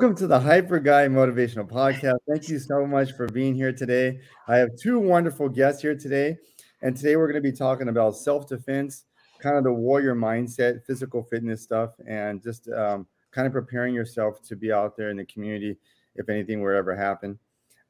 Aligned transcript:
Welcome 0.00 0.16
to 0.16 0.26
the 0.26 0.40
Hyper 0.40 0.80
Guy 0.80 1.08
Motivational 1.08 1.68
Podcast. 1.68 2.20
Thank 2.26 2.48
you 2.48 2.58
so 2.58 2.86
much 2.86 3.12
for 3.12 3.26
being 3.26 3.54
here 3.54 3.70
today. 3.70 4.20
I 4.48 4.56
have 4.56 4.70
two 4.74 4.98
wonderful 4.98 5.46
guests 5.50 5.82
here 5.82 5.94
today. 5.94 6.38
And 6.80 6.96
today 6.96 7.16
we're 7.16 7.30
going 7.30 7.42
to 7.42 7.46
be 7.46 7.54
talking 7.54 7.88
about 7.88 8.16
self 8.16 8.48
defense, 8.48 9.04
kind 9.40 9.58
of 9.58 9.64
the 9.64 9.74
warrior 9.74 10.14
mindset, 10.14 10.86
physical 10.86 11.22
fitness 11.24 11.60
stuff, 11.60 11.90
and 12.08 12.42
just 12.42 12.70
um, 12.70 13.06
kind 13.30 13.46
of 13.46 13.52
preparing 13.52 13.92
yourself 13.92 14.40
to 14.44 14.56
be 14.56 14.72
out 14.72 14.96
there 14.96 15.10
in 15.10 15.18
the 15.18 15.26
community 15.26 15.76
if 16.14 16.30
anything 16.30 16.62
were 16.62 16.74
ever 16.74 16.96
happen. 16.96 17.38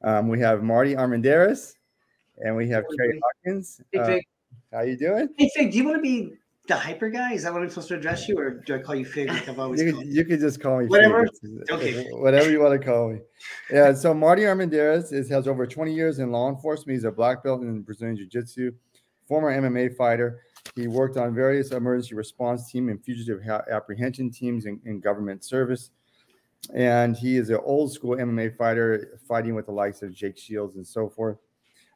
Um, 0.03 0.27
we 0.27 0.37
have 0.41 0.63
Marty 0.63 0.95
Armendarez 0.95 1.75
and 2.39 2.57
we 2.57 2.67
have 2.67 2.83
Keri 2.97 3.21
Hawkins. 3.23 3.79
Hey, 3.93 3.99
Uh, 4.73 4.75
how 4.75 4.81
you 4.81 4.97
doing? 4.97 5.29
Hey, 5.37 5.49
Fig, 5.55 5.71
do 5.71 5.77
you 5.77 5.85
want 5.85 5.95
to 5.95 6.01
be 6.01 6.33
the 6.67 6.75
hyper 6.75 7.09
guy? 7.09 7.33
Is 7.33 7.43
that 7.43 7.53
what 7.53 7.61
I'm 7.61 7.69
supposed 7.69 7.89
to 7.89 7.95
address 7.95 8.27
you, 8.27 8.37
or 8.37 8.61
do 8.65 8.75
I 8.75 8.79
call 8.79 8.95
you 8.95 9.05
Fig 9.05 9.29
like 9.29 9.49
I've 9.49 9.59
always 9.59 9.81
You 9.81 10.01
you 10.03 10.25
could 10.25 10.39
just 10.39 10.61
call 10.61 10.79
me 10.79 10.85
Whatever. 10.85 11.27
Felix. 11.41 11.71
Okay. 11.71 12.07
Whatever 12.11 12.49
you 12.51 12.61
want 12.61 12.79
to 12.79 12.85
call 12.85 13.09
me. 13.09 13.19
Yeah. 13.71 13.93
So 13.93 14.13
Marty 14.13 14.43
Armendarez 14.43 15.11
is 15.11 15.29
has 15.29 15.47
over 15.47 15.65
20 15.65 15.93
years 15.93 16.19
in 16.19 16.31
law 16.31 16.49
enforcement. 16.49 16.95
He's 16.95 17.03
a 17.03 17.11
black 17.11 17.43
belt 17.43 17.61
in 17.61 17.81
Brazilian 17.81 18.15
Jiu-Jitsu, 18.15 18.71
former 19.27 19.51
MMA 19.51 19.95
fighter. 19.95 20.41
He 20.75 20.87
worked 20.87 21.17
on 21.17 21.33
various 21.33 21.71
emergency 21.71 22.15
response 22.15 22.71
team 22.71 22.89
and 22.89 23.03
fugitive 23.03 23.43
ha- 23.43 23.63
apprehension 23.71 24.29
teams 24.29 24.65
in, 24.65 24.79
in 24.85 24.99
government 24.99 25.43
service. 25.43 25.89
And 26.75 27.17
he 27.17 27.37
is 27.37 27.49
an 27.49 27.59
old 27.63 27.91
school 27.91 28.15
MMA 28.15 28.55
fighter, 28.55 29.19
fighting 29.27 29.55
with 29.55 29.65
the 29.65 29.71
likes 29.71 30.03
of 30.03 30.13
Jake 30.13 30.37
Shields 30.37 30.75
and 30.75 30.85
so 30.85 31.09
forth. 31.09 31.37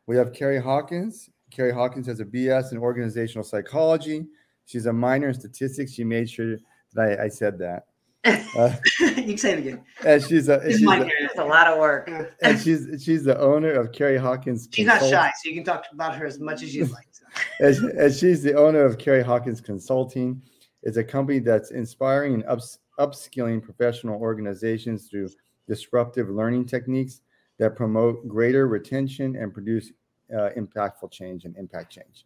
We 0.08 0.18
have 0.18 0.34
Keri 0.34 0.60
Hawkins. 0.60 1.30
Keri 1.52 1.72
Hawkins 1.72 2.08
has 2.08 2.20
a 2.20 2.26
BS 2.26 2.72
in 2.72 2.80
organizational 2.80 3.44
psychology. 3.44 4.26
She's 4.66 4.86
a 4.88 4.94
minor 4.94 5.30
in 5.30 5.34
statistics. 5.34 5.94
She 5.94 6.04
made 6.04 6.30
sure 6.30 6.58
that 6.94 7.20
I, 7.20 7.26
I 7.26 7.28
said 7.30 7.58
that. 7.60 7.86
Uh, 8.58 8.74
you 9.02 9.12
can 9.24 9.38
say 9.38 9.52
it 9.52 9.60
again. 9.60 9.84
and 10.06 10.24
she's 10.24 10.48
a, 10.48 10.62
she's, 10.72 10.82
my 10.82 10.98
a. 11.00 11.06
It's 11.20 11.38
a 11.38 11.44
lot 11.44 11.68
of 11.68 11.78
work. 11.78 12.10
and 12.42 12.58
she's 12.60 12.88
she's 13.04 13.26
the 13.26 13.38
owner 13.38 13.72
of 13.72 13.92
Keri 13.92 14.18
Hawkins. 14.18 14.70
She's 14.72 14.88
not 14.88 15.02
shy, 15.02 15.30
so 15.44 15.50
you 15.50 15.56
can 15.56 15.66
talk 15.66 15.84
about 15.92 16.16
her 16.16 16.26
as 16.26 16.40
much 16.40 16.64
as 16.64 16.74
you'd 16.74 16.90
like. 16.92 17.06
So. 17.12 17.26
And, 17.60 17.76
she- 17.76 18.00
and 18.00 18.14
she's 18.16 18.42
the 18.42 18.56
owner 18.56 18.82
of 18.86 18.98
Keri 18.98 19.22
Hawkins 19.22 19.60
Consulting. 19.60 20.42
It's 20.84 20.96
a 20.96 21.04
company 21.04 21.40
that's 21.40 21.72
inspiring 21.72 22.34
and 22.36 22.46
ups, 22.46 22.80
upskilling 22.98 23.62
professional 23.62 24.20
organizations 24.22 25.08
through 25.10 25.30
disruptive 25.68 26.30
learning 26.30 26.66
techniques 26.66 27.22
that 27.60 27.76
promote 27.76 28.26
greater 28.28 28.68
retention 28.68 29.36
and 29.36 29.54
produce 29.54 29.92
uh, 30.34 30.50
impactful 30.58 31.12
change 31.12 31.44
and 31.44 31.56
impact 31.58 31.92
change. 31.92 32.26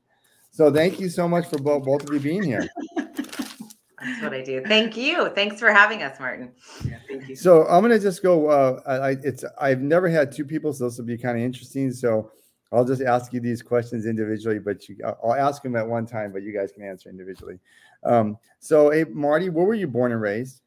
So 0.60 0.70
thank 0.70 1.00
you 1.00 1.08
so 1.08 1.26
much 1.26 1.48
for 1.48 1.58
both, 1.58 1.86
both 1.86 2.04
of 2.04 2.14
you 2.14 2.20
being 2.20 2.44
here. 2.44 2.68
That's 2.98 4.22
what 4.22 4.34
I 4.34 4.42
do. 4.42 4.62
Thank 4.68 4.98
you. 4.98 5.30
Thanks 5.30 5.58
for 5.58 5.72
having 5.72 6.04
us, 6.04 6.20
Martin. 6.20 6.52
Yeah, 6.84 6.98
thank 7.08 7.30
you. 7.30 7.36
So 7.38 7.66
I'm 7.68 7.82
gonna 7.82 7.98
just 7.98 8.22
go. 8.22 8.48
Uh, 8.48 8.82
I, 8.86 8.94
I- 9.12 9.18
it's 9.24 9.46
I've 9.58 9.80
never 9.80 10.10
had 10.10 10.34
two 10.34 10.44
people, 10.44 10.74
so 10.74 10.84
this 10.90 10.98
will 10.98 11.06
be 11.06 11.18
kind 11.18 11.38
of 11.38 11.44
interesting. 11.46 11.94
So 11.94 12.34
I'll 12.74 12.84
just 12.84 13.02
ask 13.02 13.32
you 13.32 13.40
these 13.40 13.62
questions 13.62 14.06
individually, 14.06 14.60
but 14.60 14.90
you, 14.90 14.98
I'll- 15.06 15.18
I'll 15.24 15.34
ask 15.34 15.64
them 15.64 15.78
at 15.78 15.88
one 15.88 16.06
time, 16.06 16.34
but 16.34 16.44
you 16.44 16.52
guys 16.52 16.74
can 16.74 16.84
answer 16.84 17.08
individually. 17.10 17.58
Um, 18.04 18.38
so, 18.60 18.90
hey, 18.90 19.06
Marty, 19.06 19.48
where 19.48 19.66
were 19.66 19.76
you 19.76 19.88
born 19.88 20.12
and 20.12 20.20
raised? 20.20 20.60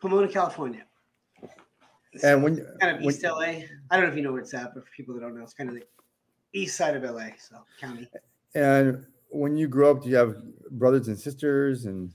Pomona, 0.00 0.26
California. 0.26 0.82
And 2.24 2.42
when, 2.42 2.56
kind 2.80 2.96
of 2.96 3.04
when 3.04 3.14
East 3.14 3.22
LA. 3.22 3.40
I 3.42 3.62
don't 3.92 4.02
know 4.02 4.08
if 4.08 4.16
you 4.16 4.22
know 4.22 4.32
where 4.32 4.40
it's 4.40 4.52
at, 4.54 4.74
but 4.74 4.84
for 4.84 4.90
people 4.96 5.14
that 5.14 5.20
don't 5.20 5.36
know, 5.36 5.44
it's 5.44 5.54
kind 5.54 5.70
of 5.70 5.76
the 5.76 5.84
east 6.54 6.76
side 6.76 6.96
of 6.96 7.04
LA, 7.04 7.28
so 7.38 7.58
county. 7.80 8.10
and 8.56 9.06
when 9.28 9.56
you 9.56 9.68
grew 9.68 9.90
up, 9.90 10.02
do 10.02 10.08
you 10.08 10.16
have 10.16 10.36
brothers 10.70 11.08
and 11.08 11.18
sisters? 11.18 11.86
And 11.86 12.12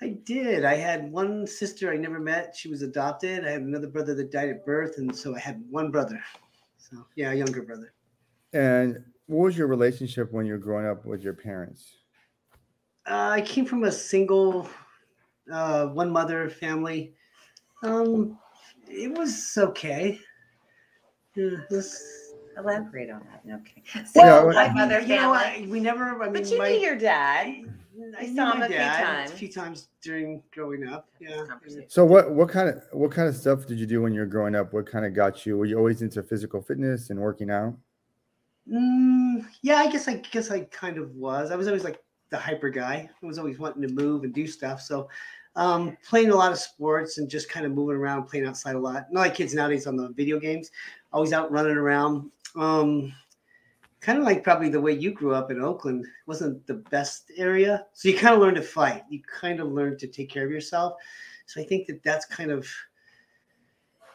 I 0.00 0.16
did. 0.24 0.64
I 0.64 0.74
had 0.74 1.10
one 1.10 1.46
sister 1.46 1.92
I 1.92 1.96
never 1.96 2.20
met. 2.20 2.54
She 2.56 2.68
was 2.68 2.82
adopted. 2.82 3.44
I 3.44 3.50
had 3.50 3.62
another 3.62 3.88
brother 3.88 4.14
that 4.14 4.30
died 4.30 4.48
at 4.48 4.66
birth, 4.66 4.98
and 4.98 5.14
so 5.14 5.34
I 5.34 5.38
had 5.38 5.62
one 5.70 5.90
brother. 5.90 6.20
So 6.78 7.04
yeah, 7.16 7.32
a 7.32 7.34
younger 7.34 7.62
brother. 7.62 7.92
and 8.52 9.02
what 9.26 9.44
was 9.44 9.56
your 9.56 9.68
relationship 9.68 10.30
when 10.32 10.44
you 10.46 10.52
were 10.52 10.58
growing 10.58 10.86
up 10.86 11.06
with 11.06 11.22
your 11.22 11.32
parents? 11.32 11.96
Uh, 13.08 13.30
I 13.32 13.40
came 13.40 13.64
from 13.64 13.84
a 13.84 13.92
single, 13.92 14.68
uh, 15.50 15.86
one 15.86 16.10
mother 16.10 16.48
family. 16.50 17.14
Um, 17.82 18.38
it 18.86 19.16
was 19.16 19.56
okay. 19.56 20.18
Yeah, 21.34 21.44
it 21.44 21.70
was, 21.70 22.23
Elaborate 22.56 23.10
on 23.10 23.22
that. 23.30 23.54
Okay. 23.60 23.82
Yeah, 23.94 24.04
So, 24.04 24.46
what- 24.46 24.54
my 24.54 24.72
mother 24.72 25.00
you 25.00 25.08
know, 25.08 25.34
family. 25.34 25.66
I, 25.66 25.66
we 25.68 25.80
never. 25.80 26.22
I 26.22 26.24
mean, 26.24 26.32
but 26.32 26.50
you 26.50 26.58
my, 26.58 26.70
knew 26.70 26.78
your 26.78 26.96
dad. 26.96 27.46
I 28.18 28.26
knew 28.26 28.34
saw 28.34 28.52
him 28.52 28.58
my 28.60 28.66
a 28.66 28.68
few 28.68 28.76
dad 28.76 29.04
times. 29.04 29.30
A 29.30 29.34
few 29.34 29.48
times 29.52 29.88
during 30.02 30.42
growing 30.52 30.86
up. 30.88 31.08
Yeah. 31.20 31.44
Conversation. 31.48 31.88
So 31.88 32.04
what 32.04 32.32
what 32.32 32.48
kind 32.48 32.68
of 32.68 32.82
what 32.92 33.12
kind 33.12 33.28
of 33.28 33.36
stuff 33.36 33.66
did 33.66 33.78
you 33.78 33.86
do 33.86 34.02
when 34.02 34.12
you 34.12 34.20
were 34.20 34.26
growing 34.26 34.54
up? 34.54 34.72
What 34.72 34.86
kind 34.86 35.04
of 35.04 35.14
got 35.14 35.46
you? 35.46 35.56
Were 35.56 35.66
you 35.66 35.78
always 35.78 36.02
into 36.02 36.22
physical 36.22 36.60
fitness 36.60 37.10
and 37.10 37.20
working 37.20 37.50
out? 37.50 37.74
Mm, 38.70 39.44
yeah, 39.62 39.76
I 39.76 39.90
guess 39.90 40.08
I 40.08 40.16
guess 40.16 40.50
I 40.50 40.60
kind 40.60 40.98
of 40.98 41.14
was. 41.14 41.50
I 41.50 41.56
was 41.56 41.66
always 41.66 41.84
like 41.84 42.00
the 42.30 42.38
hyper 42.38 42.70
guy. 42.70 43.08
I 43.22 43.26
was 43.26 43.38
always 43.38 43.58
wanting 43.58 43.82
to 43.82 43.94
move 43.94 44.24
and 44.24 44.32
do 44.32 44.46
stuff. 44.46 44.80
So 44.80 45.08
um, 45.56 45.96
playing 46.08 46.30
a 46.30 46.34
lot 46.34 46.50
of 46.50 46.58
sports 46.58 47.18
and 47.18 47.28
just 47.28 47.48
kind 47.48 47.64
of 47.64 47.72
moving 47.72 47.96
around, 47.96 48.24
playing 48.24 48.46
outside 48.46 48.74
a 48.74 48.78
lot. 48.78 49.12
Not 49.12 49.20
like 49.20 49.34
kids 49.34 49.54
nowadays 49.54 49.86
on 49.86 49.96
the 49.96 50.08
video 50.08 50.40
games. 50.40 50.70
Always 51.12 51.32
out 51.32 51.52
running 51.52 51.76
around. 51.76 52.30
Um, 52.54 53.12
kind 54.00 54.18
of 54.18 54.24
like 54.24 54.44
probably 54.44 54.68
the 54.68 54.80
way 54.80 54.92
you 54.92 55.12
grew 55.12 55.34
up 55.34 55.50
in 55.50 55.62
Oakland 55.62 56.06
wasn't 56.26 56.66
the 56.66 56.74
best 56.74 57.32
area. 57.36 57.86
So 57.94 58.08
you 58.08 58.16
kind 58.16 58.34
of 58.34 58.40
learned 58.40 58.56
to 58.56 58.62
fight. 58.62 59.02
You 59.08 59.22
kind 59.22 59.60
of 59.60 59.72
learned 59.72 59.98
to 60.00 60.06
take 60.06 60.28
care 60.28 60.44
of 60.44 60.50
yourself. 60.50 60.94
So 61.46 61.60
I 61.60 61.64
think 61.64 61.86
that 61.86 62.02
that's 62.02 62.26
kind 62.26 62.50
of 62.50 62.68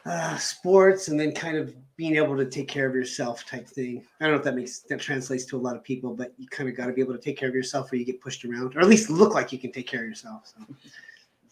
uh, 0.06 0.36
sports 0.36 1.08
and 1.08 1.18
then 1.18 1.32
kind 1.32 1.56
of 1.56 1.74
being 1.96 2.16
able 2.16 2.36
to 2.36 2.46
take 2.46 2.68
care 2.68 2.86
of 2.88 2.94
yourself 2.94 3.44
type 3.46 3.68
thing. 3.68 4.04
I 4.20 4.24
don't 4.24 4.32
know 4.32 4.38
if 4.38 4.44
that 4.44 4.54
makes 4.54 4.80
that 4.80 5.00
translates 5.00 5.44
to 5.46 5.56
a 5.56 5.58
lot 5.58 5.76
of 5.76 5.84
people, 5.84 6.14
but 6.14 6.32
you 6.38 6.48
kind 6.48 6.68
of 6.68 6.76
got 6.76 6.86
to 6.86 6.92
be 6.92 7.00
able 7.00 7.12
to 7.12 7.20
take 7.20 7.36
care 7.36 7.48
of 7.48 7.54
yourself 7.54 7.92
or 7.92 7.96
you 7.96 8.04
get 8.04 8.20
pushed 8.20 8.44
around, 8.44 8.76
or 8.76 8.80
at 8.80 8.88
least 8.88 9.10
look 9.10 9.34
like 9.34 9.52
you 9.52 9.58
can 9.58 9.72
take 9.72 9.86
care 9.86 10.02
of 10.02 10.08
yourself. 10.08 10.52
So, 10.56 10.74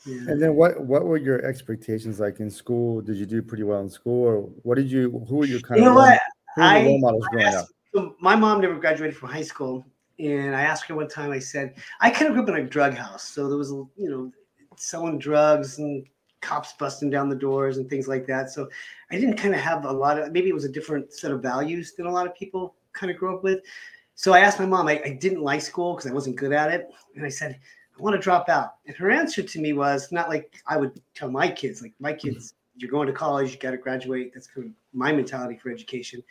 yeah. 0.07 0.31
And 0.31 0.41
then 0.41 0.55
what 0.55 0.81
what 0.81 1.05
were 1.05 1.19
your 1.19 1.45
expectations 1.45 2.21
like 2.21 2.41
in 2.41 2.51
school? 2.51 3.01
Did 3.03 3.17
you 3.17 3.27
do 3.27 3.43
pretty 3.43 3.65
well 3.65 3.81
in 3.81 3.91
school, 3.91 4.25
or 4.25 4.41
what 4.63 4.77
did 4.77 4.91
you? 4.91 5.25
Who 5.29 5.37
were 5.37 5.47
you 5.47 5.61
kind 5.61 5.81
You 5.81 5.89
of 5.89 5.97
role, 5.97 6.07
what? 6.07 6.21
Who 6.59 6.65
were 6.65 6.71
your 6.71 6.83
I- 6.83 6.85
role 6.85 7.01
models 7.01 7.27
growing 7.31 7.55
up? 7.55 7.67
so 7.95 8.15
my 8.21 8.37
mom 8.37 8.61
never 8.61 8.75
graduated 8.75 9.17
from 9.17 9.31
high 9.31 9.43
school, 9.43 9.87
and 10.19 10.55
I 10.55 10.63
asked 10.63 10.85
her 10.87 10.95
one 10.95 11.09
time. 11.09 11.31
I 11.31 11.39
said, 11.39 11.75
I 12.01 12.11
kind 12.11 12.27
of 12.27 12.35
grew 12.35 12.43
up 12.43 12.49
in 12.49 12.57
a 12.57 12.69
drug 12.69 12.95
house, 12.95 13.25
so 13.25 13.49
there 13.49 13.59
was, 13.59 13.71
you 13.71 14.11
know, 14.11 14.33
selling 14.77 15.19
drugs 15.19 15.79
and 15.79 16.07
cops 16.41 16.75
busting 16.75 17.11
down 17.11 17.29
the 17.29 17.37
doors 17.37 17.79
and 17.79 17.89
things 17.91 18.07
like 18.07 18.27
that. 18.27 18.51
So 18.51 18.69
I 19.11 19.17
didn't 19.17 19.37
kind 19.37 19.55
of 19.55 19.61
have 19.61 19.85
a 19.85 19.93
lot 19.93 20.19
of. 20.19 20.33
Maybe 20.33 20.49
it 20.49 20.55
was 20.55 20.65
a 20.65 20.69
different 20.69 21.13
set 21.13 21.31
of 21.31 21.43
values 21.43 21.95
than 21.95 22.07
a 22.07 22.13
lot 22.13 22.27
of 22.27 22.35
people 22.35 22.75
kind 22.93 23.11
of 23.11 23.17
grew 23.17 23.35
up 23.35 23.43
with. 23.43 23.61
So 24.15 24.33
I 24.33 24.41
asked 24.41 24.59
my 24.59 24.67
mom. 24.67 24.89
I, 24.89 25.01
I 25.05 25.11
didn't 25.11 25.43
like 25.43 25.61
school 25.61 25.95
because 25.95 26.11
I 26.11 26.15
wasn't 26.15 26.37
good 26.37 26.53
at 26.53 26.73
it, 26.73 26.89
and 27.15 27.25
I 27.25 27.29
said, 27.29 27.59
I 27.97 28.03
want 28.03 28.15
to 28.15 28.21
drop 28.21 28.49
out. 28.49 28.75
And 28.87 28.97
her 28.97 29.11
answer 29.11 29.43
to 29.43 29.61
me 29.61 29.73
was 29.73 30.13
not 30.13 30.29
like 30.29 30.55
I 30.67 30.77
would 30.77 31.01
tell 31.15 31.31
my 31.31 31.49
kids. 31.49 31.83
Like 31.83 31.95
my 31.99 32.13
mm-hmm. 32.13 32.29
kids, 32.29 32.55
you're 32.79 32.91
going 32.91 33.07
to 33.07 33.13
college, 33.13 33.53
you 33.53 33.59
got 33.59 33.73
to 33.73 33.77
graduate. 33.77 34.33
That's 34.33 34.47
kind 34.47 34.69
of 34.69 34.73
my 34.93 35.13
mentality 35.13 35.57
for 35.57 35.71
education. 35.71 36.23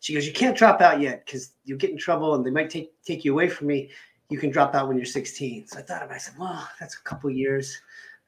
She 0.00 0.14
goes, 0.14 0.26
you 0.26 0.32
can't 0.32 0.56
drop 0.56 0.80
out 0.80 1.00
yet 1.00 1.26
because 1.26 1.52
you'll 1.64 1.78
get 1.78 1.90
in 1.90 1.98
trouble 1.98 2.34
and 2.34 2.44
they 2.44 2.50
might 2.50 2.70
take 2.70 2.92
take 3.04 3.24
you 3.24 3.32
away 3.32 3.48
from 3.48 3.66
me. 3.66 3.90
You 4.30 4.38
can 4.38 4.50
drop 4.50 4.74
out 4.74 4.88
when 4.88 4.96
you're 4.96 5.06
16. 5.06 5.68
So 5.68 5.78
I 5.78 5.82
thought 5.82 6.02
about. 6.02 6.12
it. 6.12 6.16
I 6.16 6.18
said, 6.18 6.34
well, 6.38 6.68
that's 6.80 6.96
a 6.96 7.00
couple 7.02 7.30
years. 7.30 7.80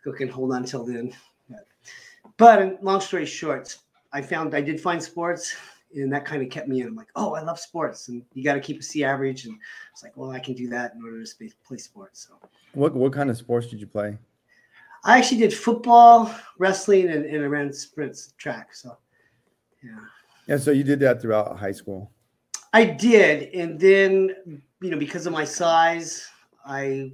I 0.06 0.16
can 0.16 0.28
hold 0.28 0.52
on 0.52 0.64
till 0.64 0.84
then. 0.84 1.12
But, 1.48 1.66
but 2.36 2.82
long 2.82 3.00
story 3.00 3.26
short, 3.26 3.76
I 4.12 4.22
found 4.22 4.54
I 4.54 4.60
did 4.60 4.80
find 4.80 5.02
sports, 5.02 5.54
and 5.94 6.12
that 6.12 6.24
kind 6.24 6.42
of 6.42 6.50
kept 6.50 6.68
me 6.68 6.80
in. 6.80 6.88
I'm 6.88 6.96
like, 6.96 7.08
oh, 7.16 7.34
I 7.34 7.42
love 7.42 7.58
sports, 7.58 8.08
and 8.08 8.22
you 8.34 8.44
got 8.44 8.54
to 8.54 8.60
keep 8.60 8.80
a 8.80 8.82
C 8.82 9.04
average. 9.04 9.44
And 9.44 9.58
it's 9.92 10.02
like, 10.02 10.16
well, 10.16 10.30
I 10.30 10.38
can 10.38 10.54
do 10.54 10.68
that 10.70 10.94
in 10.94 11.02
order 11.02 11.24
to 11.24 11.50
play 11.66 11.78
sports. 11.78 12.28
So 12.28 12.48
What 12.72 12.94
what 12.94 13.12
kind 13.12 13.30
of 13.30 13.36
sports 13.36 13.66
did 13.66 13.80
you 13.80 13.86
play? 13.86 14.18
I 15.04 15.18
actually 15.18 15.38
did 15.38 15.54
football, 15.54 16.34
wrestling, 16.58 17.08
and, 17.08 17.24
and 17.24 17.42
I 17.42 17.46
ran 17.46 17.72
sprints 17.72 18.34
track. 18.36 18.74
So 18.74 18.96
yeah. 19.82 19.98
And 20.48 20.60
so 20.60 20.70
you 20.70 20.82
did 20.82 21.00
that 21.00 21.20
throughout 21.20 21.58
high 21.58 21.72
school. 21.72 22.10
I 22.72 22.84
did, 22.84 23.54
and 23.54 23.78
then 23.78 24.62
you 24.80 24.90
know 24.90 24.98
because 24.98 25.26
of 25.26 25.32
my 25.32 25.44
size, 25.44 26.28
I 26.64 27.12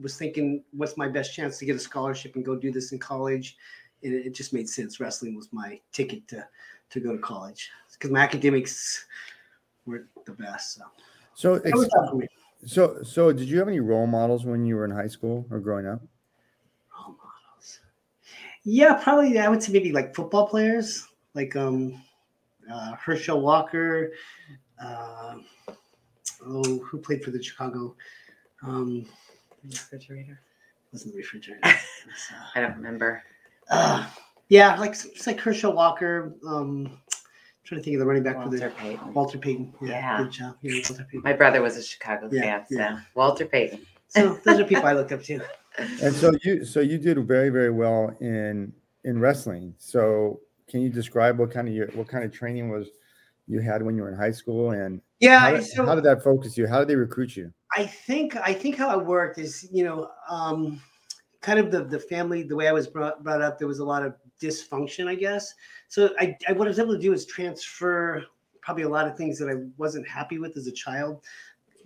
was 0.00 0.16
thinking, 0.16 0.64
what's 0.72 0.96
my 0.96 1.08
best 1.08 1.34
chance 1.34 1.58
to 1.58 1.64
get 1.66 1.76
a 1.76 1.78
scholarship 1.78 2.36
and 2.36 2.44
go 2.44 2.56
do 2.56 2.72
this 2.72 2.92
in 2.92 2.98
college? 2.98 3.56
And 4.02 4.12
it, 4.14 4.26
it 4.26 4.34
just 4.34 4.52
made 4.52 4.68
sense. 4.68 5.00
Wrestling 5.00 5.34
was 5.34 5.48
my 5.52 5.80
ticket 5.92 6.26
to 6.28 6.46
to 6.90 7.00
go 7.00 7.12
to 7.12 7.18
college 7.18 7.70
because 7.92 8.10
my 8.10 8.20
academics 8.20 9.06
weren't 9.86 10.06
the 10.24 10.32
best. 10.32 10.80
So 11.34 11.54
So 11.54 11.54
ex- 11.54 11.88
tough 11.88 12.10
for 12.10 12.16
me. 12.16 12.28
so 12.64 13.02
so 13.02 13.32
did 13.32 13.48
you 13.48 13.58
have 13.58 13.68
any 13.68 13.80
role 13.80 14.06
models 14.06 14.44
when 14.44 14.64
you 14.64 14.76
were 14.76 14.84
in 14.84 14.90
high 14.90 15.08
school 15.08 15.46
or 15.50 15.58
growing 15.58 15.86
up? 15.86 16.00
Role 18.66 18.74
models. 18.76 18.98
Yeah, 18.98 19.02
probably. 19.02 19.38
I 19.38 19.48
would 19.48 19.62
say 19.62 19.72
maybe 19.72 19.92
like 19.92 20.14
football 20.14 20.46
players, 20.48 21.06
like 21.34 21.54
um, 21.56 22.00
uh, 22.72 22.92
Herschel 22.96 23.40
Walker. 23.40 24.12
Uh, 24.82 25.36
oh, 26.46 26.78
who 26.78 26.98
played 26.98 27.22
for 27.24 27.30
the 27.30 27.42
Chicago? 27.42 27.94
Um, 28.62 29.06
Refrigerator. 29.64 30.38
wasn't 30.92 31.14
the 31.14 31.18
refrigerator. 31.18 31.60
It's, 32.06 32.30
uh, 32.30 32.44
I 32.54 32.60
don't 32.60 32.76
remember. 32.76 33.22
uh, 33.70 34.06
Yeah, 34.50 34.76
like 34.76 34.90
it's 34.92 35.26
like 35.26 35.40
Herschel 35.40 35.72
Walker. 35.72 36.34
Um, 36.46 36.98
trying 37.64 37.80
to 37.80 37.84
think 37.84 37.94
of 37.94 38.00
the 38.00 38.06
running 38.06 38.22
back 38.22 38.34
for 38.34 38.40
Walter 38.50 38.58
the 38.58 38.74
Payton. 38.74 39.14
Walter 39.14 39.38
Payton. 39.38 39.72
Yeah. 39.80 40.18
good 40.18 40.30
job. 40.32 40.56
Yeah, 40.60 40.82
Walter 40.88 41.04
Payton. 41.04 41.22
My 41.24 41.32
brother 41.32 41.62
was 41.62 41.78
a 41.78 41.82
Chicago 41.82 42.28
Yeah, 42.30 42.42
fan, 42.42 42.66
so 42.68 42.76
yeah. 42.78 43.00
Walter 43.14 43.46
Payton. 43.46 43.86
So 44.08 44.34
those 44.44 44.60
are 44.60 44.64
people 44.64 44.84
I 44.84 44.92
looked 44.98 45.12
up 45.12 45.22
to. 45.24 45.40
And 45.78 46.14
so 46.14 46.32
you 46.42 46.64
so 46.64 46.80
you 46.80 46.98
did 46.98 47.18
very 47.26 47.48
very 47.48 47.70
well 47.70 48.16
in 48.20 48.72
in 49.04 49.18
wrestling. 49.18 49.74
So 49.78 50.40
can 50.68 50.80
you 50.80 50.88
describe 50.88 51.38
what 51.38 51.50
kind 51.50 51.68
of 51.68 51.74
your 51.74 51.88
what 51.88 52.08
kind 52.08 52.24
of 52.24 52.32
training 52.32 52.70
was 52.70 52.88
you 53.46 53.60
had 53.60 53.82
when 53.82 53.96
you 53.96 54.02
were 54.02 54.08
in 54.08 54.16
high 54.16 54.30
school 54.30 54.70
and 54.70 55.00
Yeah. 55.20 55.40
how 55.40 55.50
did, 55.52 55.64
so 55.64 55.84
how 55.84 55.94
did 55.94 56.04
that 56.04 56.22
focus 56.22 56.56
you? 56.56 56.66
How 56.66 56.78
did 56.78 56.88
they 56.88 56.96
recruit 56.96 57.36
you? 57.36 57.52
I 57.76 57.86
think 57.86 58.36
I 58.36 58.52
think 58.54 58.76
how 58.76 58.98
it 58.98 59.04
worked 59.04 59.38
is 59.38 59.68
you 59.72 59.84
know 59.84 60.10
um, 60.28 60.80
kind 61.40 61.58
of 61.58 61.70
the 61.70 61.84
the 61.84 61.98
family 61.98 62.42
the 62.42 62.56
way 62.56 62.68
I 62.68 62.72
was 62.72 62.86
brought 62.86 63.22
brought 63.22 63.42
up 63.42 63.58
there 63.58 63.68
was 63.68 63.80
a 63.80 63.84
lot 63.84 64.04
of 64.04 64.14
dysfunction 64.40 65.06
I 65.06 65.14
guess 65.14 65.54
so 65.88 66.10
I, 66.18 66.36
I 66.48 66.52
what 66.52 66.66
I 66.66 66.70
was 66.70 66.78
able 66.78 66.94
to 66.94 67.00
do 67.00 67.12
is 67.12 67.26
transfer 67.26 68.24
probably 68.60 68.82
a 68.84 68.88
lot 68.88 69.06
of 69.06 69.16
things 69.16 69.38
that 69.38 69.48
I 69.48 69.54
wasn't 69.76 70.08
happy 70.08 70.38
with 70.38 70.56
as 70.56 70.66
a 70.66 70.72
child 70.72 71.22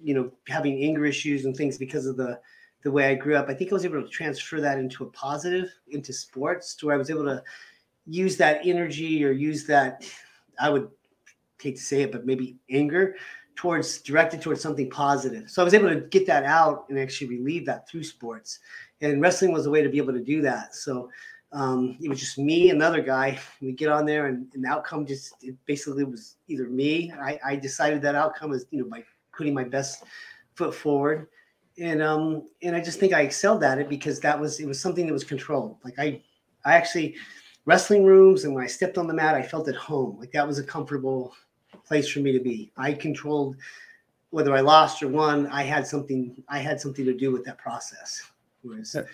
you 0.03 0.15
know 0.15 0.31
having 0.47 0.83
anger 0.83 1.05
issues 1.05 1.45
and 1.45 1.57
things 1.57 1.77
because 1.77 2.07
of 2.07 2.17
the 2.17 2.41
the 2.83 2.91
way 2.91 3.09
I 3.11 3.15
grew 3.15 3.37
up 3.37 3.49
I 3.49 3.55
think 3.55 3.71
I 3.71 3.75
was 3.75 3.85
able 3.85 4.03
to 4.03 4.09
transfer 4.09 4.61
that 4.61 4.79
into 4.79 5.05
a 5.05 5.11
positive 5.11 5.71
into 5.89 6.13
sports 6.13 6.75
to 6.77 6.87
where 6.87 6.95
I 6.95 6.99
was 6.99 7.11
able 7.11 7.25
to 7.25 7.43
use 8.07 8.37
that 8.39 8.61
energy 8.65 9.25
or 9.25 9.33
use 9.33 9.67
that 9.67 10.05
I 10.61 10.71
would 10.71 10.89
hate 11.61 11.77
to 11.77 11.83
say 11.83 12.03
it 12.03 12.13
but 12.13 12.27
maybe 12.27 12.57
anger 12.71 13.17
towards 13.59 13.99
directed 14.03 14.41
towards 14.41 14.61
something 14.61 14.89
positive. 14.89 15.51
So 15.51 15.61
I 15.61 15.65
was 15.65 15.75
able 15.75 15.89
to 15.89 16.03
get 16.03 16.29
that 16.29 16.45
out 16.45 16.85
and 16.89 16.97
actually 16.97 17.27
relieve 17.27 17.67
that 17.67 17.89
through 17.89 18.05
sports. 18.05 18.61
And 19.01 19.21
wrestling 19.21 19.51
was 19.51 19.67
a 19.67 19.71
way 19.71 19.83
to 19.83 19.89
be 19.89 19.99
able 19.99 20.13
to 20.13 20.23
do 20.23 20.41
that. 20.43 20.77
So 20.77 21.11
um, 21.51 21.99
it 22.01 22.09
was 22.09 22.21
just 22.21 22.39
me, 22.39 22.71
another 22.71 23.03
guy. 23.03 23.39
We 23.61 23.73
get 23.73 23.89
on 23.89 24.05
there, 24.05 24.27
and, 24.27 24.47
and 24.55 24.65
the 24.65 24.69
outcome 24.69 25.07
just 25.07 25.35
it 25.43 25.57
basically 25.67 26.05
was 26.05 26.37
either 26.47 26.69
me. 26.69 27.13
I, 27.13 27.39
I 27.45 27.57
decided 27.57 28.03
that 28.03 28.15
outcome 28.15 28.53
is 28.53 28.67
you 28.71 28.81
know 28.81 28.89
by 28.89 29.03
putting 29.37 29.55
my 29.55 29.65
best 29.65 30.05
foot 30.55 30.75
forward, 30.75 31.29
and 31.81 32.03
um 32.03 32.49
and 32.63 32.75
I 32.75 32.81
just 32.81 32.99
think 32.99 33.13
I 33.13 33.23
excelled 33.23 33.63
at 33.63 33.79
it 33.79 33.89
because 33.89 34.21
that 34.21 34.39
was 34.39 34.61
it 34.61 34.67
was 34.67 34.81
something 34.81 35.07
that 35.07 35.13
was 35.13 35.25
controlled. 35.25 35.77
Like 35.85 35.99
I 35.99 36.23
I 36.65 36.75
actually 36.75 37.17
wrestling 37.65 38.05
rooms, 38.05 38.45
and 38.45 38.55
when 38.55 38.65
I 38.65 38.67
stepped 38.67 38.99
on 38.99 39.07
the 39.07 39.15
mat, 39.15 39.35
I 39.35 39.43
felt 39.43 39.69
at 39.69 39.77
home. 39.77 40.19
Like 40.19 40.33
that 40.33 40.47
was 40.47 40.59
a 40.59 40.65
comfortable 40.65 41.35
place 41.87 42.09
for 42.09 42.21
me 42.21 42.33
to 42.33 42.41
be. 42.41 42.73
I 42.77 42.93
controlled 42.93 43.57
whether 44.31 44.55
I 44.55 44.61
lost 44.61 45.03
or 45.03 45.09
won. 45.09 45.47
I 45.49 45.63
had 45.63 45.87
something. 45.87 46.43
I 46.49 46.59
had 46.59 46.81
something 46.81 47.05
to 47.05 47.15
do 47.15 47.31
with 47.31 47.45
that 47.45 47.59
process. 47.59 48.23
Whereas, 48.63 48.95
Uh, 48.95 49.05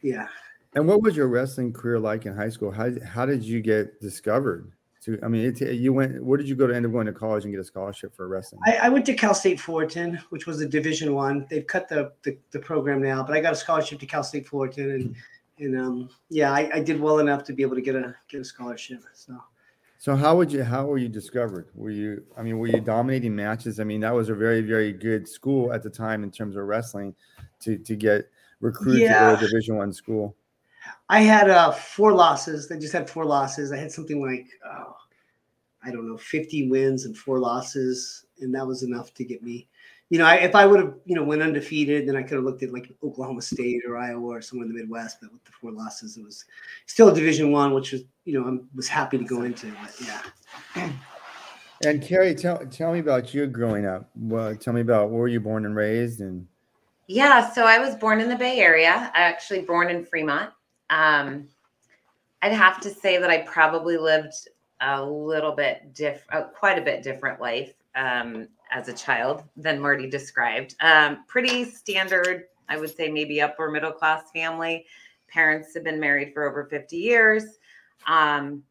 yeah, 0.00 0.28
And 0.74 0.86
what 0.88 1.02
was 1.02 1.16
your 1.16 1.28
wrestling 1.28 1.72
career 1.72 1.98
like 1.98 2.26
in 2.26 2.34
high 2.34 2.48
school? 2.48 2.70
How 2.70 2.90
how 3.04 3.26
did 3.26 3.42
you 3.42 3.60
get 3.60 4.00
discovered? 4.00 4.72
To 5.04 5.18
I 5.22 5.28
mean, 5.28 5.44
it, 5.44 5.60
you 5.60 5.92
went. 5.92 6.22
Where 6.22 6.38
did 6.38 6.48
you 6.48 6.54
go 6.56 6.66
to 6.66 6.74
end 6.74 6.86
up 6.86 6.92
going 6.92 7.06
to 7.06 7.12
college 7.12 7.44
and 7.44 7.52
get 7.52 7.60
a 7.60 7.64
scholarship 7.64 8.14
for 8.16 8.26
wrestling? 8.28 8.60
I, 8.66 8.76
I 8.84 8.88
went 8.88 9.04
to 9.06 9.14
Cal 9.14 9.34
State 9.34 9.60
Fullerton, 9.60 10.18
which 10.30 10.46
was 10.46 10.60
a 10.60 10.68
Division 10.68 11.14
One. 11.14 11.46
They've 11.50 11.66
cut 11.66 11.88
the, 11.88 12.12
the 12.22 12.38
the 12.52 12.58
program 12.58 13.02
now, 13.02 13.22
but 13.22 13.36
I 13.36 13.40
got 13.40 13.52
a 13.52 13.56
scholarship 13.56 14.00
to 14.00 14.06
Cal 14.06 14.22
State 14.22 14.46
Fullerton, 14.46 14.90
and 14.90 15.16
and 15.58 15.80
um 15.80 16.08
yeah, 16.30 16.52
I, 16.52 16.70
I 16.74 16.80
did 16.80 17.00
well 17.00 17.18
enough 17.18 17.44
to 17.44 17.52
be 17.52 17.62
able 17.62 17.76
to 17.76 17.82
get 17.82 17.94
a 17.96 18.14
get 18.28 18.40
a 18.40 18.44
scholarship. 18.44 19.02
So 19.12 19.36
So 19.98 20.16
how 20.16 20.36
would 20.36 20.50
you 20.50 20.64
how 20.64 20.86
were 20.86 20.98
you 20.98 21.08
discovered? 21.08 21.68
Were 21.74 21.90
you 21.90 22.24
I 22.36 22.42
mean 22.42 22.58
were 22.58 22.68
you 22.68 22.80
dominating 22.80 23.36
matches? 23.36 23.80
I 23.80 23.84
mean 23.84 24.00
that 24.00 24.14
was 24.14 24.30
a 24.30 24.34
very 24.34 24.62
very 24.62 24.92
good 24.92 25.28
school 25.28 25.72
at 25.72 25.82
the 25.82 25.90
time 25.90 26.24
in 26.24 26.30
terms 26.30 26.56
of 26.56 26.64
wrestling 26.64 27.14
to 27.60 27.76
to 27.78 27.94
get 27.94 28.30
recruited 28.60 29.02
Yeah. 29.02 29.36
to 29.36 29.36
a 29.36 29.48
Division 29.48 29.76
One 29.76 29.92
school. 29.92 30.34
I 31.08 31.20
had 31.20 31.50
uh, 31.50 31.70
four 31.72 32.12
losses. 32.12 32.70
I 32.70 32.78
just 32.78 32.92
had 32.92 33.08
four 33.08 33.24
losses. 33.24 33.72
I 33.72 33.76
had 33.76 33.92
something 33.92 34.22
like 34.22 34.48
oh, 34.64 34.96
I 35.84 35.90
don't 35.90 36.08
know, 36.08 36.16
fifty 36.16 36.68
wins 36.68 37.04
and 37.04 37.16
four 37.16 37.38
losses, 37.38 38.26
and 38.40 38.54
that 38.54 38.66
was 38.66 38.82
enough 38.82 39.12
to 39.14 39.24
get 39.24 39.42
me. 39.42 39.68
You 40.10 40.18
know, 40.18 40.26
I, 40.26 40.36
if 40.36 40.54
I 40.54 40.66
would 40.66 40.80
have, 40.80 40.94
you 41.06 41.16
know, 41.16 41.24
went 41.24 41.42
undefeated, 41.42 42.06
then 42.06 42.14
I 42.14 42.22
could 42.22 42.34
have 42.34 42.44
looked 42.44 42.62
at 42.62 42.72
like 42.72 42.94
Oklahoma 43.02 43.42
State 43.42 43.82
or 43.88 43.96
Iowa 43.96 44.26
or 44.26 44.42
somewhere 44.42 44.66
in 44.66 44.72
the 44.72 44.78
Midwest. 44.78 45.18
But 45.20 45.32
with 45.32 45.44
the 45.44 45.52
four 45.52 45.72
losses, 45.72 46.16
it 46.16 46.24
was 46.24 46.44
still 46.86 47.12
Division 47.12 47.50
One, 47.50 47.74
which 47.74 47.92
was, 47.92 48.02
you 48.24 48.38
know, 48.38 48.48
I 48.48 48.58
was 48.74 48.86
happy 48.86 49.18
to 49.18 49.24
go 49.24 49.42
into. 49.42 49.72
But 49.82 49.94
yeah, 50.76 50.92
And 51.84 52.02
Keri, 52.02 52.34
tell 52.34 52.64
tell 52.66 52.92
me 52.92 53.00
about 53.00 53.34
you 53.34 53.46
growing 53.46 53.86
up. 53.86 54.08
Well, 54.14 54.54
tell 54.56 54.72
me 54.72 54.80
about 54.80 55.10
where 55.10 55.20
were 55.20 55.28
you 55.28 55.40
born 55.40 55.66
and 55.66 55.74
raised 55.74 56.20
and 56.20 56.46
Yeah, 57.06 57.50
so 57.50 57.66
I 57.66 57.78
was 57.78 57.94
born 57.96 58.20
in 58.20 58.28
the 58.28 58.36
Bay 58.36 58.60
Area. 58.60 59.10
I 59.14 59.22
actually 59.22 59.62
born 59.62 59.90
in 59.90 60.04
Fremont. 60.04 60.50
Um, 60.94 61.48
I'd 62.40 62.52
have 62.52 62.80
to 62.82 62.90
say 62.90 63.18
that 63.18 63.28
I 63.28 63.38
probably 63.38 63.96
lived 63.96 64.34
a 64.80 65.02
little 65.02 65.52
bit 65.52 65.92
diff, 65.92 66.24
uh, 66.30 66.42
quite 66.42 66.78
a 66.78 66.82
bit 66.82 67.02
different 67.02 67.40
life 67.40 67.74
um, 67.96 68.46
as 68.70 68.88
a 68.88 68.92
child 68.92 69.42
than 69.56 69.80
Marty 69.80 70.08
described. 70.08 70.76
Um, 70.80 71.24
pretty 71.26 71.64
standard, 71.64 72.44
I 72.68 72.78
would 72.78 72.94
say, 72.94 73.10
maybe 73.10 73.40
upper 73.40 73.70
middle 73.70 73.92
class 73.92 74.30
family. 74.32 74.86
Parents 75.28 75.74
have 75.74 75.82
been 75.82 75.98
married 75.98 76.32
for 76.32 76.48
over 76.48 76.66
50 76.66 76.96
years. 76.96 77.44
Um, 78.06 78.62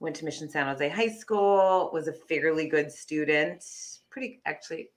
went 0.00 0.16
to 0.16 0.24
Mission 0.24 0.50
San 0.50 0.66
Jose 0.66 0.88
High 0.88 1.14
School. 1.14 1.90
Was 1.92 2.08
a 2.08 2.12
fairly 2.12 2.68
good 2.68 2.90
student. 2.90 3.64
Pretty 4.10 4.40
actually 4.46 4.88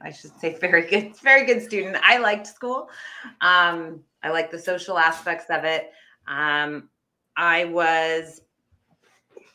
I 0.00 0.10
should 0.10 0.38
say 0.40 0.56
very 0.58 0.86
good, 0.86 1.16
very 1.16 1.44
good 1.44 1.62
student. 1.62 1.96
I 2.02 2.18
liked 2.18 2.46
school. 2.46 2.88
Um, 3.40 4.00
I 4.22 4.30
liked 4.30 4.50
the 4.50 4.58
social 4.58 4.98
aspects 4.98 5.46
of 5.50 5.64
it. 5.64 5.92
Um, 6.26 6.88
I 7.36 7.64
was 7.66 8.42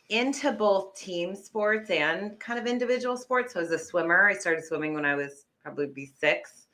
into 0.10 0.52
both 0.52 0.96
team 0.96 1.36
sports 1.36 1.90
and 1.90 2.40
kind 2.40 2.60
of 2.60 2.68
individual 2.68 3.18
sports. 3.18 3.54
So 3.54 3.60
I 3.60 3.64
was 3.64 3.72
a 3.72 3.80
swimmer. 3.80 4.28
I 4.28 4.34
started 4.34 4.64
swimming 4.64 4.94
when 4.94 5.06
I 5.06 5.16
was 5.16 5.46
probably 5.64 5.88
be 5.88 6.06
six. 6.06 6.68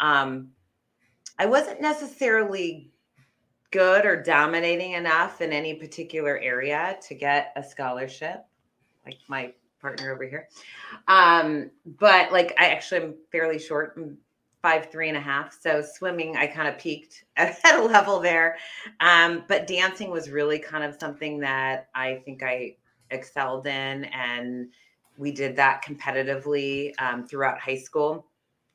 Um, 0.00 0.48
I 1.38 1.46
wasn't 1.46 1.80
necessarily 1.80 2.90
good 3.70 4.06
or 4.06 4.20
dominating 4.20 4.92
enough 4.92 5.40
in 5.40 5.52
any 5.52 5.74
particular 5.74 6.38
area 6.38 6.96
to 7.08 7.14
get 7.14 7.52
a 7.56 7.62
scholarship, 7.62 8.44
like 9.04 9.18
my 9.28 9.52
partner 9.84 10.10
over 10.10 10.24
here. 10.24 10.48
Um, 11.08 11.70
but 11.84 12.32
like 12.32 12.54
I 12.58 12.70
actually 12.70 13.02
am 13.02 13.14
fairly 13.30 13.58
short, 13.58 13.94
I'm 13.98 14.16
five, 14.62 14.90
three 14.90 15.08
and 15.08 15.18
a 15.18 15.20
half. 15.20 15.54
So 15.60 15.82
swimming, 15.82 16.38
I 16.38 16.46
kind 16.46 16.66
of 16.68 16.78
peaked 16.78 17.24
at 17.36 17.58
a 17.74 17.82
level 17.82 18.18
there. 18.18 18.56
Um, 19.00 19.44
but 19.46 19.66
dancing 19.66 20.10
was 20.10 20.30
really 20.30 20.58
kind 20.58 20.82
of 20.82 20.96
something 20.98 21.38
that 21.40 21.88
I 21.94 22.22
think 22.24 22.42
I 22.42 22.76
excelled 23.10 23.66
in. 23.66 24.04
And 24.06 24.68
we 25.18 25.32
did 25.32 25.54
that 25.56 25.84
competitively 25.84 26.92
um, 26.98 27.26
throughout 27.26 27.58
high 27.60 27.76
school. 27.76 28.26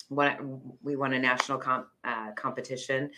When 0.10 0.62
we 0.84 0.96
won 0.96 1.14
a 1.14 1.20
national 1.20 1.58
comp, 1.58 1.88
uh, 2.04 2.32
competition. 2.36 3.10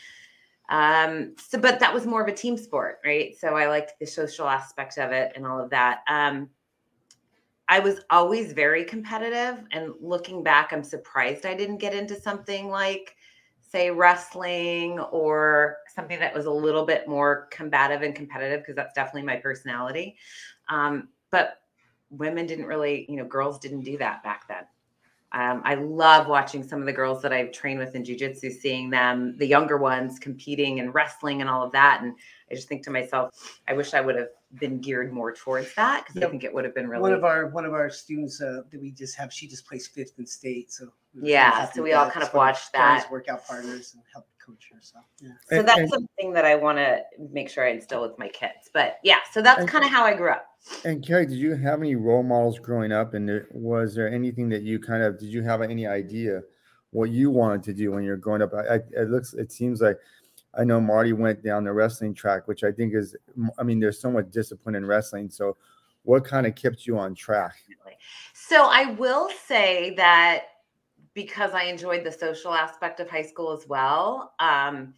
Um, 0.70 1.36
so, 1.38 1.60
but 1.60 1.80
that 1.82 1.94
was 1.94 2.06
more 2.06 2.22
of 2.22 2.30
a 2.30 2.34
team 2.34 2.58
sport, 2.58 3.00
right? 3.06 3.36
So 3.38 3.56
I 3.56 3.68
liked 3.68 3.94
the 4.00 4.06
social 4.06 4.48
aspect 4.48 4.98
of 4.98 5.12
it 5.12 5.34
and 5.36 5.46
all 5.46 5.60
of 5.60 5.70
that. 5.72 6.00
Um, 6.08 6.50
I 7.72 7.80
was 7.80 8.02
always 8.10 8.52
very 8.52 8.84
competitive. 8.84 9.64
And 9.72 9.94
looking 10.02 10.44
back, 10.44 10.74
I'm 10.74 10.84
surprised 10.84 11.46
I 11.46 11.54
didn't 11.54 11.78
get 11.78 11.94
into 11.94 12.20
something 12.20 12.68
like, 12.68 13.16
say, 13.62 13.90
wrestling 13.90 15.00
or 15.00 15.78
something 15.96 16.20
that 16.20 16.36
was 16.36 16.48
a 16.48 16.52
little 16.52 16.86
bit 16.86 17.08
more 17.08 17.48
combative 17.50 18.02
and 18.02 18.14
competitive, 18.14 18.60
because 18.60 18.76
that's 18.76 18.94
definitely 18.94 19.24
my 19.24 19.38
personality. 19.38 20.18
Um, 20.68 21.08
but 21.30 21.62
women 22.10 22.46
didn't 22.46 22.66
really, 22.66 23.06
you 23.08 23.16
know, 23.16 23.24
girls 23.24 23.58
didn't 23.58 23.86
do 23.86 23.98
that 24.00 24.22
back 24.22 24.50
then. 24.50 24.66
Um, 25.34 25.62
I 25.64 25.76
love 25.76 26.28
watching 26.28 26.62
some 26.62 26.82
of 26.82 26.86
the 26.86 26.92
girls 26.92 27.22
that 27.22 27.32
I've 27.32 27.54
trained 27.54 27.80
with 27.80 27.96
in 27.96 28.04
jujitsu, 28.04 28.52
seeing 28.52 28.90
them, 28.90 29.38
the 29.38 29.46
younger 29.48 29.78
ones 29.78 30.20
competing 30.20 30.82
and 30.82 30.94
wrestling 30.94 31.40
and 31.40 31.50
all 31.50 31.64
of 31.64 31.72
that. 31.72 32.02
And 32.02 32.14
I 32.52 32.56
just 32.56 32.68
think 32.68 32.84
to 32.84 32.92
myself, 32.92 33.60
I 33.68 33.74
wish 33.74 33.94
I 33.94 34.02
would 34.02 34.16
have 34.18 34.28
been 34.60 34.82
geared 34.82 35.14
more 35.14 35.32
towards 35.34 35.74
that 35.76 36.04
because 36.06 36.20
Yeah. 36.20 36.28
I 36.28 36.30
think 36.30 36.44
it 36.44 36.54
would 36.54 36.66
have 36.66 36.76
been 36.76 36.90
really 36.90 37.02
one 37.02 37.14
of 37.14 37.24
our 37.24 37.48
one 37.48 37.64
of 37.64 37.72
our 37.74 37.90
students 37.90 38.42
uh, 38.42 38.64
that 38.70 38.82
we 38.82 38.92
just 38.92 39.16
have, 39.16 39.32
she 39.32 39.48
just 39.48 39.66
placed 39.66 39.94
fifth 39.94 40.20
in 40.20 40.26
state. 40.26 40.70
So 40.74 40.90
we 41.16 41.32
Yeah, 41.32 41.70
so 41.72 41.82
we 41.82 41.94
all 41.94 42.06
that. 42.06 42.14
kind 42.14 42.26
of 42.28 42.34
one 42.34 42.48
watched 42.48 42.74
Keri's 42.74 43.04
that. 43.04 43.12
workout 43.12 43.48
partners 43.48 43.94
and 43.94 44.04
help 44.12 44.28
coach 44.46 44.70
her. 44.74 44.80
So 44.82 45.00
yeah. 45.22 45.30
So 45.50 45.60
And- 45.60 45.68
that's 45.68 45.80
and- 45.80 45.90
something 45.90 46.34
that 46.34 46.44
I 46.44 46.56
want 46.56 46.78
to 46.78 47.04
make 47.32 47.50
sure 47.50 47.66
I 47.66 47.70
instill 47.70 48.02
with 48.02 48.20
my 48.20 48.28
kids. 48.28 48.70
But 48.74 48.98
yeah, 49.02 49.20
so 49.32 49.42
that's 49.42 49.64
kind 49.64 49.86
of 49.86 49.92
how 49.92 50.04
I 50.04 50.14
grew 50.14 50.32
up. 50.32 50.48
And 50.86 51.06
Keri, 51.06 51.26
did 51.26 51.38
you 51.38 51.56
have 51.56 51.80
any 51.80 51.96
role 51.96 52.24
models 52.24 52.60
growing 52.60 52.92
up? 52.92 53.14
And 53.14 53.44
was 53.52 53.96
there 53.96 54.12
anything 54.12 54.50
that 54.50 54.62
you 54.62 54.80
kind 54.80 55.04
of 55.04 55.20
did 55.20 55.30
you 55.30 55.42
have 55.44 55.62
any 55.62 55.88
idea 55.88 56.42
what 56.92 57.10
you 57.10 57.32
wanted 57.32 57.64
to 57.64 57.74
do 57.74 57.92
when 57.92 58.04
you're 58.04 58.18
growing 58.18 58.42
up? 58.42 58.54
I, 58.54 58.76
I, 58.76 58.80
it 58.96 59.10
looks, 59.10 59.34
it 59.34 59.52
seems 59.52 59.82
like 59.82 59.98
I 60.58 60.64
know 60.64 60.82
Marty 60.82 61.14
went 61.14 61.44
down 61.44 61.64
the 61.64 61.74
wrestling 61.74 62.14
track, 62.14 62.48
which 62.48 62.64
I 62.64 62.72
think 62.72 62.94
is, 62.94 63.16
I 63.58 63.64
mean, 63.64 63.80
there's 63.80 64.00
so 64.00 64.12
much 64.12 64.30
discipline 64.32 64.76
in 64.76 64.86
wrestling. 64.86 65.30
So, 65.30 65.58
what 66.04 66.26
kind 66.26 66.48
of 66.48 66.56
kept 66.56 66.88
you 66.88 66.98
on 66.98 67.14
track? 67.14 67.56
So 68.34 68.66
I 68.66 68.86
will 68.86 69.30
say 69.48 69.94
that 69.96 70.46
because 71.14 71.52
I 71.54 71.64
enjoyed 71.64 72.04
the 72.04 72.12
social 72.12 72.54
aspect 72.54 73.00
of 73.00 73.10
high 73.10 73.22
school 73.22 73.52
as 73.52 73.68
well, 73.68 74.34
um, 74.40 74.94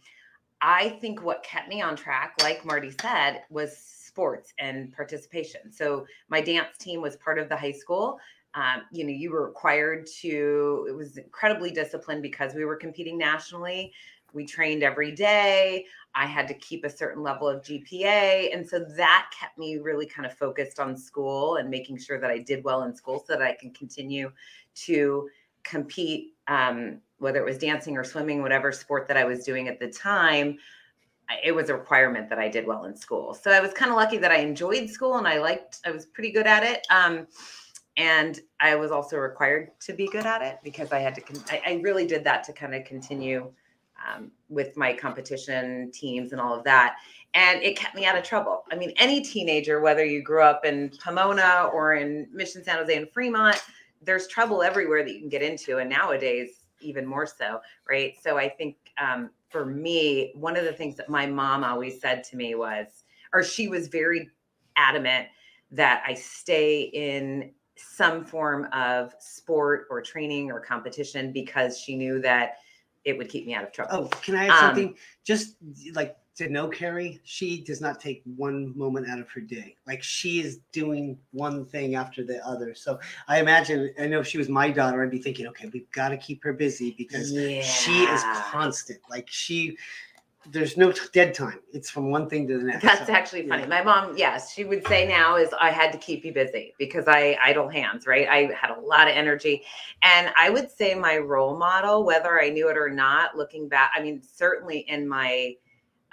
I 0.60 0.88
think 1.00 1.22
what 1.22 1.42
kept 1.42 1.68
me 1.68 1.82
on 1.82 1.94
track, 1.94 2.34
like 2.40 2.64
Marty 2.64 2.92
said, 3.00 3.42
was 3.50 4.03
sports 4.14 4.54
and 4.60 4.92
participation. 4.92 5.72
So 5.72 6.06
my 6.28 6.40
dance 6.40 6.78
team 6.78 7.02
was 7.02 7.16
part 7.16 7.36
of 7.36 7.48
the 7.48 7.56
high 7.56 7.72
school. 7.72 8.20
Um, 8.54 8.82
you 8.92 9.02
know, 9.02 9.10
you 9.10 9.32
were 9.32 9.44
required 9.44 10.06
to, 10.20 10.86
it 10.88 10.92
was 10.92 11.16
incredibly 11.16 11.72
disciplined 11.72 12.22
because 12.22 12.54
we 12.54 12.64
were 12.64 12.76
competing 12.76 13.18
nationally. 13.18 13.92
We 14.32 14.46
trained 14.46 14.84
every 14.84 15.10
day. 15.10 15.86
I 16.14 16.26
had 16.26 16.46
to 16.46 16.54
keep 16.54 16.84
a 16.84 16.90
certain 16.90 17.24
level 17.24 17.48
of 17.48 17.62
GPA. 17.62 18.54
And 18.54 18.64
so 18.64 18.84
that 18.96 19.32
kept 19.36 19.58
me 19.58 19.78
really 19.78 20.06
kind 20.06 20.26
of 20.26 20.38
focused 20.38 20.78
on 20.78 20.96
school 20.96 21.56
and 21.56 21.68
making 21.68 21.98
sure 21.98 22.20
that 22.20 22.30
I 22.30 22.38
did 22.38 22.62
well 22.62 22.84
in 22.84 22.94
school 22.94 23.24
so 23.26 23.32
that 23.32 23.42
I 23.42 23.52
can 23.52 23.72
continue 23.72 24.30
to 24.86 25.28
compete 25.64 26.34
um, 26.46 27.00
whether 27.18 27.40
it 27.40 27.44
was 27.44 27.58
dancing 27.58 27.96
or 27.96 28.04
swimming, 28.04 28.42
whatever 28.42 28.70
sport 28.70 29.08
that 29.08 29.16
I 29.16 29.24
was 29.24 29.44
doing 29.44 29.66
at 29.66 29.80
the 29.80 29.88
time, 29.88 30.58
it 31.42 31.52
was 31.52 31.68
a 31.68 31.74
requirement 31.74 32.28
that 32.28 32.38
I 32.38 32.48
did 32.48 32.66
well 32.66 32.84
in 32.84 32.96
school. 32.96 33.34
So 33.34 33.50
I 33.50 33.60
was 33.60 33.72
kind 33.72 33.90
of 33.90 33.96
lucky 33.96 34.18
that 34.18 34.30
I 34.30 34.36
enjoyed 34.36 34.88
school 34.90 35.16
and 35.16 35.26
I 35.26 35.38
liked, 35.38 35.80
I 35.84 35.90
was 35.90 36.06
pretty 36.06 36.30
good 36.30 36.46
at 36.46 36.62
it. 36.62 36.86
Um, 36.90 37.26
and 37.96 38.40
I 38.60 38.74
was 38.74 38.90
also 38.90 39.16
required 39.16 39.70
to 39.80 39.92
be 39.92 40.08
good 40.08 40.26
at 40.26 40.42
it 40.42 40.58
because 40.64 40.92
I 40.92 40.98
had 40.98 41.14
to, 41.14 41.20
con- 41.20 41.44
I, 41.50 41.62
I, 41.64 41.80
really 41.82 42.06
did 42.06 42.24
that 42.24 42.42
to 42.44 42.52
kind 42.52 42.74
of 42.74 42.84
continue 42.84 43.52
um, 44.04 44.32
with 44.48 44.76
my 44.76 44.92
competition 44.92 45.92
teams 45.92 46.32
and 46.32 46.40
all 46.40 46.54
of 46.54 46.64
that. 46.64 46.96
And 47.34 47.62
it 47.62 47.76
kept 47.76 47.94
me 47.94 48.04
out 48.04 48.18
of 48.18 48.24
trouble. 48.24 48.64
I 48.72 48.76
mean, 48.76 48.92
any 48.96 49.22
teenager, 49.22 49.80
whether 49.80 50.04
you 50.04 50.22
grew 50.22 50.42
up 50.42 50.64
in 50.64 50.90
Pomona 51.02 51.70
or 51.72 51.94
in 51.94 52.28
Mission 52.32 52.64
San 52.64 52.78
Jose 52.78 52.96
and 52.96 53.08
Fremont, 53.12 53.62
there's 54.02 54.26
trouble 54.26 54.62
everywhere 54.62 55.04
that 55.04 55.12
you 55.12 55.20
can 55.20 55.28
get 55.28 55.42
into. 55.42 55.78
And 55.78 55.88
nowadays, 55.88 56.64
even 56.80 57.06
more 57.06 57.26
so, 57.26 57.60
right? 57.88 58.14
So 58.20 58.36
I 58.36 58.48
think 58.48 58.76
um, 58.98 59.30
for 59.48 59.64
me, 59.64 60.32
one 60.34 60.56
of 60.56 60.64
the 60.64 60.72
things 60.72 60.96
that 60.96 61.08
my 61.08 61.26
mom 61.26 61.64
always 61.64 62.00
said 62.00 62.24
to 62.24 62.36
me 62.36 62.54
was, 62.54 63.04
or 63.32 63.42
she 63.42 63.68
was 63.68 63.88
very 63.88 64.28
adamant 64.76 65.28
that 65.70 66.02
I 66.06 66.14
stay 66.14 66.82
in 66.82 67.52
some 67.76 68.24
form 68.24 68.68
of 68.72 69.14
sport 69.18 69.86
or 69.90 70.00
training 70.00 70.50
or 70.50 70.60
competition 70.60 71.32
because 71.32 71.78
she 71.78 71.96
knew 71.96 72.20
that 72.20 72.54
it 73.04 73.18
would 73.18 73.28
keep 73.28 73.46
me 73.46 73.54
out 73.54 73.64
of 73.64 73.72
trouble. 73.72 73.90
Oh, 73.92 74.08
can 74.22 74.34
I 74.34 74.46
add 74.46 74.50
um, 74.50 74.58
something? 74.58 74.96
Just 75.24 75.56
like 75.94 76.16
to 76.36 76.48
know 76.48 76.68
Keri, 76.68 77.20
she 77.22 77.62
does 77.62 77.80
not 77.80 78.00
take 78.00 78.22
one 78.36 78.76
moment 78.76 79.08
out 79.08 79.20
of 79.20 79.30
her 79.30 79.40
day. 79.40 79.76
Like 79.86 80.02
she 80.02 80.40
is 80.40 80.58
doing 80.72 81.16
one 81.30 81.64
thing 81.64 81.94
after 81.94 82.24
the 82.24 82.44
other. 82.46 82.74
So 82.74 82.98
I 83.28 83.40
imagine, 83.40 83.94
I 84.00 84.06
know 84.06 84.20
if 84.20 84.26
she 84.26 84.38
was 84.38 84.48
my 84.48 84.70
daughter, 84.70 85.02
I'd 85.02 85.10
be 85.10 85.22
thinking, 85.22 85.46
okay, 85.48 85.70
we've 85.72 85.90
got 85.92 86.08
to 86.08 86.16
keep 86.16 86.42
her 86.42 86.52
busy 86.52 86.94
because 86.98 87.32
yeah. 87.32 87.62
she 87.62 88.02
is 88.04 88.22
constant. 88.50 88.98
Like 89.08 89.28
she, 89.30 89.76
there's 90.50 90.76
no 90.76 90.92
dead 91.12 91.34
time. 91.34 91.60
It's 91.72 91.88
from 91.88 92.10
one 92.10 92.28
thing 92.28 92.48
to 92.48 92.58
the 92.58 92.64
next. 92.64 92.82
That's 92.82 93.06
so, 93.06 93.12
actually 93.12 93.48
funny. 93.48 93.62
Yeah. 93.62 93.68
My 93.68 93.82
mom, 93.82 94.16
yes, 94.16 94.52
she 94.52 94.64
would 94.64 94.84
say 94.88 95.06
now 95.06 95.36
is 95.36 95.54
I 95.58 95.70
had 95.70 95.92
to 95.92 95.98
keep 95.98 96.24
you 96.24 96.34
busy 96.34 96.74
because 96.78 97.04
I 97.06 97.38
idle 97.40 97.68
hands, 97.68 98.08
right? 98.08 98.28
I 98.28 98.52
had 98.52 98.70
a 98.76 98.80
lot 98.80 99.06
of 99.06 99.14
energy. 99.14 99.62
And 100.02 100.32
I 100.36 100.50
would 100.50 100.68
say 100.68 100.96
my 100.96 101.16
role 101.16 101.56
model, 101.56 102.04
whether 102.04 102.40
I 102.40 102.50
knew 102.50 102.68
it 102.68 102.76
or 102.76 102.90
not, 102.90 103.36
looking 103.36 103.68
back, 103.68 103.92
I 103.94 104.02
mean, 104.02 104.20
certainly 104.20 104.80
in 104.80 105.08
my 105.08 105.54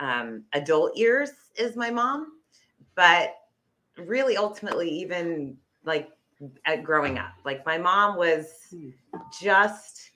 um, 0.01 0.43
adult 0.53 0.97
years 0.97 1.29
is 1.55 1.77
my 1.77 1.91
mom, 1.91 2.33
but 2.95 3.35
really 3.97 4.35
ultimately, 4.35 4.89
even 4.89 5.55
like 5.85 6.09
at 6.65 6.83
growing 6.83 7.17
up, 7.17 7.33
like 7.45 7.65
my 7.65 7.77
mom 7.77 8.17
was 8.17 8.73
just. 9.41 10.09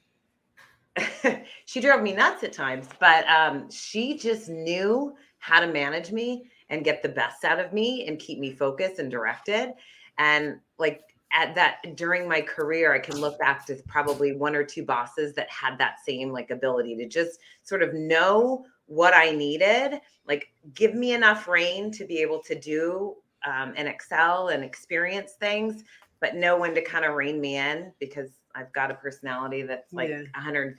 she 1.65 1.81
drove 1.81 2.01
me 2.01 2.13
nuts 2.13 2.43
at 2.45 2.53
times, 2.53 2.87
but 3.01 3.27
um, 3.27 3.69
she 3.69 4.17
just 4.17 4.47
knew 4.47 5.13
how 5.39 5.59
to 5.59 5.67
manage 5.67 6.11
me 6.11 6.49
and 6.69 6.85
get 6.85 7.03
the 7.03 7.09
best 7.09 7.43
out 7.43 7.59
of 7.59 7.73
me 7.73 8.07
and 8.07 8.17
keep 8.17 8.39
me 8.39 8.51
focused 8.51 8.99
and 8.99 9.11
directed. 9.11 9.73
And 10.17 10.59
like 10.79 11.01
at 11.33 11.53
that 11.55 11.95
during 11.95 12.29
my 12.29 12.41
career, 12.41 12.93
I 12.93 12.99
can 12.99 13.17
look 13.17 13.37
back 13.39 13.65
to 13.67 13.75
probably 13.87 14.33
one 14.33 14.55
or 14.55 14.63
two 14.63 14.83
bosses 14.83 15.33
that 15.33 15.49
had 15.49 15.77
that 15.79 15.97
same 16.05 16.31
like 16.31 16.49
ability 16.49 16.95
to 16.95 17.07
just 17.07 17.39
sort 17.63 17.83
of 17.83 17.93
know 17.93 18.65
what 18.87 19.13
I 19.13 19.31
needed. 19.31 19.99
Like, 20.27 20.47
give 20.73 20.95
me 20.95 21.13
enough 21.13 21.47
rain 21.47 21.91
to 21.91 22.05
be 22.05 22.19
able 22.19 22.41
to 22.43 22.59
do 22.59 23.15
um, 23.45 23.73
and 23.75 23.87
excel 23.87 24.49
and 24.49 24.63
experience 24.63 25.33
things, 25.39 25.83
but 26.19 26.35
know 26.35 26.57
when 26.57 26.73
to 26.75 26.81
kind 26.81 27.05
of 27.05 27.13
rein 27.13 27.39
me 27.39 27.57
in 27.57 27.91
because 27.99 28.31
I've 28.55 28.71
got 28.73 28.89
a 28.89 28.95
personality 28.95 29.63
that's 29.63 29.91
like 29.93 30.09
yeah. 30.09 30.23
150%. 30.39 30.77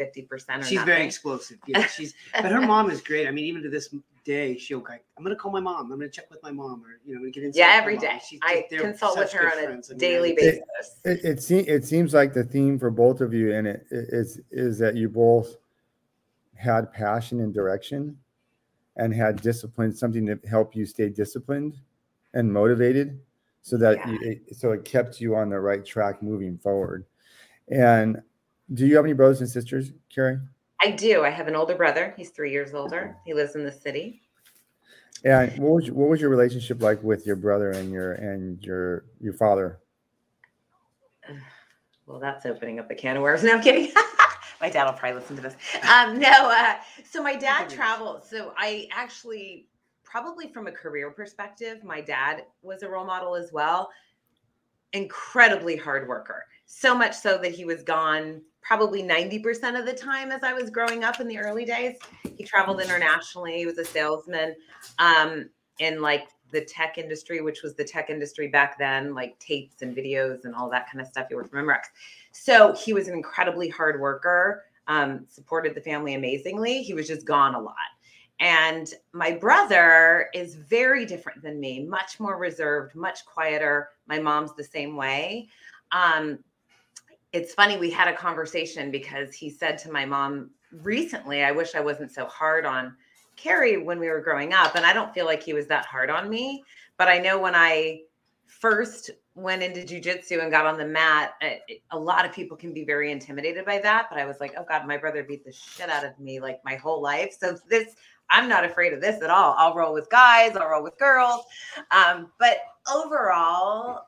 she's 0.65 0.73
nothing. 0.73 0.87
very 0.87 1.05
explosive. 1.05 1.59
Yeah, 1.67 1.87
she's, 1.87 2.15
but 2.33 2.51
her 2.51 2.61
mom 2.61 2.91
is 2.91 3.01
great. 3.01 3.29
I 3.29 3.31
mean, 3.31 3.45
even 3.45 3.63
to 3.63 3.69
this 3.69 3.95
day, 4.25 4.57
she'll 4.57 4.81
go, 4.81 4.95
I'm 4.95 5.23
going 5.23 5.37
to 5.37 5.41
call 5.41 5.53
my 5.53 5.61
mom. 5.61 5.93
I'm 5.93 5.99
going 5.99 6.01
to 6.01 6.09
check 6.09 6.31
with 6.31 6.43
my 6.43 6.51
mom 6.51 6.83
or, 6.83 6.99
you 7.05 7.15
know, 7.15 7.31
get 7.31 7.45
in. 7.45 7.53
Yeah, 7.55 7.73
every 7.75 7.99
day. 7.99 8.21
I 8.43 8.65
consult 8.71 9.19
with 9.19 9.33
her 9.33 9.53
on 9.53 9.83
a 9.91 9.95
daily 9.95 10.35
basis. 10.35 10.63
It, 11.05 11.25
it, 11.25 11.51
it, 11.51 11.69
it 11.69 11.85
seems 11.85 12.15
like 12.15 12.33
the 12.33 12.45
theme 12.45 12.79
for 12.79 12.91
both 12.91 13.21
of 13.21 13.35
you 13.35 13.53
and 13.53 13.67
it 13.67 13.87
is, 13.91 14.41
is 14.51 14.79
that 14.79 14.97
you 14.97 15.09
both 15.09 15.57
had 16.57 16.93
passion 16.93 17.41
and 17.41 17.53
direction 17.53 18.17
and 18.97 19.15
had 19.15 19.41
discipline, 19.43 19.95
something 19.95 20.27
to 20.27 20.39
help 20.49 20.75
you 20.75 20.87
stay 20.87 21.09
disciplined 21.09 21.77
and 22.35 22.53
motivated 22.53 23.21
so 23.63 23.77
that 23.77 23.99
yeah. 23.99 24.11
you, 24.11 24.19
it, 24.23 24.57
so 24.57 24.73
it 24.73 24.85
kept 24.85 25.21
you 25.21 25.35
on 25.35 25.51
the 25.51 25.59
right 25.59 25.85
track 25.85 26.23
moving 26.23 26.57
forward. 26.57 27.05
And 27.69 28.23
do 28.75 28.87
you 28.87 28.97
have 28.97 29.05
any 29.05 29.15
brothers 29.15 29.41
and 29.41 29.49
sisters, 29.49 29.93
Keri? 30.09 30.39
I 30.81 30.91
do. 30.91 31.25
I 31.25 31.31
have 31.31 31.49
an 31.49 31.57
older 31.57 31.75
brother. 31.75 32.15
He's 32.17 32.31
three 32.31 32.53
years 32.53 32.75
older. 32.75 33.17
He 33.25 33.35
lives 33.35 33.55
in 33.55 33.65
the 33.65 33.73
city. 33.73 34.23
And 35.25 35.51
what 35.59 35.73
was 35.73 35.91
what 35.91 36.09
was 36.09 36.21
your 36.21 36.31
relationship 36.31 36.83
like 36.83 37.03
with 37.03 37.27
your 37.27 37.37
brother 37.37 37.71
and 37.71 37.91
your 37.91 38.13
and 38.13 38.63
your 38.63 39.05
your 39.21 39.35
father? 39.35 39.81
Well, 42.09 42.21
that's 42.21 42.47
opening 42.47 42.79
up 42.79 42.89
a 42.89 42.95
can 42.95 43.17
of 43.17 43.25
worms. 43.25 43.43
No, 43.45 43.55
I'm 43.55 43.61
kidding. 43.61 43.93
my 44.61 44.71
dad 44.71 44.85
will 44.85 44.93
probably 44.93 45.21
listen 45.21 45.37
to 45.37 45.43
this. 45.43 45.57
Um, 45.91 46.19
no, 46.19 46.31
uh, 46.31 46.77
so 47.09 47.23
my 47.23 47.37
dad 47.37 47.69
traveled. 47.69 48.25
So 48.25 48.53
I 48.57 48.89
actually, 48.93 49.69
probably 50.05 50.49
from 50.49 50.67
a 50.67 50.73
career 50.73 51.11
perspective, 51.11 51.85
my 51.85 52.01
dad 52.01 52.45
was 52.63 52.83
a 52.83 52.89
role 52.89 53.07
model 53.07 53.35
as 53.35 53.53
well. 53.53 53.91
Incredibly 54.93 55.77
hard 55.77 56.09
worker. 56.09 56.45
So 56.67 56.95
much 56.97 57.15
so 57.15 57.39
that 57.39 57.53
he 57.53 57.65
was 57.65 57.83
gone 57.83 58.43
probably 58.67 59.03
90% 59.03 59.79
of 59.79 59.87
the 59.87 59.93
time 59.93 60.33
as 60.33 60.43
I 60.43 60.53
was 60.53 60.71
growing 60.71 61.05
up 61.05 61.21
in 61.21 61.29
the 61.29 61.39
early 61.39 61.65
days. 61.65 61.97
He 62.37 62.45
traveled 62.45 62.81
internationally. 62.81 63.59
He 63.59 63.67
was 63.67 63.79
a 63.79 63.85
salesman 63.85 64.57
um, 64.99 65.49
in 65.79 66.03
like 66.03 66.27
the 66.51 66.65
tech 66.65 66.99
industry, 66.99 67.41
which 67.41 67.63
was 67.63 67.75
the 67.75 67.85
tech 67.85 68.11
industry 68.11 68.49
back 68.49 68.79
then, 68.79 69.15
like 69.15 69.39
tapes 69.39 69.83
and 69.83 69.97
videos 69.97 70.45
and 70.45 70.55
all 70.55 70.71
that 70.71 70.91
kind 70.91 71.01
of 71.01 71.07
stuff. 71.07 71.27
He 71.29 71.35
worked 71.35 71.51
for 71.51 71.63
Memorex. 71.63 71.85
So 72.33 72.75
he 72.75 72.93
was 72.93 73.09
an 73.09 73.15
incredibly 73.15 73.69
hard 73.69 74.01
worker, 74.01 74.65
um, 74.87 75.27
supported 75.29 75.75
the 75.75 75.81
family 75.81 76.15
amazingly. 76.15 76.83
He 76.83 76.95
was 76.95 77.09
just 77.09 77.27
gone 77.27 77.55
a 77.55 77.61
lot. 77.61 77.75
And 78.39 78.93
my 79.13 79.33
brother 79.33 80.29
is 80.35 80.55
very 80.57 81.07
different 81.07 81.43
than 81.43 81.59
me, 81.59 81.85
much 81.85 82.21
more 82.21 82.37
reserved, 82.37 82.95
much 82.95 83.25
quieter. 83.25 83.91
My 84.07 84.19
mom's 84.19 84.55
the 84.55 84.65
same 84.65 84.95
way. 84.95 85.49
Um, 85.93 86.39
it's 87.33 87.55
funny, 87.55 87.77
we 87.77 87.91
had 87.91 88.09
a 88.09 88.17
conversation 88.17 88.91
because 88.91 89.35
he 89.35 89.51
said 89.51 89.79
to 89.79 89.91
my 89.91 90.05
mom 90.05 90.51
recently, 90.71 91.43
I 91.43 91.53
wish 91.53 91.75
I 91.75 91.81
wasn't 91.81 92.11
so 92.11 92.27
hard 92.27 92.67
on 92.67 92.95
Keri 93.37 93.77
when 93.77 93.99
we 93.99 94.09
were 94.09 94.21
growing 94.21 94.53
up. 94.53 94.75
And 94.75 94.85
I 94.85 94.93
don't 94.93 95.13
feel 95.15 95.27
like 95.27 95.43
he 95.43 95.53
was 95.53 95.67
that 95.69 95.87
hard 95.87 96.11
on 96.11 96.29
me. 96.29 96.65
But 96.97 97.09
I 97.09 97.19
know 97.19 97.39
when 97.39 97.55
I 97.55 98.01
first 98.47 99.11
went 99.35 99.63
into 99.63 99.83
jujitsu 99.83 100.43
and 100.43 100.51
got 100.51 100.65
on 100.65 100.79
the 100.79 100.87
mat, 100.87 101.35
a 101.91 101.99
lot 101.99 102.25
of 102.25 102.33
people 102.33 102.57
can 102.57 102.73
be 102.73 102.85
very 102.85 103.13
intimidated 103.13 103.67
by 103.67 103.79
that. 103.81 104.07
But 104.11 104.19
I 104.19 104.25
was 104.25 104.41
like, 104.41 104.55
oh 104.57 104.65
God, 104.67 104.87
my 104.87 104.97
brother 104.97 105.23
beat 105.23 105.45
the 105.45 105.53
shit 105.53 105.91
out 105.91 106.05
of 106.05 106.19
me 106.19 106.41
like 106.41 106.61
my 106.65 106.77
whole 106.77 107.03
life. 107.03 107.37
So 107.39 107.57
this, 107.69 107.95
I'm 108.31 108.49
not 108.49 108.65
afraid 108.65 108.95
of 108.95 109.01
this 109.01 109.23
at 109.23 109.31
all. 109.31 109.55
I'll 109.59 109.75
roll 109.75 109.93
with 109.93 110.09
guys, 110.09 110.57
I'll 110.57 110.69
roll 110.69 110.83
with 110.83 110.99
girls. 110.99 111.45
Um, 111.91 112.33
but 112.41 112.59
overall, 112.93 114.07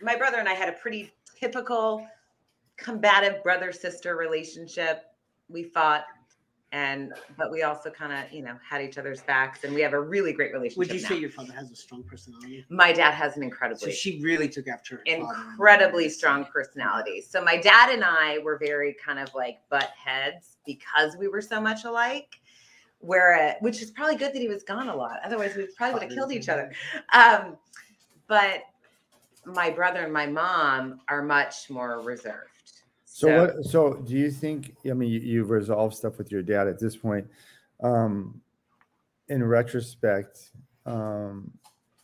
my 0.00 0.16
brother 0.16 0.38
and 0.38 0.48
I 0.48 0.54
had 0.54 0.68
a 0.68 0.72
pretty 0.72 1.12
typical 1.38 2.06
combative 2.76 3.42
brother 3.42 3.72
sister 3.72 4.16
relationship. 4.16 5.02
We 5.48 5.64
fought 5.64 6.04
and 6.72 7.12
but 7.36 7.50
we 7.50 7.62
also 7.62 7.90
kind 7.90 8.12
of 8.12 8.32
you 8.32 8.42
know 8.42 8.54
had 8.68 8.80
each 8.80 8.96
other's 8.96 9.20
backs 9.22 9.64
and 9.64 9.74
we 9.74 9.80
have 9.80 9.92
a 9.92 10.00
really 10.00 10.32
great 10.32 10.52
relationship 10.52 10.78
would 10.78 10.92
you 10.92 11.02
now. 11.02 11.08
say 11.08 11.18
your 11.18 11.30
father 11.30 11.52
has 11.52 11.70
a 11.70 11.76
strong 11.76 12.02
personality? 12.04 12.64
My 12.68 12.92
dad 12.92 13.12
has 13.12 13.36
an 13.36 13.42
incredibly 13.42 13.90
so 13.90 13.90
she 13.90 14.20
really 14.22 14.48
took 14.48 14.68
after 14.68 14.96
her 14.96 15.02
incredibly 15.04 16.08
strong 16.08 16.44
personality. 16.44 17.20
So 17.22 17.42
my 17.42 17.56
dad 17.56 17.90
and 17.90 18.04
i 18.04 18.38
were 18.38 18.58
very 18.58 18.96
kind 19.04 19.18
of 19.18 19.34
like 19.34 19.58
butt 19.68 19.90
heads 19.96 20.58
because 20.64 21.16
we 21.16 21.28
were 21.28 21.42
so 21.42 21.60
much 21.60 21.84
alike 21.84 22.36
where 23.00 23.56
which 23.60 23.82
is 23.82 23.90
probably 23.90 24.16
good 24.16 24.32
that 24.32 24.40
he 24.40 24.48
was 24.48 24.62
gone 24.62 24.88
a 24.88 24.94
lot 24.94 25.18
otherwise 25.24 25.56
we 25.56 25.66
probably 25.76 25.94
would 25.94 26.02
have 26.02 26.12
killed 26.12 26.32
each 26.32 26.48
other. 26.48 26.72
Um, 27.12 27.56
but 28.28 28.62
my 29.44 29.70
brother 29.70 30.00
and 30.00 30.12
my 30.12 30.26
mom 30.26 31.00
are 31.08 31.22
much 31.22 31.68
more 31.70 32.00
reserved 32.02 32.59
so, 33.20 33.26
so 33.26 33.40
what? 33.40 33.64
So 33.66 33.94
do 33.94 34.14
you 34.14 34.30
think? 34.30 34.76
I 34.88 34.94
mean, 34.94 35.10
you, 35.10 35.20
you've 35.20 35.50
resolved 35.50 35.94
stuff 35.94 36.16
with 36.16 36.32
your 36.32 36.42
dad 36.42 36.68
at 36.68 36.78
this 36.78 36.96
point. 36.96 37.26
Um, 37.82 38.40
in 39.28 39.44
retrospect, 39.44 40.50
um, 40.86 41.50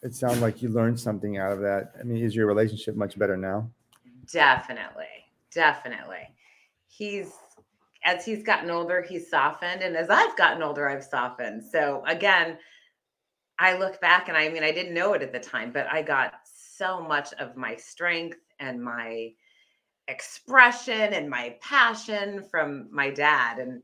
it 0.02 0.14
sounds 0.14 0.40
like 0.40 0.62
you 0.62 0.68
learned 0.68 1.00
something 1.00 1.38
out 1.38 1.52
of 1.52 1.60
that. 1.60 1.94
I 1.98 2.02
mean, 2.02 2.22
is 2.22 2.36
your 2.36 2.46
relationship 2.46 2.96
much 2.96 3.18
better 3.18 3.36
now? 3.36 3.70
Definitely. 4.30 5.04
Definitely. 5.50 6.28
He's 6.86 7.32
as 8.04 8.24
he's 8.24 8.42
gotten 8.42 8.70
older, 8.70 9.02
he's 9.02 9.28
softened. 9.28 9.82
And 9.82 9.96
as 9.96 10.10
I've 10.10 10.36
gotten 10.36 10.62
older, 10.62 10.88
I've 10.88 11.02
softened. 11.02 11.64
So 11.64 12.04
again, 12.06 12.58
I 13.58 13.76
look 13.76 14.00
back 14.00 14.28
and 14.28 14.36
I 14.36 14.48
mean, 14.50 14.62
I 14.62 14.70
didn't 14.70 14.94
know 14.94 15.14
it 15.14 15.22
at 15.22 15.32
the 15.32 15.40
time, 15.40 15.72
but 15.72 15.86
I 15.90 16.02
got 16.02 16.34
so 16.44 17.00
much 17.00 17.32
of 17.34 17.56
my 17.56 17.74
strength 17.74 18.38
and 18.60 18.82
my 18.82 19.32
expression 20.08 21.14
and 21.14 21.28
my 21.28 21.56
passion 21.60 22.44
from 22.50 22.88
my 22.90 23.10
dad. 23.10 23.58
And 23.58 23.82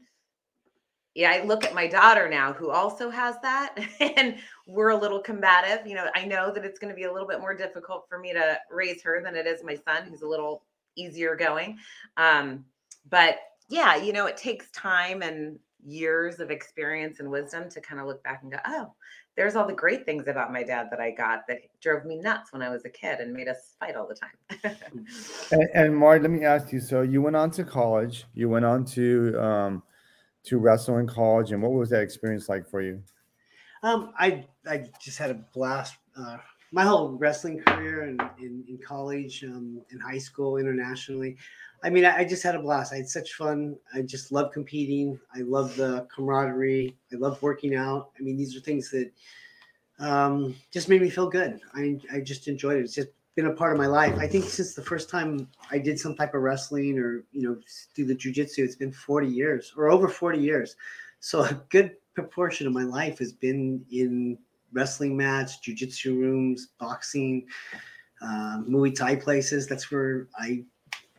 yeah, 1.14 1.30
I 1.30 1.44
look 1.44 1.64
at 1.64 1.74
my 1.74 1.86
daughter 1.86 2.28
now 2.28 2.52
who 2.52 2.70
also 2.70 3.10
has 3.10 3.36
that, 3.42 3.76
and 4.00 4.36
we're 4.66 4.90
a 4.90 4.96
little 4.96 5.20
combative. 5.20 5.86
You 5.86 5.94
know, 5.94 6.08
I 6.14 6.24
know 6.24 6.52
that 6.52 6.64
it's 6.64 6.78
going 6.78 6.92
to 6.92 6.96
be 6.96 7.04
a 7.04 7.12
little 7.12 7.28
bit 7.28 7.40
more 7.40 7.54
difficult 7.54 8.06
for 8.08 8.18
me 8.18 8.32
to 8.32 8.58
raise 8.70 9.02
her 9.02 9.22
than 9.22 9.36
it 9.36 9.46
is 9.46 9.64
my 9.64 9.74
son, 9.74 10.04
who's 10.08 10.22
a 10.22 10.28
little 10.28 10.62
easier 10.96 11.36
going. 11.36 11.78
Um, 12.16 12.64
but 13.10 13.38
yeah, 13.68 13.96
you 13.96 14.12
know, 14.12 14.26
it 14.26 14.36
takes 14.36 14.70
time 14.70 15.22
and 15.22 15.58
years 15.84 16.40
of 16.40 16.50
experience 16.50 17.20
and 17.20 17.30
wisdom 17.30 17.68
to 17.70 17.80
kind 17.80 18.00
of 18.00 18.06
look 18.06 18.22
back 18.22 18.42
and 18.42 18.52
go, 18.52 18.58
oh, 18.66 18.94
there's 19.36 19.56
all 19.56 19.66
the 19.66 19.72
great 19.72 20.04
things 20.04 20.28
about 20.28 20.52
my 20.52 20.62
dad 20.62 20.88
that 20.90 21.00
I 21.00 21.10
got 21.10 21.46
that 21.48 21.60
drove 21.80 22.04
me 22.04 22.16
nuts 22.16 22.52
when 22.52 22.62
I 22.62 22.68
was 22.68 22.84
a 22.84 22.90
kid 22.90 23.20
and 23.20 23.32
made 23.32 23.48
us 23.48 23.74
fight 23.80 23.96
all 23.96 24.06
the 24.06 24.14
time. 24.14 24.76
and, 25.52 25.68
and 25.74 25.96
Marty, 25.96 26.22
let 26.22 26.30
me 26.30 26.44
ask 26.44 26.72
you. 26.72 26.80
So 26.80 27.02
you 27.02 27.22
went 27.22 27.36
on 27.36 27.50
to 27.52 27.64
college. 27.64 28.26
You 28.34 28.48
went 28.48 28.64
on 28.64 28.84
to 28.86 29.42
um, 29.42 29.82
to 30.44 30.58
wrestle 30.58 30.98
in 30.98 31.06
college, 31.06 31.52
and 31.52 31.62
what 31.62 31.72
was 31.72 31.90
that 31.90 32.02
experience 32.02 32.48
like 32.48 32.68
for 32.68 32.82
you? 32.82 33.02
Um, 33.82 34.12
I 34.18 34.44
I 34.66 34.84
just 35.00 35.18
had 35.18 35.30
a 35.30 35.34
blast. 35.54 35.96
Uh, 36.16 36.36
my 36.72 36.84
whole 36.84 37.11
wrestling 37.11 37.61
career 37.61 38.02
and 38.02 38.20
in, 38.38 38.64
in, 38.66 38.78
college, 38.78 39.44
um, 39.44 39.83
in 39.90 40.00
high 40.00 40.18
school, 40.18 40.57
internationally. 40.57 41.37
I 41.85 41.90
mean, 41.90 42.05
I, 42.05 42.25
just 42.25 42.45
had 42.45 42.55
a 42.55 42.61
blast. 42.61 42.92
I 42.92 42.97
had 42.97 43.09
such 43.09 43.35
fun. 43.35 43.77
I 43.92 44.03
just 44.03 44.31
love 44.31 44.53
competing. 44.53 45.18
I 45.35 45.40
love 45.40 45.75
the 45.77 46.07
camaraderie. 46.14 46.97
I 47.12 47.16
love 47.16 47.42
working 47.42 47.75
out. 47.75 48.11
I 48.18 48.23
mean, 48.23 48.37
these 48.37 48.57
are 48.57 48.61
things 48.61 48.90
that 48.90 49.11
um, 49.99 50.55
just 50.71 50.88
made 50.88 51.03
me 51.03 51.11
feel 51.11 51.29
good. 51.29 51.61
I, 51.75 51.99
I 52.12 52.21
just 52.21 52.47
enjoyed 52.47 52.77
it. 52.77 52.85
It's 52.85 52.95
just 52.95 53.09
been 53.35 53.47
a 53.47 53.53
part 53.53 53.73
of 53.73 53.79
my 53.79 53.87
life. 53.87 54.16
I 54.18 54.29
think 54.29 54.45
since 54.45 54.75
the 54.75 54.83
first 54.83 55.11
time 55.11 55.49
I 55.71 55.79
did 55.79 55.99
some 55.99 56.14
type 56.14 56.35
of 56.35 56.42
wrestling 56.42 56.99
or, 56.99 57.25
you 57.33 57.42
know, 57.42 57.57
do 57.95 58.05
the 58.05 58.14
jujitsu, 58.14 58.59
it's 58.59 58.77
been 58.77 58.92
40 58.92 59.27
years 59.27 59.73
or 59.77 59.90
over 59.90 60.09
40 60.09 60.38
years. 60.38 60.77
So 61.21 61.42
a 61.42 61.55
good 61.68 61.97
proportion 62.14 62.66
of 62.66 62.73
my 62.73 62.85
life 62.85 63.18
has 63.18 63.33
been 63.33 63.85
in 63.90 64.38
wrestling 64.73 65.16
mats, 65.16 65.59
jujitsu 65.66 66.16
rooms, 66.16 66.68
boxing, 66.79 67.47
um, 68.21 68.66
Muay 68.68 68.95
Thai 68.95 69.16
places. 69.16 69.66
That's 69.66 69.90
where 69.90 70.29
I 70.38 70.64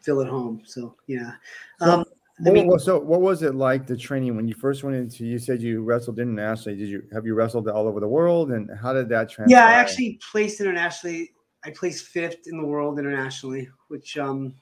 feel 0.04 0.22
at 0.22 0.28
home. 0.28 0.62
So 0.66 0.96
yeah. 1.08 1.34
Um, 1.80 2.06
I 2.46 2.50
mean, 2.50 2.78
so 2.80 3.00
what 3.00 3.22
was 3.22 3.44
it 3.44 3.56
like 3.56 3.86
the 3.88 3.96
training 3.96 4.36
when 4.36 4.48
you 4.48 4.56
first 4.56 4.84
went 4.84 4.96
into? 4.96 5.26
You 5.26 5.40
said 5.40 5.62
you 5.62 5.84
wrestled 5.84 6.20
internationally. 6.20 6.78
Did 6.78 6.90
you 6.90 7.04
have 7.14 7.26
you 7.26 7.36
wrestled 7.36 7.68
all 7.70 7.88
over 7.88 8.00
the 8.00 8.08
world, 8.08 8.52
and 8.52 8.70
how 8.82 8.92
did 8.92 9.08
that 9.10 9.30
translate? 9.30 9.56
Yeah, 9.56 9.66
I 9.66 9.74
actually 9.74 10.20
placed 10.32 10.60
internationally. 10.60 11.32
I 11.64 11.72
placed 11.72 12.08
fifth 12.08 12.48
in 12.48 12.58
the 12.58 12.66
world 12.66 13.00
internationally, 13.00 13.70
which 13.88 14.18
um, 14.18 14.56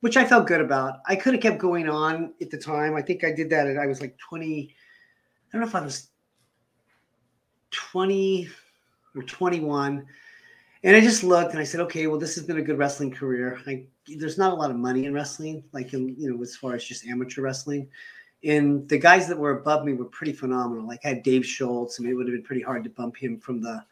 which 0.00 0.16
I 0.16 0.24
felt 0.24 0.46
good 0.46 0.60
about. 0.60 1.00
I 1.06 1.16
could 1.16 1.34
have 1.34 1.42
kept 1.42 1.58
going 1.58 1.88
on 1.88 2.32
at 2.40 2.50
the 2.50 2.58
time. 2.58 2.94
I 2.94 3.02
think 3.02 3.24
I 3.24 3.32
did 3.32 3.50
that. 3.50 3.66
And 3.66 3.78
I 3.78 3.86
was 3.86 4.00
like 4.00 4.16
twenty. 4.16 4.74
I 5.48 5.52
don't 5.52 5.62
know 5.62 5.68
if 5.68 5.74
I 5.74 5.80
was 5.80 6.08
twenty 7.70 8.48
or 9.16 9.22
twenty-one 9.22 10.06
and 10.84 10.96
I 10.96 11.00
just 11.00 11.24
looked 11.24 11.52
and 11.52 11.60
I 11.60 11.64
said, 11.64 11.80
okay, 11.82 12.06
well, 12.06 12.18
this 12.18 12.34
has 12.36 12.44
been 12.44 12.58
a 12.58 12.62
good 12.62 12.78
wrestling 12.78 13.10
career. 13.10 13.60
Like, 13.66 13.88
there's 14.16 14.38
not 14.38 14.52
a 14.52 14.56
lot 14.56 14.70
of 14.70 14.76
money 14.76 15.04
in 15.04 15.12
wrestling, 15.12 15.62
like 15.72 15.92
in 15.94 16.14
you 16.18 16.32
know, 16.32 16.42
as 16.42 16.56
far 16.56 16.74
as 16.74 16.84
just 16.84 17.06
amateur 17.06 17.42
wrestling. 17.42 17.88
And 18.44 18.88
the 18.88 18.98
guys 18.98 19.26
that 19.28 19.36
were 19.36 19.58
above 19.58 19.84
me 19.84 19.94
were 19.94 20.04
pretty 20.04 20.32
phenomenal. 20.32 20.86
Like 20.86 21.00
I 21.04 21.08
had 21.08 21.22
Dave 21.22 21.44
Schultz. 21.44 21.98
I 21.98 22.02
mean, 22.02 22.12
it 22.12 22.14
would 22.14 22.26
have 22.26 22.34
been 22.34 22.44
pretty 22.44 22.62
hard 22.62 22.84
to 22.84 22.90
bump 22.90 23.16
him 23.16 23.38
from 23.38 23.60
the 23.60 23.84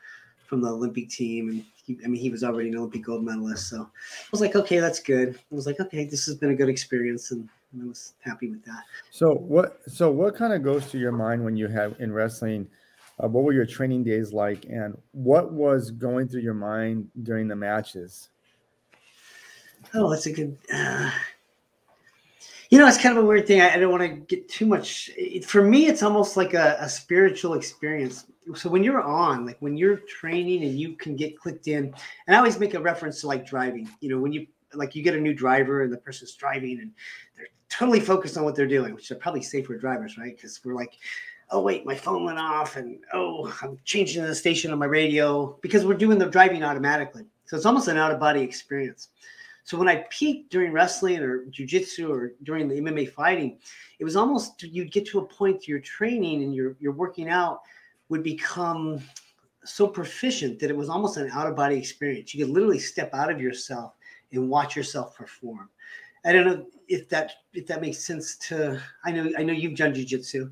from 0.46 0.60
the 0.60 0.68
Olympic 0.68 1.08
team. 1.10 1.48
And 1.48 1.64
he, 1.84 1.98
I 2.04 2.08
mean, 2.08 2.20
he 2.20 2.30
was 2.30 2.44
already 2.44 2.68
an 2.68 2.76
Olympic 2.76 3.04
gold 3.04 3.24
medalist. 3.24 3.68
So 3.68 3.82
I 3.82 4.28
was 4.30 4.40
like, 4.40 4.54
okay, 4.54 4.78
that's 4.78 5.00
good. 5.00 5.34
I 5.34 5.54
was 5.54 5.66
like, 5.66 5.80
okay, 5.80 6.04
this 6.04 6.26
has 6.26 6.36
been 6.36 6.50
a 6.50 6.54
good 6.54 6.68
experience, 6.68 7.30
and, 7.30 7.48
I 7.78 7.84
was 7.84 8.14
happy 8.20 8.48
with 8.48 8.64
that. 8.64 8.84
So 9.10 9.34
what? 9.34 9.80
So 9.86 10.10
what 10.10 10.34
kind 10.34 10.54
of 10.54 10.62
goes 10.62 10.86
through 10.86 11.00
your 11.00 11.12
mind 11.12 11.44
when 11.44 11.56
you 11.56 11.68
have 11.68 12.00
in 12.00 12.10
wrestling? 12.10 12.68
Uh, 13.22 13.28
what 13.28 13.44
were 13.44 13.52
your 13.52 13.66
training 13.66 14.04
days 14.04 14.32
like, 14.32 14.64
and 14.66 14.96
what 15.12 15.52
was 15.52 15.90
going 15.90 16.28
through 16.28 16.40
your 16.40 16.54
mind 16.54 17.08
during 17.22 17.48
the 17.48 17.56
matches? 17.56 18.30
Oh, 19.94 20.10
that's 20.10 20.26
a 20.26 20.32
good. 20.32 20.56
Uh, 20.72 21.10
you 22.70 22.78
know, 22.78 22.86
it's 22.88 23.00
kind 23.00 23.16
of 23.16 23.24
a 23.24 23.26
weird 23.26 23.46
thing. 23.46 23.60
I, 23.60 23.74
I 23.74 23.76
don't 23.78 23.90
want 23.90 24.02
to 24.02 24.08
get 24.08 24.48
too 24.48 24.66
much. 24.66 25.10
It, 25.16 25.44
for 25.44 25.62
me, 25.62 25.86
it's 25.86 26.02
almost 26.02 26.36
like 26.36 26.54
a, 26.54 26.76
a, 26.80 26.88
spiritual 26.88 27.54
experience. 27.54 28.26
So 28.54 28.68
when 28.68 28.82
you're 28.82 29.00
on, 29.00 29.46
like 29.46 29.56
when 29.60 29.76
you're 29.76 29.98
training 29.98 30.64
and 30.64 30.78
you 30.78 30.94
can 30.96 31.16
get 31.16 31.38
clicked 31.38 31.68
in, 31.68 31.94
and 32.26 32.34
I 32.34 32.38
always 32.38 32.58
make 32.58 32.74
a 32.74 32.80
reference 32.80 33.20
to 33.20 33.28
like 33.28 33.46
driving. 33.46 33.88
You 34.00 34.10
know, 34.10 34.18
when 34.18 34.32
you 34.32 34.46
like 34.74 34.94
you 34.94 35.02
get 35.02 35.14
a 35.14 35.20
new 35.20 35.34
driver 35.34 35.82
and 35.82 35.92
the 35.92 35.98
person's 35.98 36.34
driving 36.34 36.80
and 36.80 36.90
they're 37.36 37.46
totally 37.68 38.00
focused 38.00 38.36
on 38.36 38.44
what 38.44 38.54
they're 38.54 38.66
doing, 38.66 38.94
which 38.94 39.10
are 39.10 39.16
probably 39.16 39.42
safer 39.42 39.76
drivers, 39.76 40.18
right? 40.18 40.34
Because 40.34 40.60
we're 40.64 40.74
like 40.74 40.98
oh 41.50 41.60
wait, 41.60 41.86
my 41.86 41.94
phone 41.94 42.24
went 42.24 42.38
off, 42.38 42.76
and 42.76 42.98
oh, 43.12 43.52
I'm 43.62 43.78
changing 43.84 44.24
the 44.24 44.34
station 44.34 44.72
on 44.72 44.78
my 44.78 44.86
radio 44.86 45.56
because 45.62 45.84
we're 45.84 45.94
doing 45.94 46.18
the 46.18 46.26
driving 46.26 46.62
automatically. 46.62 47.24
So 47.46 47.56
it's 47.56 47.66
almost 47.66 47.88
an 47.88 47.96
out 47.96 48.10
of 48.10 48.18
body 48.18 48.40
experience. 48.40 49.08
So 49.66 49.76
when 49.76 49.88
I 49.88 50.06
peaked 50.10 50.52
during 50.52 50.70
wrestling 50.70 51.18
or 51.18 51.44
jujitsu 51.46 52.08
or 52.08 52.34
during 52.44 52.68
the 52.68 52.76
MMA 52.76 53.10
fighting, 53.10 53.58
it 53.98 54.04
was 54.04 54.14
almost 54.14 54.62
you'd 54.62 54.92
get 54.92 55.04
to 55.08 55.18
a 55.18 55.24
point 55.26 55.66
your 55.66 55.80
training 55.80 56.44
and 56.44 56.54
your 56.54 56.76
your 56.78 56.92
working 56.92 57.28
out 57.28 57.62
would 58.08 58.22
become 58.22 59.00
so 59.64 59.88
proficient 59.88 60.60
that 60.60 60.70
it 60.70 60.76
was 60.76 60.88
almost 60.88 61.16
an 61.16 61.28
out 61.32 61.48
of 61.48 61.56
body 61.56 61.76
experience. 61.76 62.32
You 62.32 62.44
could 62.44 62.54
literally 62.54 62.78
step 62.78 63.12
out 63.12 63.28
of 63.28 63.40
yourself 63.40 63.96
and 64.30 64.48
watch 64.48 64.76
yourself 64.76 65.16
perform. 65.16 65.68
I 66.24 66.32
don't 66.32 66.46
know 66.46 66.64
if 66.86 67.08
that 67.08 67.32
if 67.52 67.66
that 67.66 67.80
makes 67.80 67.98
sense 67.98 68.36
to 68.48 68.80
I 69.04 69.10
know 69.10 69.32
I 69.36 69.42
know 69.42 69.52
you've 69.52 69.76
done 69.76 69.92
jujitsu 69.92 70.48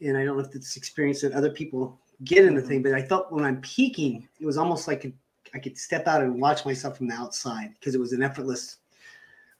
and 0.00 0.16
I 0.16 0.24
don't 0.24 0.38
know 0.38 0.44
if 0.44 0.54
it's 0.54 0.78
experience 0.78 1.20
that 1.20 1.32
other 1.32 1.50
people 1.50 2.00
get 2.24 2.46
in 2.46 2.54
the 2.54 2.62
mm-hmm. 2.62 2.68
thing, 2.70 2.82
but 2.82 2.94
I 2.94 3.02
felt 3.02 3.30
when 3.30 3.44
I'm 3.44 3.60
peaking, 3.60 4.26
it 4.40 4.46
was 4.46 4.56
almost 4.56 4.88
like 4.88 5.12
I 5.54 5.58
could 5.58 5.78
step 5.78 6.06
out 6.06 6.20
and 6.20 6.40
watch 6.40 6.66
myself 6.66 6.98
from 6.98 7.08
the 7.08 7.14
outside 7.14 7.74
because 7.78 7.94
it 7.94 8.00
was 8.00 8.12
an 8.12 8.22
effortless 8.22 8.78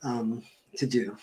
um, 0.03 0.43
to 0.77 0.87
do. 0.87 1.17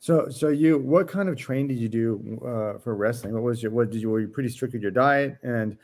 So, 0.00 0.28
so 0.28 0.48
you, 0.48 0.78
what 0.78 1.08
kind 1.08 1.28
of 1.28 1.36
training 1.36 1.68
did 1.68 1.78
you 1.78 1.88
do 1.88 2.40
uh, 2.44 2.78
for 2.78 2.94
wrestling? 2.94 3.34
What 3.34 3.42
was 3.42 3.62
your, 3.62 3.72
what 3.72 3.90
did 3.90 4.00
you, 4.00 4.10
were 4.10 4.20
you 4.20 4.28
pretty 4.28 4.48
strict 4.50 4.74
with 4.74 4.82
your 4.82 4.92
diet? 4.92 5.38
And 5.42 5.76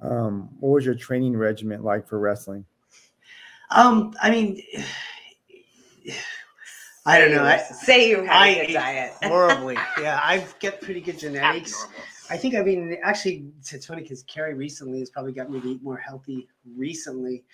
um, 0.00 0.50
what 0.60 0.70
was 0.70 0.84
your 0.84 0.94
training 0.94 1.36
regimen 1.36 1.82
like 1.82 2.06
for 2.06 2.20
wrestling? 2.20 2.64
Um, 3.70 4.14
I 4.22 4.30
mean, 4.30 4.62
I 7.04 7.18
don't 7.18 7.32
know. 7.32 7.42
I, 7.42 7.56
say 7.56 8.10
you 8.10 8.22
had 8.22 8.48
a 8.48 8.66
good 8.66 8.72
diet. 8.74 9.12
horribly. 9.24 9.76
Yeah, 10.00 10.20
I've 10.22 10.58
got 10.60 10.80
pretty 10.80 11.00
good 11.00 11.18
genetics. 11.18 11.74
Abnormal. 11.74 12.04
I 12.30 12.36
think 12.36 12.54
I 12.54 12.62
mean 12.62 12.98
actually 13.02 13.50
it's 13.72 13.86
funny 13.86 14.02
because 14.02 14.22
Keri 14.24 14.54
recently 14.54 15.00
has 15.00 15.10
probably 15.10 15.32
got 15.32 15.50
me 15.50 15.60
to 15.60 15.68
eat 15.68 15.82
more 15.82 15.96
healthy 15.96 16.46
recently 16.76 17.44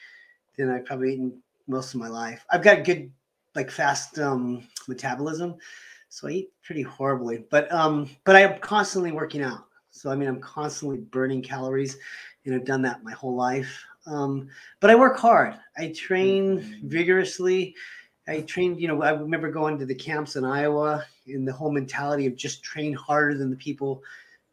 than 0.57 0.71
I've 0.71 0.85
probably 0.85 1.14
eaten 1.14 1.43
most 1.67 1.95
of 1.95 2.01
my 2.01 2.09
life. 2.09 2.45
I've 2.51 2.62
got 2.62 2.85
good 2.85 3.11
like 3.55 3.71
fast 3.71 4.19
um, 4.19 4.67
metabolism, 4.88 5.57
so 6.09 6.29
I 6.29 6.33
eat 6.33 6.53
pretty 6.62 6.83
horribly. 6.83 7.45
But 7.51 7.71
um, 7.73 8.11
but 8.25 8.37
I 8.37 8.40
am 8.40 8.59
constantly 8.61 9.12
working 9.12 9.43
out. 9.43 9.67
So 9.90 10.11
I 10.11 10.17
mean 10.17 10.29
I'm 10.29 10.40
constantly 10.40 10.99
burning 10.99 11.43
calories, 11.43 11.97
and 12.45 12.55
I've 12.55 12.64
done 12.64 12.83
that 12.83 13.05
my 13.05 13.12
whole 13.12 13.35
life. 13.35 13.85
Um, 14.07 14.49
but 14.81 14.90
I 14.90 14.95
work 14.95 15.19
hard. 15.19 15.55
I 15.77 15.88
train 15.88 16.59
mm-hmm. 16.59 16.88
vigorously. 16.88 17.75
I 18.27 18.40
trained, 18.40 18.81
you 18.81 18.88
know, 18.88 19.03
I 19.03 19.11
remember 19.11 19.51
going 19.51 19.79
to 19.79 19.87
the 19.87 19.95
camps 19.95 20.37
in 20.37 20.45
Iowa 20.45 21.05
in 21.27 21.45
the 21.45 21.53
whole 21.53 21.71
mentality 21.71 22.27
of 22.27 22.37
just 22.37 22.62
train 22.62 22.95
harder 22.95 23.37
than 23.37 23.51
the 23.51 23.57
people 23.57 24.03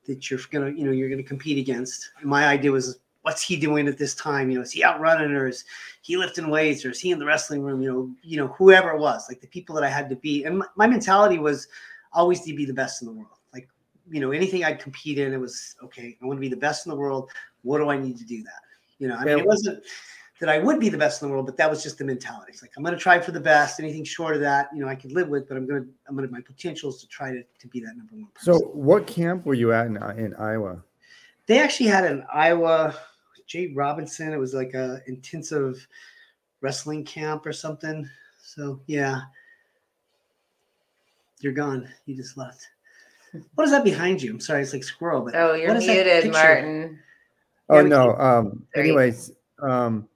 that 0.08 0.30
you're 0.30 0.40
gonna, 0.52 0.72
you 0.72 0.86
know, 0.86 0.92
you're 0.92 1.10
gonna 1.10 1.24
compete 1.24 1.58
against. 1.58 2.12
And 2.20 2.30
my 2.30 2.48
idea 2.48 2.72
was, 2.72 3.00
what's 3.24 3.42
he 3.42 3.56
doing 3.56 3.88
at 3.88 3.98
this 3.98 4.16
time? 4.16 4.50
You 4.50 4.58
know, 4.58 4.64
is 4.64 4.72
he 4.72 4.84
out 4.84 5.00
running 5.00 5.32
or 5.32 5.48
is 5.48 5.66
he 6.02 6.18
lifting 6.18 6.50
weights 6.50 6.86
or 6.86 6.92
is 6.92 7.00
he 7.00 7.12
in 7.12 7.20
the 7.20 7.26
wrestling 7.26 7.62
room? 7.62 7.82
You 7.82 7.92
know, 7.92 8.16
you 8.24 8.38
know, 8.38 8.48
whoever 8.48 8.92
it 8.92 9.00
was, 9.00 9.26
like 9.30 9.42
the 9.42 9.48
people 9.48 9.76
that 9.76 9.84
I 9.84 9.90
had 9.90 10.10
to 10.10 10.16
be. 10.16 10.44
And 10.46 10.60
my, 10.60 10.66
my 10.76 10.88
mentality 10.88 11.38
was 11.38 11.68
always 12.14 12.42
to 12.42 12.56
be 12.56 12.66
the 12.66 12.74
best 12.74 13.02
in 13.02 13.08
the 13.08 13.14
world. 13.14 13.38
Like, 13.54 13.68
you 14.10 14.20
know, 14.20 14.32
anything 14.32 14.64
I'd 14.64 14.80
compete 14.80 15.18
in, 15.18 15.34
it 15.34 15.40
was 15.40 15.76
okay. 15.84 16.18
I 16.22 16.26
want 16.26 16.38
to 16.38 16.42
be 16.42 16.50
the 16.50 16.58
best 16.58 16.86
in 16.86 16.90
the 16.90 16.98
world. 16.98 17.30
What 17.64 17.78
do 17.78 17.90
I 17.90 17.98
need 17.98 18.18
to 18.18 18.26
do 18.26 18.42
that? 18.44 18.62
You 18.98 19.08
know, 19.08 19.16
I 19.16 19.26
mean, 19.26 19.40
it 19.40 19.46
wasn't 19.46 19.84
that 20.40 20.50
I 20.50 20.58
would 20.58 20.80
be 20.80 20.90
the 20.90 20.98
best 20.98 21.22
in 21.22 21.28
the 21.28 21.32
world, 21.32 21.46
but 21.46 21.56
that 21.58 21.70
was 21.70 21.84
just 21.84 22.00
the 22.00 22.04
mentality. 22.04 22.52
It's 22.52 22.64
like 22.64 22.72
I'm 22.76 22.84
going 22.84 22.96
to 22.96 23.00
try 23.00 23.20
for 23.20 23.32
the 23.32 23.40
best. 23.40 23.80
Anything 23.80 24.04
short 24.04 24.36
of 24.36 24.42
that, 24.42 24.70
you 24.74 24.82
know, 24.82 24.88
I 24.88 24.96
could 24.96 25.12
live 25.12 25.30
with, 25.30 25.48
but 25.48 25.56
I'm 25.56 25.68
going 25.68 25.84
to 25.84 25.90
I'm 26.08 26.16
going 26.16 26.28
to 26.28 26.34
my 26.34 26.42
potential 26.42 26.90
is 26.90 27.00
to 27.02 27.08
try 27.08 27.32
to, 27.32 27.44
to 27.44 27.68
be 27.68 27.80
that 27.82 27.96
number 27.96 28.16
one. 28.16 28.28
Person. 28.34 28.54
So, 28.54 28.60
what 28.74 29.06
camp 29.06 29.46
were 29.46 29.54
you 29.54 29.72
at 29.72 29.86
in, 29.86 29.98
in 30.18 30.34
Iowa? 30.36 30.84
They 31.46 31.60
actually 31.60 31.88
had 31.88 32.06
an 32.06 32.26
Iowa 32.34 32.96
Jay 33.52 33.68
Robinson. 33.68 34.32
It 34.32 34.38
was 34.38 34.54
like 34.54 34.74
a 34.74 35.02
intensive 35.08 35.86
wrestling 36.62 37.04
camp 37.04 37.46
or 37.46 37.52
something. 37.52 38.10
So 38.42 38.80
yeah, 38.88 39.22
you're 41.42 41.52
gone. 41.52 41.90
You 42.06 42.16
just 42.16 42.38
left. 42.38 42.68
What 43.56 43.64
is 43.64 43.72
that 43.72 43.86
behind 43.86 44.22
you? 44.22 44.32
I'm 44.32 44.42
sorry, 44.42 44.62
it's 44.62 44.74
like 44.74 44.84
squirrel. 44.84 45.22
But 45.22 45.36
Oh, 45.36 45.54
you're 45.54 45.70
what 45.70 45.78
is 45.78 45.86
that 45.86 45.94
muted, 45.94 46.24
picture? 46.24 46.32
Martin. 46.32 47.00
Oh 47.70 47.78
Yeah, 47.78 47.84
we 47.84 47.90
no. 47.90 48.16
Um. 48.18 48.66
Anyways, 48.76 49.32
um. 49.62 50.08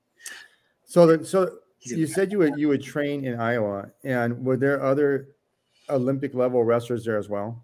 So 0.84 1.08
the 1.08 1.26
so 1.26 1.60
you 1.80 2.08
said 2.08 2.32
you 2.32 2.40
would 2.40 2.58
you 2.58 2.68
would 2.68 2.84
train 2.84 3.24
in 3.24 3.40
Iowa, 3.40 3.90
and 4.04 4.44
were 4.46 4.58
there 4.58 4.84
other 4.84 5.30
Olympic 5.90 6.34
level 6.34 6.64
wrestlers 6.64 7.06
there 7.06 7.18
as 7.18 7.30
well? 7.30 7.64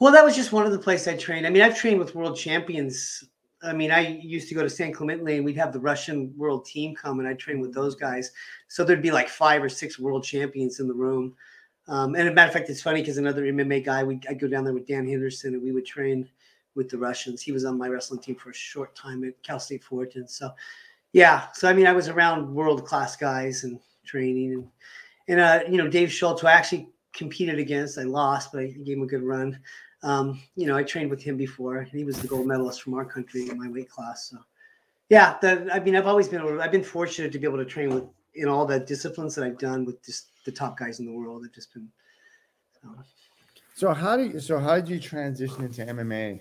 Well, 0.00 0.12
that 0.12 0.24
was 0.24 0.36
just 0.36 0.52
one 0.52 0.64
of 0.64 0.70
the 0.70 0.78
places 0.78 1.08
I 1.08 1.16
trained. 1.16 1.44
I 1.44 1.50
mean, 1.50 1.62
I've 1.62 1.76
trained 1.76 1.98
with 1.98 2.14
world 2.14 2.36
champions. 2.36 3.24
I 3.62 3.72
mean, 3.72 3.90
I 3.90 4.18
used 4.22 4.48
to 4.48 4.54
go 4.54 4.62
to 4.62 4.70
San 4.70 4.92
Clemente 4.92 5.36
and 5.36 5.44
We'd 5.44 5.56
have 5.56 5.72
the 5.72 5.80
Russian 5.80 6.32
world 6.36 6.64
team 6.64 6.94
come, 6.94 7.18
and 7.18 7.28
I'd 7.28 7.38
train 7.38 7.60
with 7.60 7.74
those 7.74 7.94
guys. 7.94 8.30
So 8.68 8.84
there'd 8.84 9.02
be 9.02 9.10
like 9.10 9.28
five 9.28 9.62
or 9.62 9.68
six 9.68 9.98
world 9.98 10.24
champions 10.24 10.80
in 10.80 10.86
the 10.86 10.94
room. 10.94 11.34
Um, 11.88 12.14
and 12.14 12.28
a 12.28 12.32
matter 12.32 12.48
of 12.48 12.54
fact, 12.54 12.70
it's 12.70 12.82
funny 12.82 13.00
because 13.00 13.16
another 13.16 13.42
MMA 13.42 13.84
guy, 13.84 14.04
we 14.04 14.20
I'd 14.28 14.38
go 14.38 14.46
down 14.46 14.64
there 14.64 14.74
with 14.74 14.86
Dan 14.86 15.08
Henderson, 15.08 15.54
and 15.54 15.62
we 15.62 15.72
would 15.72 15.86
train 15.86 16.28
with 16.74 16.88
the 16.88 16.98
Russians. 16.98 17.42
He 17.42 17.50
was 17.50 17.64
on 17.64 17.78
my 17.78 17.88
wrestling 17.88 18.20
team 18.20 18.36
for 18.36 18.50
a 18.50 18.54
short 18.54 18.94
time 18.94 19.24
at 19.24 19.42
Cal 19.42 19.58
State 19.58 19.82
Fullerton. 19.82 20.28
So, 20.28 20.50
yeah. 21.12 21.46
So 21.54 21.68
I 21.68 21.72
mean, 21.72 21.86
I 21.86 21.92
was 21.92 22.08
around 22.08 22.54
world 22.54 22.86
class 22.86 23.16
guys 23.16 23.64
and 23.64 23.80
training, 24.04 24.52
and 24.52 24.68
and 25.28 25.40
uh, 25.40 25.60
you 25.68 25.78
know, 25.78 25.88
Dave 25.88 26.12
Schultz, 26.12 26.42
who 26.42 26.46
I 26.46 26.52
actually 26.52 26.90
competed 27.12 27.58
against. 27.58 27.98
I 27.98 28.02
lost, 28.02 28.52
but 28.52 28.62
I 28.62 28.66
gave 28.66 28.98
him 28.98 29.02
a 29.02 29.06
good 29.06 29.22
run. 29.22 29.58
Um, 30.02 30.40
you 30.54 30.66
know, 30.66 30.76
I 30.76 30.82
trained 30.82 31.10
with 31.10 31.22
him 31.22 31.36
before, 31.36 31.78
and 31.78 31.88
he 31.88 32.04
was 32.04 32.20
the 32.20 32.28
gold 32.28 32.46
medalist 32.46 32.82
from 32.82 32.94
our 32.94 33.04
country 33.04 33.48
in 33.48 33.58
my 33.58 33.68
weight 33.68 33.90
class. 33.90 34.28
So, 34.30 34.38
yeah, 35.08 35.36
the, 35.40 35.68
I 35.72 35.80
mean, 35.80 35.96
I've 35.96 36.06
always 36.06 36.28
been 36.28 36.40
able, 36.40 36.60
I've 36.62 36.72
been 36.72 36.84
fortunate 36.84 37.32
to 37.32 37.38
be 37.38 37.46
able 37.46 37.58
to 37.58 37.64
train 37.64 37.94
with 37.94 38.04
in 38.34 38.48
all 38.48 38.64
the 38.64 38.78
disciplines 38.78 39.34
that 39.34 39.44
I've 39.44 39.58
done 39.58 39.84
with 39.84 40.04
just 40.04 40.28
the 40.44 40.52
top 40.52 40.78
guys 40.78 41.00
in 41.00 41.06
the 41.06 41.12
world. 41.12 41.42
I've 41.44 41.52
just 41.52 41.72
been. 41.74 41.88
So. 42.80 42.88
So 43.74 43.94
how 43.94 44.16
do 44.16 44.24
you, 44.24 44.40
so 44.40 44.58
how 44.58 44.76
did 44.76 44.88
you 44.88 44.98
transition 44.98 45.64
into 45.64 45.84
MMA? 45.84 46.40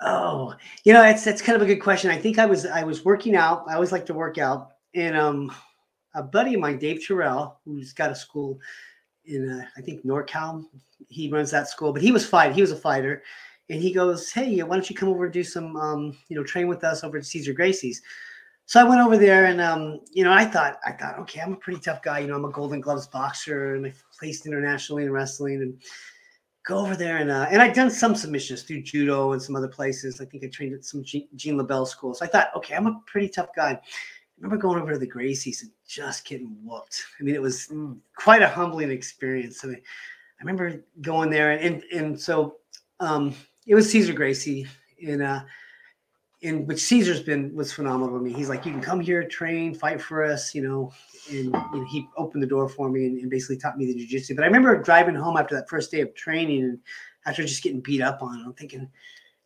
Oh, 0.00 0.54
you 0.84 0.92
know, 0.92 1.04
it's 1.04 1.26
it's 1.26 1.40
kind 1.40 1.56
of 1.56 1.62
a 1.62 1.66
good 1.66 1.80
question. 1.80 2.10
I 2.10 2.18
think 2.18 2.38
I 2.38 2.46
was 2.46 2.66
I 2.66 2.82
was 2.82 3.04
working 3.04 3.34
out. 3.34 3.64
I 3.68 3.74
always 3.74 3.92
like 3.92 4.04
to 4.06 4.14
work 4.14 4.36
out, 4.36 4.72
and 4.94 5.16
um, 5.16 5.54
a 6.14 6.22
buddy 6.22 6.54
of 6.54 6.60
mine, 6.60 6.78
Dave 6.78 7.06
Terrell, 7.06 7.60
who's 7.64 7.92
got 7.92 8.10
a 8.10 8.14
school 8.14 8.58
in 9.26 9.48
uh, 9.48 9.64
I 9.76 9.80
think 9.80 10.04
NorCal. 10.04 10.64
He 11.08 11.30
runs 11.30 11.50
that 11.50 11.68
school, 11.68 11.92
but 11.92 12.02
he 12.02 12.12
was 12.12 12.26
fight. 12.26 12.54
He 12.54 12.60
was 12.60 12.72
a 12.72 12.76
fighter, 12.76 13.22
and 13.70 13.80
he 13.80 13.92
goes, 13.92 14.30
"Hey, 14.30 14.62
why 14.62 14.76
don't 14.76 14.88
you 14.88 14.96
come 14.96 15.08
over 15.08 15.24
and 15.24 15.32
do 15.32 15.44
some, 15.44 15.76
um, 15.76 16.16
you 16.28 16.36
know, 16.36 16.44
train 16.44 16.68
with 16.68 16.84
us 16.84 17.04
over 17.04 17.18
at 17.18 17.26
Cesar 17.26 17.52
Gracie's?" 17.52 18.02
So 18.66 18.80
I 18.80 18.84
went 18.84 19.00
over 19.00 19.16
there, 19.16 19.46
and 19.46 19.60
um, 19.60 20.00
you 20.12 20.24
know, 20.24 20.32
I 20.32 20.44
thought, 20.44 20.78
I 20.84 20.92
thought, 20.92 21.18
okay, 21.20 21.40
I'm 21.40 21.52
a 21.52 21.56
pretty 21.56 21.80
tough 21.80 22.02
guy. 22.02 22.20
You 22.20 22.28
know, 22.28 22.36
I'm 22.36 22.44
a 22.44 22.50
Golden 22.50 22.80
Gloves 22.80 23.06
boxer, 23.06 23.74
and 23.74 23.86
I 23.86 23.92
placed 24.18 24.46
internationally 24.46 25.04
in 25.04 25.12
wrestling, 25.12 25.62
and 25.62 25.80
go 26.66 26.78
over 26.78 26.96
there 26.96 27.18
and 27.18 27.30
uh, 27.30 27.46
and 27.48 27.62
I'd 27.62 27.74
done 27.74 27.90
some 27.90 28.14
submissions 28.16 28.62
through 28.62 28.82
judo 28.82 29.32
and 29.32 29.40
some 29.40 29.56
other 29.56 29.68
places. 29.68 30.20
I 30.20 30.24
think 30.24 30.44
I 30.44 30.48
trained 30.48 30.74
at 30.74 30.84
some 30.84 31.04
Gene, 31.04 31.28
Gene 31.36 31.56
LeBell 31.56 31.86
school. 31.86 32.12
So 32.12 32.24
I 32.24 32.28
thought, 32.28 32.48
okay, 32.56 32.74
I'm 32.74 32.88
a 32.88 33.00
pretty 33.06 33.28
tough 33.28 33.50
guy. 33.54 33.80
I 34.38 34.42
remember 34.42 34.60
going 34.60 34.80
over 34.80 34.92
to 34.92 34.98
the 34.98 35.10
Gracies 35.10 35.62
and 35.62 35.70
just 35.88 36.26
getting 36.26 36.56
whooped. 36.62 37.02
I 37.18 37.22
mean, 37.22 37.34
it 37.34 37.40
was 37.40 37.72
quite 38.16 38.42
a 38.42 38.48
humbling 38.48 38.90
experience. 38.90 39.64
I 39.64 39.68
mean, 39.68 39.76
I 39.76 40.44
remember 40.44 40.84
going 41.00 41.30
there 41.30 41.52
and 41.52 41.62
and, 41.62 41.82
and 41.92 42.20
so 42.20 42.56
um, 43.00 43.34
it 43.66 43.74
was 43.74 43.90
Cesar 43.90 44.12
Gracie 44.12 44.66
in 44.98 45.22
uh 45.22 45.44
in 46.42 46.66
which 46.66 46.80
Cesar's 46.80 47.22
been 47.22 47.54
was 47.54 47.72
phenomenal 47.72 48.18
to 48.18 48.22
me. 48.22 48.32
He's 48.32 48.48
like, 48.48 48.66
you 48.66 48.72
can 48.72 48.82
come 48.82 49.00
here, 49.00 49.26
train, 49.26 49.74
fight 49.74 50.00
for 50.00 50.22
us, 50.22 50.54
you 50.54 50.62
know. 50.62 50.92
And 51.30 51.88
he 51.88 52.06
opened 52.16 52.42
the 52.42 52.46
door 52.46 52.68
for 52.68 52.90
me 52.90 53.06
and, 53.06 53.18
and 53.20 53.30
basically 53.30 53.56
taught 53.56 53.78
me 53.78 53.86
the 53.86 54.06
jujitsu. 54.06 54.36
But 54.36 54.42
I 54.42 54.46
remember 54.46 54.80
driving 54.80 55.14
home 55.14 55.36
after 55.36 55.54
that 55.56 55.68
first 55.68 55.90
day 55.90 56.00
of 56.02 56.14
training 56.14 56.62
and 56.62 56.78
after 57.24 57.42
just 57.42 57.62
getting 57.62 57.80
beat 57.80 58.02
up 58.02 58.22
on, 58.22 58.42
I'm 58.44 58.52
thinking, 58.52 58.88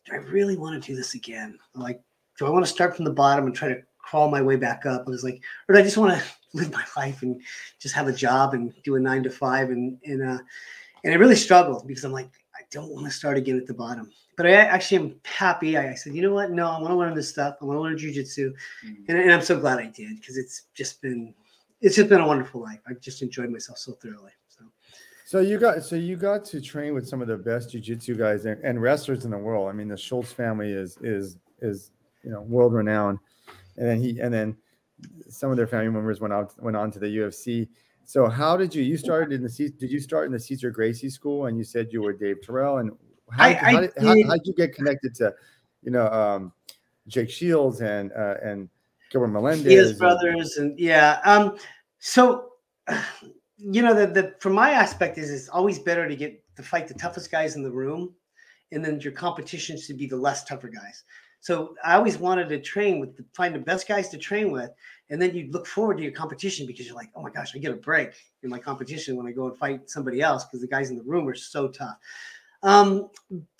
do 0.04 0.12
I 0.12 0.16
really 0.16 0.56
want 0.56 0.82
to 0.82 0.86
do 0.86 0.96
this 0.96 1.14
again? 1.14 1.58
Like, 1.74 2.02
do 2.38 2.46
I 2.46 2.50
want 2.50 2.66
to 2.66 2.70
start 2.70 2.96
from 2.96 3.04
the 3.04 3.12
bottom 3.12 3.46
and 3.46 3.54
try 3.54 3.68
to 3.68 3.82
crawl 4.02 4.30
my 4.30 4.42
way 4.42 4.56
back 4.56 4.86
up? 4.86 5.04
I 5.06 5.10
was 5.10 5.24
like, 5.24 5.42
or 5.68 5.76
I 5.76 5.82
just 5.82 5.96
want 5.96 6.18
to 6.18 6.24
live 6.52 6.72
my 6.72 6.84
life 6.96 7.22
and 7.22 7.40
just 7.78 7.94
have 7.94 8.08
a 8.08 8.12
job 8.12 8.54
and 8.54 8.72
do 8.84 8.96
a 8.96 9.00
nine 9.00 9.22
to 9.22 9.30
five? 9.30 9.70
And 9.70 9.98
and 10.04 10.22
uh, 10.22 10.38
and 11.04 11.12
I 11.12 11.16
really 11.16 11.36
struggled 11.36 11.86
because 11.86 12.04
I'm 12.04 12.12
like, 12.12 12.30
I 12.54 12.62
don't 12.70 12.90
want 12.90 13.06
to 13.06 13.12
start 13.12 13.36
again 13.36 13.56
at 13.56 13.66
the 13.66 13.74
bottom. 13.74 14.10
But 14.36 14.46
I 14.46 14.52
actually 14.52 14.98
am 14.98 15.20
happy. 15.24 15.76
I, 15.76 15.90
I 15.90 15.94
said, 15.94 16.14
you 16.14 16.22
know 16.22 16.32
what? 16.32 16.50
No, 16.50 16.66
I 16.66 16.80
want 16.80 16.92
to 16.92 16.96
learn 16.96 17.14
this 17.14 17.28
stuff. 17.28 17.56
I 17.60 17.64
want 17.64 17.76
to 17.76 17.82
learn 17.82 17.96
jujitsu, 17.96 18.52
and, 19.08 19.18
and 19.18 19.32
I'm 19.32 19.42
so 19.42 19.58
glad 19.60 19.78
I 19.78 19.86
did 19.86 20.18
because 20.18 20.38
it's 20.38 20.62
just 20.74 21.02
been 21.02 21.34
it's 21.80 21.96
just 21.96 22.08
been 22.08 22.20
a 22.20 22.26
wonderful 22.26 22.60
life. 22.60 22.80
I've 22.86 23.00
just 23.00 23.22
enjoyed 23.22 23.50
myself 23.50 23.78
so 23.78 23.92
thoroughly. 23.92 24.32
So 24.48 24.64
So 25.26 25.40
you 25.40 25.58
got 25.58 25.82
so 25.82 25.96
you 25.96 26.16
got 26.16 26.44
to 26.46 26.60
train 26.60 26.94
with 26.94 27.08
some 27.08 27.22
of 27.22 27.28
the 27.28 27.36
best 27.36 27.70
jiu-jitsu 27.70 28.16
guys 28.16 28.44
and, 28.44 28.62
and 28.64 28.80
wrestlers 28.80 29.24
in 29.24 29.30
the 29.30 29.38
world. 29.38 29.68
I 29.68 29.72
mean, 29.72 29.88
the 29.88 29.96
Schultz 29.96 30.32
family 30.32 30.72
is 30.72 30.96
is 31.02 31.36
is 31.60 31.90
you 32.22 32.30
know 32.30 32.42
world 32.42 32.72
renowned, 32.72 33.18
and 33.80 33.88
then 33.88 34.00
he 34.00 34.20
and 34.20 34.32
then 34.32 34.56
some 35.28 35.50
of 35.50 35.56
their 35.56 35.66
family 35.66 35.88
members 35.90 36.20
went 36.20 36.32
out 36.32 36.54
went 36.62 36.76
on 36.76 36.92
to 36.92 36.98
the 37.00 37.06
UFC. 37.06 37.68
So 38.04 38.28
how 38.28 38.56
did 38.56 38.74
you 38.74 38.82
you 38.82 38.96
started 38.96 39.32
in 39.32 39.42
the 39.42 39.48
Ce- 39.48 39.72
did 39.76 39.90
you 39.90 39.98
start 39.98 40.26
in 40.26 40.32
the 40.32 40.38
Cesar 40.38 40.70
Gracie 40.70 41.10
school 41.10 41.46
and 41.46 41.56
you 41.58 41.64
said 41.64 41.88
you 41.90 42.02
were 42.02 42.12
Dave 42.12 42.42
Terrell 42.42 42.78
and 42.78 42.92
how, 43.32 43.44
I- 43.44 43.52
how, 43.54 43.66
I 43.66 43.80
did, 43.80 43.92
how, 43.98 44.14
did- 44.14 44.26
how'd 44.26 44.40
you 44.44 44.54
get 44.54 44.74
connected 44.74 45.14
to 45.16 45.34
you 45.82 45.90
know 45.90 46.06
um, 46.08 46.52
Jake 47.08 47.30
Shields 47.30 47.80
and 47.80 48.12
uh, 48.12 48.36
and 48.42 48.68
Gilbert 49.10 49.28
Melendez 49.28 49.90
and- 49.90 49.98
brothers 49.98 50.58
and 50.58 50.78
yeah. 50.78 51.20
Um, 51.24 51.56
so 51.98 52.52
you 53.58 53.82
know, 53.82 53.94
the 53.94 54.06
the 54.06 54.34
from 54.40 54.54
my 54.54 54.70
aspect 54.70 55.18
is 55.18 55.30
it's 55.30 55.48
always 55.48 55.78
better 55.78 56.08
to 56.08 56.16
get 56.16 56.42
to 56.56 56.62
fight 56.62 56.88
the 56.88 56.94
toughest 56.94 57.30
guys 57.30 57.56
in 57.56 57.62
the 57.62 57.70
room, 57.70 58.14
and 58.72 58.84
then 58.84 59.00
your 59.00 59.12
competition 59.12 59.78
should 59.78 59.98
be 59.98 60.06
the 60.06 60.16
less 60.16 60.44
tougher 60.44 60.68
guys. 60.68 61.04
So 61.40 61.74
I 61.84 61.94
always 61.94 62.18
wanted 62.18 62.48
to 62.50 62.60
train 62.60 63.00
with 63.00 63.16
the, 63.16 63.24
find 63.34 63.54
the 63.54 63.60
best 63.60 63.88
guys 63.88 64.08
to 64.10 64.18
train 64.18 64.50
with, 64.50 64.70
and 65.08 65.20
then 65.20 65.34
you 65.34 65.50
look 65.50 65.66
forward 65.66 65.96
to 65.96 66.02
your 66.02 66.12
competition 66.12 66.66
because 66.66 66.86
you're 66.86 66.94
like, 66.94 67.10
oh 67.16 67.22
my 67.22 67.30
gosh, 67.30 67.54
I 67.54 67.58
get 67.58 67.72
a 67.72 67.76
break 67.76 68.12
in 68.42 68.50
my 68.50 68.58
competition 68.58 69.16
when 69.16 69.26
I 69.26 69.32
go 69.32 69.46
and 69.48 69.56
fight 69.56 69.88
somebody 69.88 70.20
else 70.20 70.44
because 70.44 70.60
the 70.60 70.68
guys 70.68 70.90
in 70.90 70.96
the 70.96 71.04
room 71.04 71.26
are 71.28 71.34
so 71.34 71.68
tough. 71.68 71.96
Um, 72.62 73.08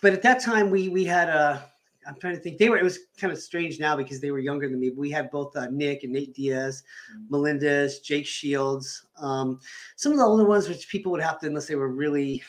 but 0.03 0.13
at 0.13 0.23
that 0.23 0.43
time, 0.43 0.71
we 0.71 0.89
we 0.89 1.05
had 1.05 1.29
a 1.29 1.71
I'm 2.07 2.17
trying 2.17 2.35
to 2.35 2.41
think. 2.41 2.59
They 2.59 2.69
were. 2.69 2.79
It 2.79 2.85
was 2.85 2.99
kind 3.19 3.33
of 3.33 3.39
strange 3.39 3.79
now 3.79 3.97
because 3.97 4.21
they 4.21 4.31
were 4.31 4.39
younger 4.39 4.69
than 4.69 4.81
me. 4.81 4.89
But 4.89 4.99
we 4.99 5.11
had 5.11 5.31
both 5.31 5.55
uh, 5.57 5.69
Nick 5.71 6.03
and 6.03 6.13
Nate 6.13 6.35
Diaz, 6.35 6.83
Melendez, 7.29 8.01
Jake 8.01 8.27
Shields. 8.27 9.07
Um, 9.19 9.61
some 9.97 10.13
of 10.13 10.19
the 10.19 10.25
older 10.25 10.45
ones, 10.45 10.69
which 10.69 10.89
people 10.89 11.13
would 11.13 11.23
have 11.23 11.39
to, 11.41 11.47
unless 11.47 11.67
they 11.67 11.75
were 11.75 11.89
really 11.89 12.43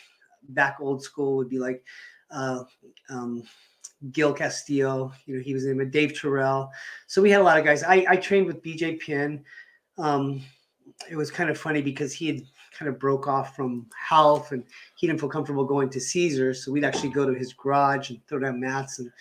back 0.50 0.78
old 0.80 1.04
school, 1.04 1.36
would 1.38 1.50
be 1.50 1.60
like 1.60 1.84
uh, 2.32 2.64
um, 3.10 3.44
Gil 4.12 4.34
Castillo. 4.34 5.14
You 5.26 5.36
know, 5.38 5.42
he 5.44 5.54
was 5.54 5.66
in 5.66 5.78
with 5.78 5.92
Dave 5.92 6.20
Terrell. 6.20 6.72
So 7.08 7.22
we 7.22 7.30
had 7.32 7.42
a 7.42 7.44
lot 7.44 7.58
of 7.60 7.66
guys. 7.66 7.84
I, 7.84 8.06
I 8.10 8.16
trained 8.18 8.48
with 8.48 8.64
BJ 8.64 9.00
Penn. 9.06 9.44
Um, 9.98 10.42
it 11.10 11.16
was 11.16 11.32
kind 11.32 11.50
of 11.50 11.58
funny 11.58 11.82
because 11.82 12.14
he 12.14 12.28
had 12.28 12.42
kind 12.78 12.90
of 12.90 13.00
broke 13.00 13.28
off 13.28 13.56
from 13.56 13.86
Ralph 14.10 14.52
and 14.52 14.64
he 14.96 15.08
didn't 15.08 15.20
feel 15.20 15.30
comfortable 15.30 15.66
going 15.66 15.90
to 15.90 16.00
Cesar. 16.00 16.54
So 16.54 16.72
we'd 16.72 16.84
actually 16.86 17.10
go 17.10 17.26
to 17.26 17.34
his 17.38 17.54
garage 17.54 18.10
and 18.10 18.20
throw 18.28 18.40
down 18.40 18.60
mats 18.60 19.00
and 19.00 19.12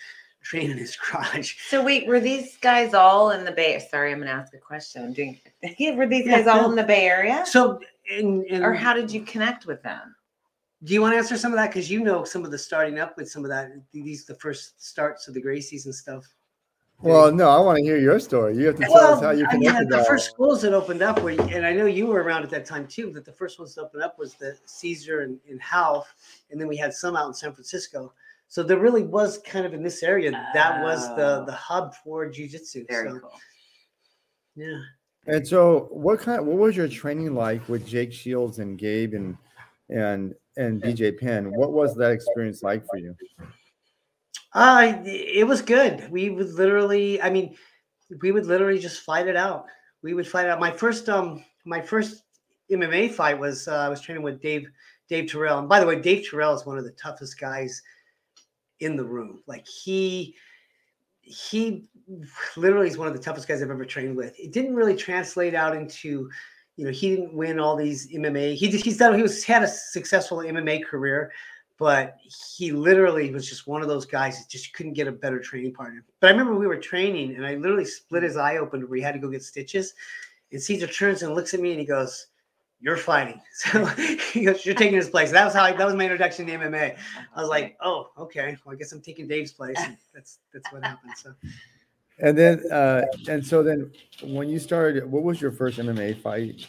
train 0.41 0.71
in 0.71 0.77
his 0.77 0.95
garage. 1.11 1.55
So 1.67 1.83
wait, 1.83 2.07
were 2.07 2.19
these 2.19 2.57
guys 2.57 2.93
all 2.93 3.31
in 3.31 3.45
the 3.45 3.51
Bay? 3.51 3.79
Sorry, 3.91 4.11
I'm 4.11 4.19
gonna 4.19 4.31
ask 4.31 4.53
a 4.53 4.57
question. 4.57 5.03
I'm 5.03 5.13
doing. 5.13 5.39
Were 5.95 6.07
these 6.07 6.25
Yeah, 6.25 6.37
guys 6.37 6.47
all 6.47 6.63
no. 6.63 6.69
in 6.71 6.75
the 6.75 6.83
Bay 6.83 7.05
Area, 7.07 7.43
So, 7.45 7.79
in, 8.09 8.43
in, 8.45 8.63
or 8.63 8.73
how 8.73 8.93
did 8.93 9.11
you 9.11 9.21
connect 9.21 9.67
with 9.67 9.83
them? 9.83 10.15
Do 10.83 10.93
you 10.93 11.01
want 11.01 11.13
to 11.13 11.17
answer 11.17 11.37
some 11.37 11.51
of 11.51 11.57
that? 11.57 11.67
Because 11.69 11.91
you 11.91 11.99
know 12.01 12.23
some 12.23 12.43
of 12.43 12.51
the 12.51 12.57
starting 12.57 12.99
up 12.99 13.15
with 13.17 13.29
some 13.29 13.43
of 13.43 13.49
that. 13.49 13.71
These 13.91 14.25
the 14.25 14.35
first 14.35 14.83
starts 14.83 15.27
of 15.27 15.33
the 15.35 15.41
Gracies 15.41 15.85
and 15.85 15.93
stuff. 15.93 16.25
Well, 16.99 17.31
no, 17.31 17.49
I 17.49 17.59
want 17.59 17.79
to 17.79 17.83
hear 17.83 17.97
your 17.97 18.19
story. 18.19 18.55
You 18.55 18.67
have 18.67 18.75
to 18.75 18.83
tell 18.83 18.95
us 19.15 19.21
how 19.21 19.31
you 19.31 19.45
I 19.47 19.53
mean, 19.57 19.63
connected. 19.69 19.89
the 19.89 19.97
to 19.97 20.03
first 20.05 20.29
schools 20.29 20.61
that 20.61 20.73
opened 20.73 21.01
up 21.01 21.21
were, 21.23 21.31
and 21.31 21.65
I 21.65 21.73
know 21.73 21.87
you 21.87 22.05
were 22.05 22.21
around 22.21 22.43
at 22.43 22.51
that 22.51 22.65
time 22.65 22.87
too. 22.87 23.11
That 23.11 23.25
the 23.25 23.31
first 23.31 23.57
ones 23.57 23.73
to 23.75 23.81
open 23.81 24.01
up 24.03 24.19
was 24.19 24.35
the 24.35 24.55
Cesar 24.65 25.21
and, 25.21 25.39
and 25.49 25.59
Ralph, 25.73 26.13
and 26.51 26.61
then 26.61 26.67
we 26.67 26.77
had 26.77 26.93
some 26.93 27.15
out 27.15 27.27
in 27.27 27.33
San 27.33 27.53
Francisco. 27.53 28.13
So 28.49 28.61
there 28.61 28.77
really 28.77 29.01
was 29.03 29.39
kind 29.39 29.65
of 29.65 29.73
in 29.73 29.81
this 29.81 30.03
area 30.03 30.29
that 30.53 30.83
was 30.83 31.07
the 31.15 31.41
Oh. 31.41 31.45
the 31.45 31.53
hub 31.53 31.95
for 32.03 32.27
jujitsu. 32.27 32.87
Very 32.87 33.09
So 33.09 33.19
cool. 33.19 33.39
yeah. 34.55 34.81
And 35.27 35.47
so, 35.47 35.87
what 35.91 36.19
kind? 36.19 36.45
What 36.45 36.57
was 36.57 36.75
your 36.75 36.87
training 36.87 37.33
like 37.35 37.67
with 37.69 37.85
Jake 37.85 38.11
Shields 38.13 38.59
and 38.59 38.77
Gabe 38.77 39.13
and 39.13 39.37
and 39.91 40.33
and 40.57 40.81
BJ 40.81 41.17
Penn? 41.17 41.51
What 41.53 41.71
was 41.71 41.95
that 41.95 42.11
experience 42.11 42.63
like 42.63 42.85
for 42.87 42.97
you? 42.97 43.15
Uh, 44.53 45.01
it 45.05 45.47
was 45.47 45.61
good. 45.61 46.09
We 46.11 46.29
would 46.29 46.53
literally, 46.53 47.21
I 47.21 47.29
mean, 47.29 47.55
we 48.21 48.31
would 48.31 48.45
literally 48.45 48.79
just 48.79 49.01
fight 49.01 49.27
it 49.27 49.37
out. 49.37 49.65
We 50.01 50.13
would 50.13 50.27
fight 50.27 50.45
it 50.45 50.49
out. 50.49 50.59
My 50.59 50.71
first, 50.71 51.07
um, 51.07 51.45
my 51.65 51.81
first 51.81 52.23
MMA 52.69 53.11
fight 53.11 53.39
was 53.39 53.67
uh, 53.67 53.77
I 53.77 53.89
was 53.89 54.01
training 54.01 54.23
with 54.23 54.41
Dave, 54.41 54.67
Dave 55.07 55.31
Terrell. 55.31 55.59
And 55.59 55.69
by 55.69 55.79
the 55.79 55.85
way, 55.85 55.99
Dave 56.01 56.27
Terrell 56.29 56.53
is 56.53 56.65
one 56.65 56.77
of 56.77 56.83
the 56.83 56.91
toughest 56.91 57.39
guys 57.39 57.81
in 58.81 58.97
the 58.97 59.03
room. 59.03 59.41
Like 59.47 59.65
he 59.65 60.35
he 61.21 61.85
literally 62.57 62.87
is 62.87 62.97
one 62.97 63.07
of 63.07 63.13
the 63.13 63.19
toughest 63.19 63.47
guys 63.47 63.61
I've 63.61 63.69
ever 63.69 63.85
trained 63.85 64.17
with. 64.17 64.37
It 64.37 64.51
didn't 64.51 64.75
really 64.75 64.95
translate 64.95 65.55
out 65.55 65.75
into, 65.75 66.29
you 66.77 66.85
know, 66.85 66.91
he 66.91 67.15
didn't 67.15 67.33
win 67.33 67.59
all 67.59 67.75
these 67.75 68.11
MMA. 68.11 68.55
He 68.55 68.69
he's 68.69 68.97
done 68.97 69.15
he 69.15 69.21
was 69.21 69.43
had 69.43 69.63
a 69.63 69.67
successful 69.67 70.39
MMA 70.39 70.85
career, 70.85 71.31
but 71.77 72.17
he 72.55 72.71
literally 72.71 73.31
was 73.31 73.47
just 73.47 73.67
one 73.67 73.81
of 73.81 73.87
those 73.87 74.05
guys 74.05 74.39
that 74.39 74.49
just 74.49 74.73
couldn't 74.73 74.93
get 74.93 75.07
a 75.07 75.11
better 75.11 75.39
training 75.39 75.73
partner. 75.73 76.03
But 76.19 76.27
I 76.27 76.31
remember 76.31 76.55
we 76.55 76.67
were 76.67 76.77
training 76.77 77.35
and 77.35 77.45
I 77.45 77.55
literally 77.55 77.85
split 77.85 78.23
his 78.23 78.37
eye 78.37 78.57
open 78.57 78.81
where 78.87 78.97
he 78.97 79.03
had 79.03 79.13
to 79.13 79.19
go 79.19 79.29
get 79.29 79.43
stitches. 79.43 79.93
And 80.51 80.61
Cesar 80.61 80.87
turns 80.87 81.23
and 81.23 81.33
looks 81.33 81.53
at 81.53 81.59
me 81.59 81.71
and 81.71 81.79
he 81.79 81.85
goes, 81.85 82.27
you're 82.81 82.97
fighting. 82.97 83.41
So 83.53 83.85
he 83.85 84.45
goes, 84.45 84.65
you're 84.65 84.75
taking 84.75 84.95
his 84.95 85.09
place. 85.09 85.31
That 85.31 85.45
was 85.45 85.53
how 85.53 85.63
I, 85.63 85.71
that 85.73 85.85
was 85.85 85.95
my 85.95 86.03
introduction 86.03 86.47
to 86.47 86.53
MMA. 86.53 86.97
I 87.35 87.39
was 87.39 87.49
like, 87.49 87.77
oh, 87.81 88.09
okay. 88.17 88.57
Well, 88.65 88.75
I 88.75 88.77
guess 88.77 88.91
I'm 88.91 89.01
taking 89.01 89.27
Dave's 89.27 89.51
place. 89.51 89.77
And 89.77 89.97
that's 90.13 90.39
that's 90.53 90.71
what 90.73 90.83
happened. 90.83 91.13
So. 91.15 91.33
And 92.21 92.37
then, 92.37 92.63
uh, 92.71 93.03
and 93.27 93.45
so 93.45 93.63
then, 93.63 93.91
when 94.23 94.47
you 94.47 94.59
started, 94.59 95.09
what 95.09 95.23
was 95.23 95.41
your 95.41 95.51
first 95.51 95.79
MMA 95.79 96.21
fight? 96.21 96.67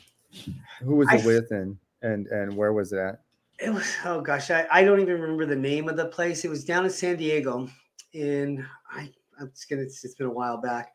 Who 0.81 0.97
was 0.97 1.09
it 1.12 1.23
I- 1.23 1.27
with, 1.27 1.51
and 1.51 1.77
and 2.01 2.27
and 2.29 2.57
where 2.57 2.73
was 2.73 2.93
it 2.93 2.99
at? 2.99 3.21
It 3.59 3.73
was 3.73 3.95
oh 4.05 4.21
gosh, 4.23 4.51
I, 4.51 4.67
I 4.73 4.83
don't 4.83 4.99
even 4.99 5.21
remember 5.21 5.47
the 5.47 5.55
name 5.55 5.88
of 5.88 5.97
the 5.97 6.07
place. 6.07 6.45
It 6.45 6.49
was 6.49 6.65
down 6.65 6.85
in 6.85 6.91
San 6.91 7.17
Diego, 7.17 7.69
and 8.15 8.65
I 8.91 9.12
I'm 9.38 9.51
just 9.51 9.69
gonna 9.69 9.83
it's, 9.83 10.05
it's 10.05 10.15
been 10.15 10.27
a 10.27 10.33
while 10.33 10.57
back, 10.57 10.93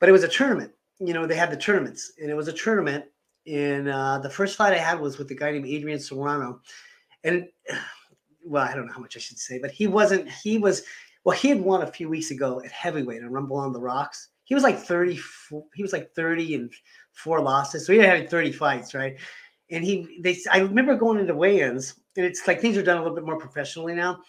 but 0.00 0.08
it 0.08 0.12
was 0.12 0.24
a 0.24 0.28
tournament. 0.28 0.72
You 0.98 1.14
know, 1.14 1.24
they 1.24 1.36
had 1.36 1.50
the 1.50 1.56
tournaments, 1.56 2.12
and 2.20 2.30
it 2.30 2.34
was 2.34 2.48
a 2.48 2.52
tournament. 2.52 3.04
And 3.46 3.88
uh, 3.88 4.18
the 4.18 4.28
first 4.28 4.56
fight 4.56 4.74
I 4.74 4.78
had 4.78 5.00
was 5.00 5.18
with 5.18 5.30
a 5.30 5.34
guy 5.34 5.52
named 5.52 5.66
Adrian 5.66 5.98
Serrano, 5.98 6.60
and 7.24 7.48
well, 8.44 8.66
I 8.68 8.74
don't 8.74 8.86
know 8.86 8.92
how 8.92 9.00
much 9.00 9.16
I 9.16 9.20
should 9.20 9.38
say, 9.38 9.58
but 9.60 9.70
he 9.70 9.86
wasn't. 9.86 10.28
He 10.28 10.58
was 10.58 10.82
well, 11.24 11.36
he 11.36 11.48
had 11.48 11.60
won 11.60 11.82
a 11.82 11.92
few 11.92 12.08
weeks 12.08 12.30
ago 12.30 12.60
at 12.64 12.72
heavyweight 12.72 13.22
on 13.22 13.30
Rumble 13.30 13.56
on 13.56 13.72
the 13.72 13.80
Rocks. 13.80 14.28
He 14.44 14.54
was 14.54 14.64
like 14.64 14.78
30, 14.78 15.18
he 15.74 15.82
was 15.82 15.92
like 15.92 16.12
30 16.14 16.54
and 16.54 16.72
four 17.12 17.40
losses. 17.40 17.86
So 17.86 17.92
he 17.92 17.98
had 17.98 18.30
30 18.30 18.52
fights, 18.52 18.94
right? 18.94 19.16
And 19.70 19.84
he 19.84 20.18
they 20.22 20.36
I 20.50 20.58
remember 20.58 20.96
going 20.96 21.20
into 21.20 21.34
weigh-ins, 21.34 21.94
and 22.16 22.26
it's 22.26 22.46
like 22.48 22.60
things 22.60 22.76
are 22.76 22.82
done 22.82 22.96
a 22.96 23.02
little 23.02 23.14
bit 23.14 23.24
more 23.24 23.38
professionally 23.38 23.94
now. 23.94 24.20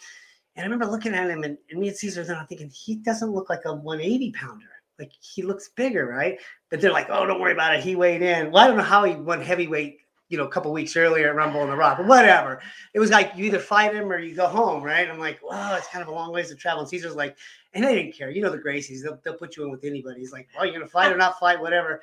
And 0.54 0.62
I 0.62 0.66
remember 0.66 0.86
looking 0.86 1.14
at 1.14 1.30
him 1.30 1.42
and, 1.42 1.58
and 1.70 1.80
me 1.80 1.88
and 1.88 1.96
Cesar 1.96 2.24
then 2.24 2.36
I'm 2.36 2.46
thinking 2.46 2.70
he 2.70 2.96
doesn't 2.96 3.32
look 3.32 3.48
like 3.48 3.64
a 3.64 3.74
180 3.74 4.32
pounder. 4.32 4.66
Like 4.98 5.10
he 5.18 5.42
looks 5.42 5.70
bigger, 5.70 6.06
right? 6.06 6.38
But 6.70 6.80
they're 6.80 6.92
like, 6.92 7.08
oh, 7.10 7.26
don't 7.26 7.40
worry 7.40 7.52
about 7.52 7.74
it. 7.74 7.82
He 7.82 7.96
weighed 7.96 8.22
in. 8.22 8.52
Well, 8.52 8.62
I 8.62 8.66
don't 8.68 8.76
know 8.76 8.82
how 8.82 9.04
he 9.04 9.14
won 9.14 9.40
heavyweight, 9.40 9.98
you 10.32 10.38
know, 10.38 10.44
a 10.44 10.48
couple 10.48 10.72
weeks 10.72 10.96
earlier 10.96 11.28
at 11.28 11.36
Rumble 11.36 11.60
on 11.60 11.68
the 11.68 11.76
Rock, 11.76 11.98
but 11.98 12.06
whatever. 12.06 12.62
It 12.94 13.00
was 13.00 13.10
like 13.10 13.32
you 13.36 13.44
either 13.44 13.58
fight 13.58 13.94
him 13.94 14.10
or 14.10 14.18
you 14.18 14.34
go 14.34 14.46
home, 14.46 14.82
right? 14.82 15.06
I'm 15.06 15.18
like, 15.18 15.38
wow, 15.42 15.76
it's 15.76 15.88
kind 15.88 16.00
of 16.00 16.08
a 16.08 16.10
long 16.10 16.32
ways 16.32 16.48
to 16.48 16.54
travel. 16.54 16.80
And 16.80 16.88
Cesar's 16.88 17.14
like, 17.14 17.36
and 17.74 17.84
they 17.84 17.94
didn't 17.94 18.14
care. 18.14 18.30
You 18.30 18.40
know 18.40 18.50
the 18.50 18.56
Gracies, 18.56 19.02
they'll, 19.02 19.20
they'll 19.22 19.36
put 19.36 19.58
you 19.58 19.64
in 19.64 19.70
with 19.70 19.84
anybody. 19.84 20.20
He's 20.20 20.32
like, 20.32 20.48
oh, 20.58 20.64
you're 20.64 20.72
gonna 20.72 20.86
fight 20.86 21.12
or 21.12 21.18
not 21.18 21.38
fight, 21.38 21.60
whatever. 21.60 22.00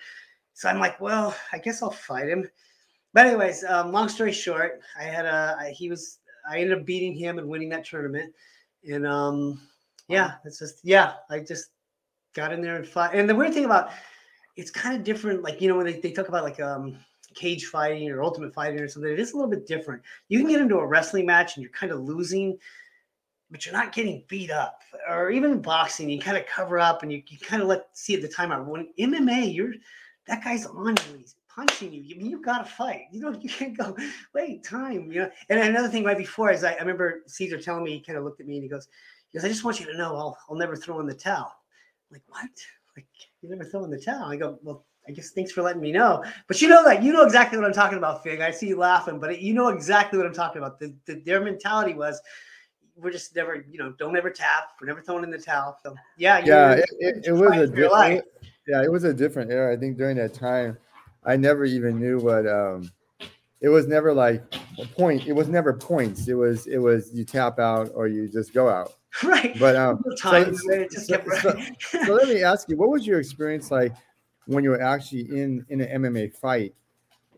So 0.54 0.70
I'm 0.70 0.78
like, 0.78 1.02
well, 1.02 1.36
I 1.52 1.58
guess 1.58 1.82
I'll 1.82 1.89
fight 1.89 2.30
him. 2.30 2.48
But 3.15 3.26
anyways, 3.26 3.63
um, 3.63 3.92
long 3.92 4.10
story 4.10 4.32
short, 4.32 4.80
I 5.00 5.06
had 5.06 5.26
a 5.26 5.58
I, 5.60 5.72
he 5.72 5.89
was 5.89 6.20
I 6.48 6.60
ended 6.60 6.78
up 6.78 6.86
beating 6.86 7.15
him 7.15 7.39
and 7.39 7.50
winning 7.50 7.70
that 7.70 7.84
tournament. 7.84 8.32
And 8.88 9.08
um, 9.08 9.60
yeah, 10.08 10.34
it's 10.46 10.60
just 10.60 10.82
yeah, 10.84 11.13
I 11.32 11.39
just 11.39 11.72
got 12.36 12.54
in 12.54 12.62
there 12.62 12.76
and 12.76 12.88
fought. 12.88 13.15
And 13.15 13.28
the 13.28 13.34
weird 13.34 13.56
thing 13.56 13.65
about 13.65 13.89
it's 14.56 14.70
kind 14.70 14.96
of 14.96 15.04
different, 15.04 15.42
like 15.42 15.62
you 15.62 15.68
know, 15.68 15.78
when 15.78 15.88
they, 15.88 16.00
they 16.00 16.12
talk 16.12 16.28
about 16.28 16.44
like 16.44 16.60
um 16.60 17.00
cage 17.39 17.65
fighting 17.65 18.10
or 18.10 18.21
ultimate 18.21 18.54
fighting 18.54 18.80
or 18.80 18.88
something, 18.88 19.12
it 19.12 19.19
is 19.19 19.32
a 19.32 19.36
little 19.36 19.49
bit 19.49 19.65
different. 19.65 20.02
You 20.28 20.39
can 20.39 20.49
get 20.49 20.62
into 20.62 20.78
a 20.78 20.86
wrestling 20.86 21.25
match 21.25 21.56
and 21.56 21.63
you're 21.63 21.71
kind 21.71 21.91
of 21.91 22.02
losing, 22.02 22.58
but 23.49 23.65
you're 23.65 23.73
not 23.73 23.93
getting 23.93 24.23
beat 24.28 24.52
up. 24.52 24.82
Or 25.10 25.32
even 25.32 25.62
boxing, 25.62 26.10
you 26.10 26.19
kind 26.19 26.38
of 26.38 26.45
cover 26.45 26.80
up 26.80 27.02
and 27.04 27.12
you, 27.12 27.23
you 27.28 27.38
kind 27.39 27.62
of 27.62 27.67
let 27.67 27.88
see 27.93 28.15
at 28.15 28.21
the 28.21 28.28
time. 28.28 28.67
When 28.67 28.89
MMA, 28.99 29.54
you're 29.54 29.73
that 30.28 30.43
guy's 30.43 30.65
on 30.65 30.95
you, 30.95 31.17
he's 31.17 31.36
punching 31.47 31.91
you. 31.91 32.02
You 32.02 32.15
mean 32.17 32.30
you 32.30 32.41
gotta 32.41 32.65
fight. 32.65 33.04
You 33.12 33.21
know, 33.21 33.32
you 33.41 33.49
can't 33.49 33.78
go, 33.78 33.95
wait, 34.34 34.63
time, 34.63 35.12
you 35.12 35.21
know. 35.21 35.30
And 35.49 35.60
another 35.60 35.88
thing 35.88 36.04
right 36.04 36.17
before 36.17 36.52
is 36.52 36.63
I, 36.63 36.73
I 36.73 36.80
remember 36.80 37.21
Cesar 37.25 37.60
telling 37.60 37.84
me, 37.84 37.93
he 37.93 38.02
kind 38.02 38.17
of 38.17 38.23
looked 38.23 38.41
at 38.41 38.47
me 38.47 38.56
and 38.56 38.63
he 38.63 38.69
goes, 38.69 38.88
he 39.30 39.38
goes, 39.38 39.45
I 39.45 39.49
just 39.49 39.63
want 39.63 39.80
you 39.80 39.86
to 39.88 39.97
know 39.97 40.15
I'll 40.15 40.38
I'll 40.49 40.58
never 40.58 40.75
throw 40.75 40.99
in 40.99 41.08
the 41.08 41.13
towel. 41.13 41.52
I'm 42.10 42.15
like, 42.15 42.23
what? 42.28 42.49
Like 42.95 43.08
you 43.41 43.49
never 43.49 43.63
throw 43.63 43.84
in 43.86 43.91
the 43.91 43.99
towel. 43.99 44.25
I 44.25 44.36
go, 44.36 44.60
well, 44.62 44.86
I 45.10 45.12
guess 45.12 45.32
thanks 45.32 45.52
for 45.52 45.63
letting 45.63 45.82
me 45.82 45.91
know. 45.91 46.24
But 46.48 46.62
you 46.62 46.69
know 46.69 46.84
that 46.86 47.02
you 47.02 47.12
know 47.12 47.24
exactly 47.24 47.58
what 47.58 47.65
I'm 47.65 47.74
talking 47.74 47.98
about, 47.98 48.22
Fig. 48.24 48.41
I 48.41 48.52
see 48.52 48.67
you 48.67 48.78
laughing, 48.78 49.19
but 49.19 49.41
you 49.41 49.54
know 49.56 49.69
exactly 49.69 50.19
what 50.19 50.28
I'm 50.28 50.34
talking 50.34 50.60
about. 50.62 50.80
The, 50.80 50.93
the, 51.06 51.15
their 51.26 51.41
mentality 51.41 51.95
was, 51.95 52.22
we're 52.95 53.12
just 53.12 53.36
never, 53.36 53.65
you 53.72 53.80
know, 53.80 53.91
don't 53.98 54.15
ever 54.15 54.30
tap. 54.30 54.65
We're 54.80 54.86
never 54.88 55.02
throwing 55.02 55.24
in 55.24 55.32
the 55.32 55.39
towel. 55.39 55.80
So 55.82 55.95
yeah, 56.17 56.43
Yeah, 56.45 56.74
it, 56.74 56.86
it, 57.00 57.26
it 57.28 57.32
was 57.32 57.58
a 57.58 57.65
different. 57.67 58.24
Yeah, 58.67 58.84
it 58.84 58.91
was 58.91 59.04
a 59.04 59.13
different 59.13 59.50
era. 59.52 59.74
I 59.74 59.78
think 59.80 59.98
during 59.98 60.17
that 60.17 60.36
time, 60.36 60.78
I 61.24 61.36
never 61.36 61.65
even 61.65 62.00
knew 62.00 62.19
what. 62.19 62.45
um 62.48 62.91
It 63.62 63.69
was 63.69 63.88
never 63.88 64.13
like 64.13 64.43
a 64.80 64.86
point. 64.86 65.26
It 65.26 65.34
was 65.34 65.48
never 65.50 65.74
points. 65.74 66.28
It 66.28 66.36
was 66.36 66.67
it 66.67 66.78
was 66.78 67.12
you 67.13 67.26
tap 67.26 67.58
out 67.58 67.89
or 67.95 68.08
you 68.08 68.28
just 68.30 68.54
go 68.54 68.69
out. 68.69 68.93
right. 69.24 69.58
But 69.60 69.76
um, 69.76 70.04
time. 70.22 70.56
so- 70.56 70.86
so- 70.91 71.24
so- 71.41 71.60
so 72.06 72.13
let 72.13 72.28
me 72.28 72.43
ask 72.43 72.69
you, 72.69 72.78
what 72.78 72.89
was 72.89 73.08
your 73.08 73.19
experience 73.19 73.72
like 73.72 73.93
when 74.49 74.63
you're 74.63 74.81
actually 74.81 75.21
in 75.29 75.65
in 75.69 75.81
an 75.81 76.03
MMA 76.03 76.33
fight, 76.33 76.73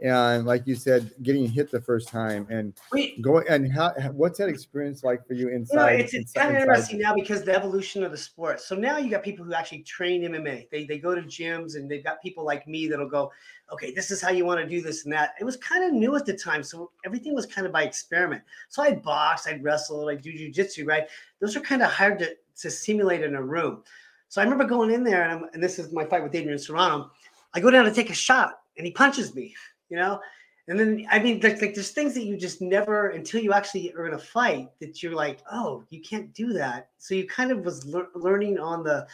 and 0.02 0.46
like 0.46 0.66
you 0.66 0.76
said, 0.76 1.12
getting 1.22 1.48
hit 1.48 1.70
the 1.70 1.82
first 1.82 2.08
time 2.08 2.48
and 2.50 2.74
Wait, 2.94 3.22
going 3.22 3.46
and 3.50 3.72
how 3.72 3.92
what's 4.14 4.40
that 4.40 4.48
experience 4.48 5.04
like 5.04 5.28
for 5.28 5.34
you 5.34 5.50
you 5.50 5.66
know, 5.74 5.86
it's, 5.86 6.14
it's 6.14 6.32
inside- 6.34 6.40
kind 6.42 6.56
of 6.56 6.62
inside- 6.62 6.70
interesting 6.70 7.00
now 7.00 7.14
because 7.14 7.44
the 7.44 7.54
evolution 7.54 8.04
of 8.04 8.12
the 8.12 8.18
sport. 8.18 8.62
So 8.62 8.76
now 8.76 8.98
you 8.98 9.10
got 9.10 9.24
people 9.24 9.46
who 9.46 9.54
actually 9.54 9.84
train 9.84 10.24
MMA. 10.24 10.70
They 10.72 10.86
they 10.86 10.98
go 11.00 11.14
to 11.14 11.22
gyms 11.22 11.76
and 11.76 11.92
they've 11.92 12.04
got 12.04 12.22
people 12.22 12.46
like 12.46 12.66
me 12.66 12.88
that'll 12.88 13.10
go, 13.10 13.32
okay, 13.74 13.92
this 13.92 14.10
is 14.10 14.22
how 14.22 14.32
you 14.32 14.46
want 14.46 14.62
to 14.62 14.68
do 14.68 14.82
this 14.82 15.04
and 15.04 15.14
that. 15.14 15.34
It 15.40 15.44
was 15.44 15.58
kind 15.58 15.84
of 15.84 15.92
new 15.92 16.16
at 16.16 16.26
the 16.26 16.34
time, 16.34 16.64
so 16.64 16.92
everything 17.06 17.36
was 17.36 17.46
kind 17.46 17.68
of 17.68 17.74
by 17.74 17.84
experiment. 17.84 18.42
So 18.70 18.84
I'd 18.84 19.02
box, 19.04 19.48
I'd 19.48 19.64
wrestle, 19.64 20.08
I'd 20.10 20.22
do 20.22 20.32
jujitsu, 20.32 20.88
right? 20.88 21.08
Those 21.42 21.58
are 21.58 21.62
kind 21.62 21.82
of 21.82 21.92
hard 21.92 22.20
to, 22.20 22.36
to 22.62 22.72
simulate 22.72 23.22
in 23.22 23.36
a 23.36 23.44
room. 23.44 23.84
So 24.32 24.40
I 24.40 24.46
remember 24.46 24.64
going 24.64 24.92
in 24.92 25.04
there, 25.04 25.30
and, 25.30 25.44
and 25.54 25.62
this 25.62 25.78
is 25.78 25.92
my 25.92 26.06
fight 26.06 26.24
with 26.24 26.34
Adrian 26.34 26.58
Serrano. 26.58 27.12
I 27.54 27.60
go 27.60 27.70
down 27.70 27.84
to 27.84 27.92
take 27.92 28.10
a 28.10 28.14
shot, 28.14 28.60
and 28.78 28.86
he 28.88 28.92
punches 28.94 29.36
me, 29.36 29.54
you 29.90 29.98
know. 29.98 30.22
And 30.70 30.80
then 30.80 31.06
I 31.12 31.20
mean, 31.20 31.42
like, 31.42 31.62
like 31.62 31.74
there's 31.74 31.92
things 31.92 32.14
that 32.14 32.24
you 32.24 32.38
just 32.38 32.62
never 32.62 33.10
until 33.10 33.42
you 33.42 33.52
actually 33.52 33.94
are 33.94 34.08
in 34.08 34.14
a 34.14 34.18
fight 34.18 34.70
that 34.80 35.04
you're 35.04 35.16
like, 35.16 35.40
oh, 35.52 35.84
you 35.90 36.00
can't 36.00 36.34
do 36.34 36.54
that. 36.54 36.92
So 36.98 37.14
you 37.14 37.28
kind 37.28 37.52
of 37.52 37.66
was 37.66 37.86
lear- 37.86 38.08
learning 38.16 38.58
on 38.58 38.86
the 38.86 39.06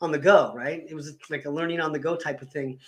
on 0.00 0.12
the 0.12 0.20
go, 0.20 0.52
right? 0.54 0.84
It 0.88 0.94
was 0.94 1.16
like 1.30 1.46
a 1.46 1.50
learning 1.50 1.80
on 1.80 1.90
the 1.90 1.98
go 1.98 2.14
type 2.14 2.40
of 2.40 2.48
thing. 2.48 2.78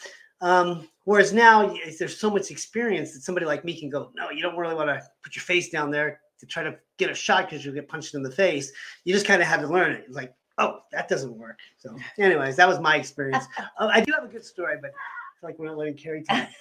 Um, 0.41 0.89
whereas 1.03 1.33
now 1.33 1.75
there's 1.99 2.17
so 2.17 2.31
much 2.31 2.53
experience 2.53 3.13
that 3.13 3.23
somebody 3.23 3.45
like 3.45 3.65
me 3.65 3.77
can 3.77 3.91
go, 3.91 4.13
no, 4.15 4.31
you 4.31 4.41
don't 4.41 4.57
really 4.57 4.77
want 4.77 4.91
to 4.91 5.03
put 5.25 5.35
your 5.35 5.43
face 5.43 5.69
down 5.69 5.91
there 5.91 6.21
to 6.39 6.47
try 6.47 6.63
to 6.63 6.79
get 6.97 7.11
a 7.11 7.15
shot 7.15 7.51
because 7.51 7.65
you'll 7.65 7.75
get 7.75 7.89
punched 7.89 8.15
in 8.15 8.23
the 8.23 8.31
face. 8.31 8.71
You 9.03 9.13
just 9.13 9.27
kind 9.27 9.43
of 9.43 9.49
had 9.49 9.63
to 9.63 9.67
learn 9.67 9.91
it. 9.91 10.13
Like, 10.13 10.33
oh, 10.59 10.81
that 10.93 11.09
doesn't 11.09 11.37
work. 11.37 11.59
So, 11.79 11.97
anyways, 12.19 12.57
that 12.57 12.69
was 12.69 12.81
my 12.81 12.97
experience. 12.97 13.45
Uh, 13.79 13.91
I 13.93 14.01
do 14.01 14.13
have 14.15 14.25
a 14.25 14.29
good 14.29 14.45
story, 14.45 14.77
but 14.81 14.91
I 14.91 15.41
feel 15.41 15.51
like 15.51 15.59
we're 15.59 15.67
not 15.67 15.77
letting 15.77 15.97
Keri 15.97 16.23
talk. 16.23 16.49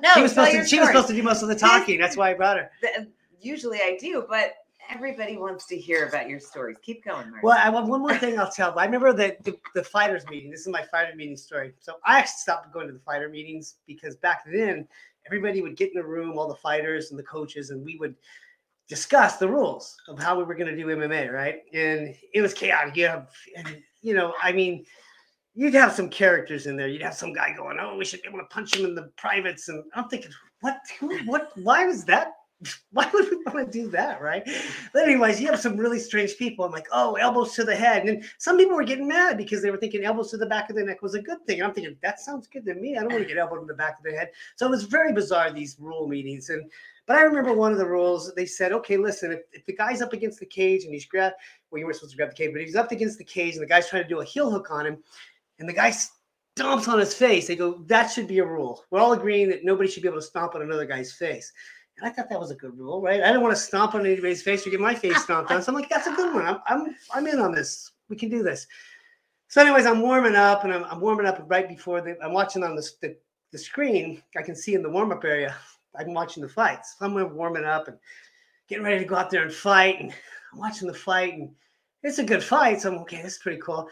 No, 0.00 0.10
she 0.14 0.22
was 0.22 0.30
supposed 0.30 0.52
to. 0.52 0.64
She 0.64 0.78
was 0.78 0.88
supposed 0.88 1.08
to 1.08 1.12
do 1.12 1.24
most 1.24 1.42
of 1.42 1.48
the 1.48 1.56
talking. 1.56 1.98
That's 1.98 2.16
why 2.16 2.30
I 2.30 2.34
brought 2.34 2.56
her. 2.56 2.70
Usually 3.40 3.78
I 3.78 3.96
do, 4.00 4.24
but 4.28 4.54
everybody 4.88 5.36
wants 5.36 5.66
to 5.66 5.76
hear 5.76 6.06
about 6.06 6.28
your 6.28 6.38
stories. 6.38 6.76
Keep 6.82 7.04
going, 7.04 7.30
Mark. 7.30 7.42
Well, 7.42 7.58
I 7.58 7.62
have 7.62 7.88
one 7.88 8.00
more 8.00 8.16
thing 8.16 8.38
I'll 8.38 8.50
tell. 8.50 8.78
I 8.78 8.84
remember 8.84 9.12
the, 9.12 9.36
the 9.42 9.58
the 9.74 9.82
fighters 9.82 10.24
meeting. 10.28 10.52
This 10.52 10.60
is 10.60 10.68
my 10.68 10.84
fighter 10.84 11.16
meeting 11.16 11.36
story. 11.36 11.72
So 11.80 11.94
I 12.04 12.18
actually 12.18 12.38
stopped 12.38 12.72
going 12.72 12.86
to 12.86 12.92
the 12.92 13.00
fighter 13.00 13.28
meetings 13.28 13.76
because 13.86 14.14
back 14.16 14.44
then 14.52 14.86
everybody 15.26 15.62
would 15.62 15.76
get 15.76 15.88
in 15.88 16.00
the 16.00 16.06
room, 16.06 16.38
all 16.38 16.48
the 16.48 16.54
fighters 16.54 17.10
and 17.10 17.18
the 17.18 17.24
coaches, 17.24 17.70
and 17.70 17.84
we 17.84 17.96
would 17.98 18.14
discuss 18.88 19.36
the 19.36 19.48
rules 19.48 19.96
of 20.08 20.18
how 20.18 20.36
we 20.36 20.44
were 20.44 20.54
going 20.54 20.74
to 20.74 20.76
do 20.76 20.86
MMA, 20.86 21.32
right? 21.32 21.60
And 21.72 22.14
it 22.34 22.42
was 22.42 22.54
chaotic. 22.54 22.96
You 22.96 23.06
have, 23.06 23.30
and 23.56 23.82
you 24.02 24.14
know, 24.14 24.34
I 24.42 24.52
mean, 24.52 24.84
you'd 25.54 25.74
have 25.74 25.92
some 25.92 26.08
characters 26.08 26.66
in 26.66 26.76
there. 26.76 26.88
You'd 26.88 27.02
have 27.02 27.14
some 27.14 27.32
guy 27.32 27.54
going, 27.56 27.78
"Oh, 27.80 27.96
we 27.96 28.04
should 28.04 28.22
be 28.22 28.28
able 28.28 28.40
to 28.40 28.46
punch 28.46 28.76
him 28.76 28.84
in 28.84 28.94
the 28.94 29.10
privates," 29.16 29.68
and 29.68 29.84
I'm 29.94 30.08
thinking, 30.08 30.32
what? 30.60 30.80
Who, 31.00 31.18
what? 31.24 31.52
Why 31.56 31.86
was 31.86 32.04
that? 32.06 32.32
Why 32.92 33.10
would 33.12 33.28
we 33.30 33.36
want 33.44 33.72
to 33.72 33.78
do 33.82 33.88
that, 33.90 34.22
right? 34.22 34.48
But 34.92 35.02
anyways, 35.02 35.40
you 35.40 35.48
have 35.48 35.60
some 35.60 35.76
really 35.76 35.98
strange 35.98 36.36
people. 36.36 36.64
I'm 36.64 36.70
like, 36.70 36.86
oh, 36.92 37.14
elbows 37.14 37.54
to 37.54 37.64
the 37.64 37.74
head, 37.74 38.06
and 38.06 38.24
some 38.38 38.56
people 38.56 38.76
were 38.76 38.84
getting 38.84 39.08
mad 39.08 39.36
because 39.36 39.62
they 39.62 39.70
were 39.70 39.76
thinking 39.76 40.04
elbows 40.04 40.30
to 40.30 40.36
the 40.36 40.46
back 40.46 40.70
of 40.70 40.76
the 40.76 40.84
neck 40.84 41.02
was 41.02 41.14
a 41.14 41.22
good 41.22 41.44
thing. 41.46 41.62
I'm 41.62 41.74
thinking 41.74 41.96
that 42.02 42.20
sounds 42.20 42.46
good 42.46 42.64
to 42.66 42.74
me. 42.74 42.96
I 42.96 43.00
don't 43.00 43.12
want 43.12 43.22
to 43.22 43.28
get 43.28 43.38
elbowed 43.38 43.62
in 43.62 43.66
the 43.66 43.74
back 43.74 43.98
of 43.98 44.04
the 44.04 44.16
head. 44.16 44.30
So 44.56 44.66
it 44.66 44.70
was 44.70 44.84
very 44.84 45.12
bizarre 45.12 45.52
these 45.52 45.76
rule 45.80 46.06
meetings, 46.06 46.50
and 46.50 46.70
but 47.06 47.16
I 47.16 47.22
remember 47.22 47.52
one 47.52 47.72
of 47.72 47.78
the 47.78 47.86
rules. 47.86 48.32
They 48.34 48.46
said, 48.46 48.72
okay, 48.72 48.96
listen, 48.96 49.32
if, 49.32 49.40
if 49.52 49.66
the 49.66 49.74
guy's 49.74 50.02
up 50.02 50.12
against 50.12 50.38
the 50.38 50.46
cage 50.46 50.84
and 50.84 50.92
he's 50.92 51.06
grab, 51.06 51.32
well, 51.70 51.78
you 51.78 51.84
weren't 51.84 51.96
supposed 51.96 52.12
to 52.12 52.16
grab 52.16 52.30
the 52.30 52.36
cage, 52.36 52.52
but 52.52 52.62
he's 52.62 52.76
up 52.76 52.92
against 52.92 53.18
the 53.18 53.24
cage 53.24 53.54
and 53.54 53.62
the 53.62 53.66
guy's 53.66 53.88
trying 53.88 54.02
to 54.02 54.08
do 54.08 54.20
a 54.20 54.24
heel 54.24 54.50
hook 54.50 54.70
on 54.70 54.86
him, 54.86 55.02
and 55.58 55.68
the 55.68 55.72
guy 55.72 55.92
stomps 56.58 56.88
on 56.88 56.98
his 56.98 57.14
face. 57.14 57.48
They 57.48 57.56
go, 57.56 57.82
that 57.86 58.08
should 58.08 58.28
be 58.28 58.38
a 58.38 58.46
rule. 58.46 58.84
We're 58.90 59.00
all 59.00 59.12
agreeing 59.12 59.48
that 59.50 59.64
nobody 59.64 59.88
should 59.88 60.02
be 60.02 60.08
able 60.08 60.20
to 60.20 60.26
stomp 60.26 60.54
on 60.54 60.62
another 60.62 60.86
guy's 60.86 61.12
face. 61.12 61.52
And 61.98 62.08
I 62.08 62.12
thought 62.12 62.30
that 62.30 62.40
was 62.40 62.50
a 62.50 62.56
good 62.56 62.78
rule, 62.78 63.02
right? 63.02 63.22
I 63.22 63.26
didn't 63.26 63.42
want 63.42 63.54
to 63.54 63.60
stomp 63.60 63.94
on 63.94 64.06
anybody's 64.06 64.42
face 64.42 64.66
or 64.66 64.70
get 64.70 64.80
my 64.80 64.94
face 64.94 65.22
stomped 65.22 65.50
on. 65.50 65.62
So 65.62 65.70
I'm 65.70 65.76
like, 65.78 65.88
that's 65.88 66.06
a 66.06 66.12
good 66.12 66.34
one. 66.34 66.46
I'm, 66.46 66.58
I'm, 66.66 66.96
I'm 67.14 67.26
in 67.26 67.38
on 67.38 67.52
this. 67.52 67.92
We 68.08 68.16
can 68.16 68.28
do 68.28 68.42
this. 68.42 68.66
So, 69.48 69.60
anyways, 69.60 69.84
I'm 69.84 70.00
warming 70.00 70.34
up 70.34 70.64
and 70.64 70.72
I'm, 70.72 70.84
I'm 70.84 71.00
warming 71.00 71.26
up 71.26 71.44
right 71.46 71.68
before 71.68 72.00
the, 72.00 72.16
I'm 72.24 72.32
watching 72.32 72.64
on 72.64 72.74
the, 72.74 72.90
the, 73.02 73.16
the 73.52 73.58
screen. 73.58 74.22
I 74.36 74.42
can 74.42 74.56
see 74.56 74.74
in 74.74 74.82
the 74.82 74.88
warm 74.88 75.12
up 75.12 75.24
area, 75.24 75.54
I'm 75.96 76.14
watching 76.14 76.42
the 76.42 76.48
fights. 76.48 76.96
So 76.98 77.06
I'm 77.06 77.34
warming 77.34 77.64
up 77.64 77.88
and 77.88 77.98
getting 78.68 78.84
ready 78.84 78.98
to 78.98 79.04
go 79.04 79.16
out 79.16 79.30
there 79.30 79.42
and 79.42 79.52
fight. 79.52 80.00
And 80.00 80.12
I'm 80.52 80.58
watching 80.58 80.88
the 80.88 80.94
fight 80.94 81.34
and 81.34 81.50
it's 82.02 82.18
a 82.18 82.24
good 82.24 82.42
fight. 82.42 82.80
So 82.80 82.92
I'm 82.92 82.98
okay, 83.00 83.22
this 83.22 83.34
is 83.34 83.38
pretty 83.38 83.60
cool. 83.60 83.88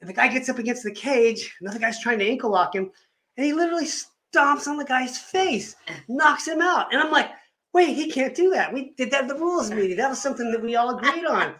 And 0.00 0.08
the 0.08 0.14
guy 0.14 0.28
gets 0.28 0.48
up 0.48 0.58
against 0.58 0.82
the 0.82 0.92
cage. 0.92 1.54
Another 1.60 1.78
guy's 1.78 2.00
trying 2.00 2.18
to 2.18 2.28
ankle 2.28 2.50
lock 2.50 2.74
him. 2.74 2.90
And 3.36 3.46
he 3.46 3.52
literally 3.52 3.86
stomps 3.86 4.66
on 4.66 4.76
the 4.76 4.84
guy's 4.84 5.18
face, 5.18 5.76
knocks 6.08 6.46
him 6.46 6.60
out. 6.60 6.92
And 6.92 7.00
I'm 7.00 7.12
like, 7.12 7.30
wait, 7.72 7.94
he 7.94 8.10
can't 8.10 8.34
do 8.34 8.50
that. 8.50 8.72
We 8.72 8.92
did 8.96 9.10
that 9.12 9.22
at 9.22 9.28
the 9.28 9.36
rules 9.36 9.70
meeting. 9.70 9.96
That 9.96 10.10
was 10.10 10.20
something 10.20 10.50
that 10.50 10.62
we 10.62 10.76
all 10.76 10.96
agreed 10.96 11.24
on. 11.24 11.54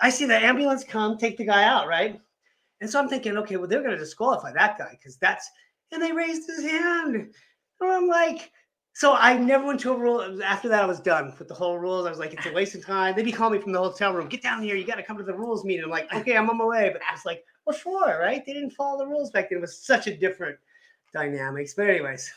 I 0.00 0.10
see 0.10 0.24
the 0.24 0.36
ambulance 0.36 0.84
come, 0.84 1.18
take 1.18 1.36
the 1.36 1.44
guy 1.44 1.64
out, 1.64 1.86
right? 1.86 2.20
And 2.80 2.90
so 2.90 2.98
I'm 2.98 3.08
thinking, 3.08 3.36
okay, 3.38 3.56
well, 3.56 3.68
they're 3.68 3.82
going 3.82 3.92
to 3.92 3.98
disqualify 3.98 4.52
that 4.52 4.78
guy 4.78 4.96
because 4.98 5.16
that's, 5.16 5.48
and 5.92 6.02
they 6.02 6.12
raised 6.12 6.48
his 6.48 6.64
hand. 6.64 7.14
And 7.14 7.92
I'm 7.92 8.08
like, 8.08 8.50
so 8.94 9.14
I 9.14 9.38
never 9.38 9.64
went 9.64 9.80
to 9.80 9.92
a 9.92 9.96
rule. 9.96 10.42
After 10.42 10.68
that, 10.68 10.82
I 10.82 10.86
was 10.86 11.00
done 11.00 11.34
with 11.38 11.48
the 11.48 11.54
whole 11.54 11.78
rules. 11.78 12.06
I 12.06 12.10
was 12.10 12.18
like, 12.18 12.34
it's 12.34 12.46
a 12.46 12.52
waste 12.54 12.74
of 12.74 12.84
time. 12.84 13.16
They'd 13.16 13.24
be 13.24 13.32
calling 13.32 13.54
me 13.54 13.62
from 13.62 13.72
the 13.72 13.78
hotel 13.78 14.12
room, 14.12 14.28
get 14.28 14.42
down 14.42 14.62
here. 14.62 14.76
You 14.76 14.84
got 14.84 14.96
to 14.96 15.02
come 15.02 15.16
to 15.16 15.24
the 15.24 15.34
rules 15.34 15.64
meeting. 15.64 15.84
I'm 15.84 15.90
like, 15.90 16.12
okay, 16.14 16.36
I'm 16.36 16.50
on 16.50 16.58
my 16.58 16.64
way. 16.64 16.90
But 16.92 17.02
I 17.08 17.12
was 17.12 17.24
like, 17.24 17.44
what 17.64 17.76
for, 17.76 18.18
right? 18.20 18.44
They 18.44 18.52
didn't 18.52 18.72
follow 18.72 18.98
the 18.98 19.06
rules 19.06 19.30
back 19.30 19.48
then. 19.48 19.58
It 19.58 19.60
was 19.62 19.78
such 19.78 20.06
a 20.08 20.16
different 20.16 20.58
dynamics. 21.12 21.74
But 21.74 21.88
anyways. 21.88 22.32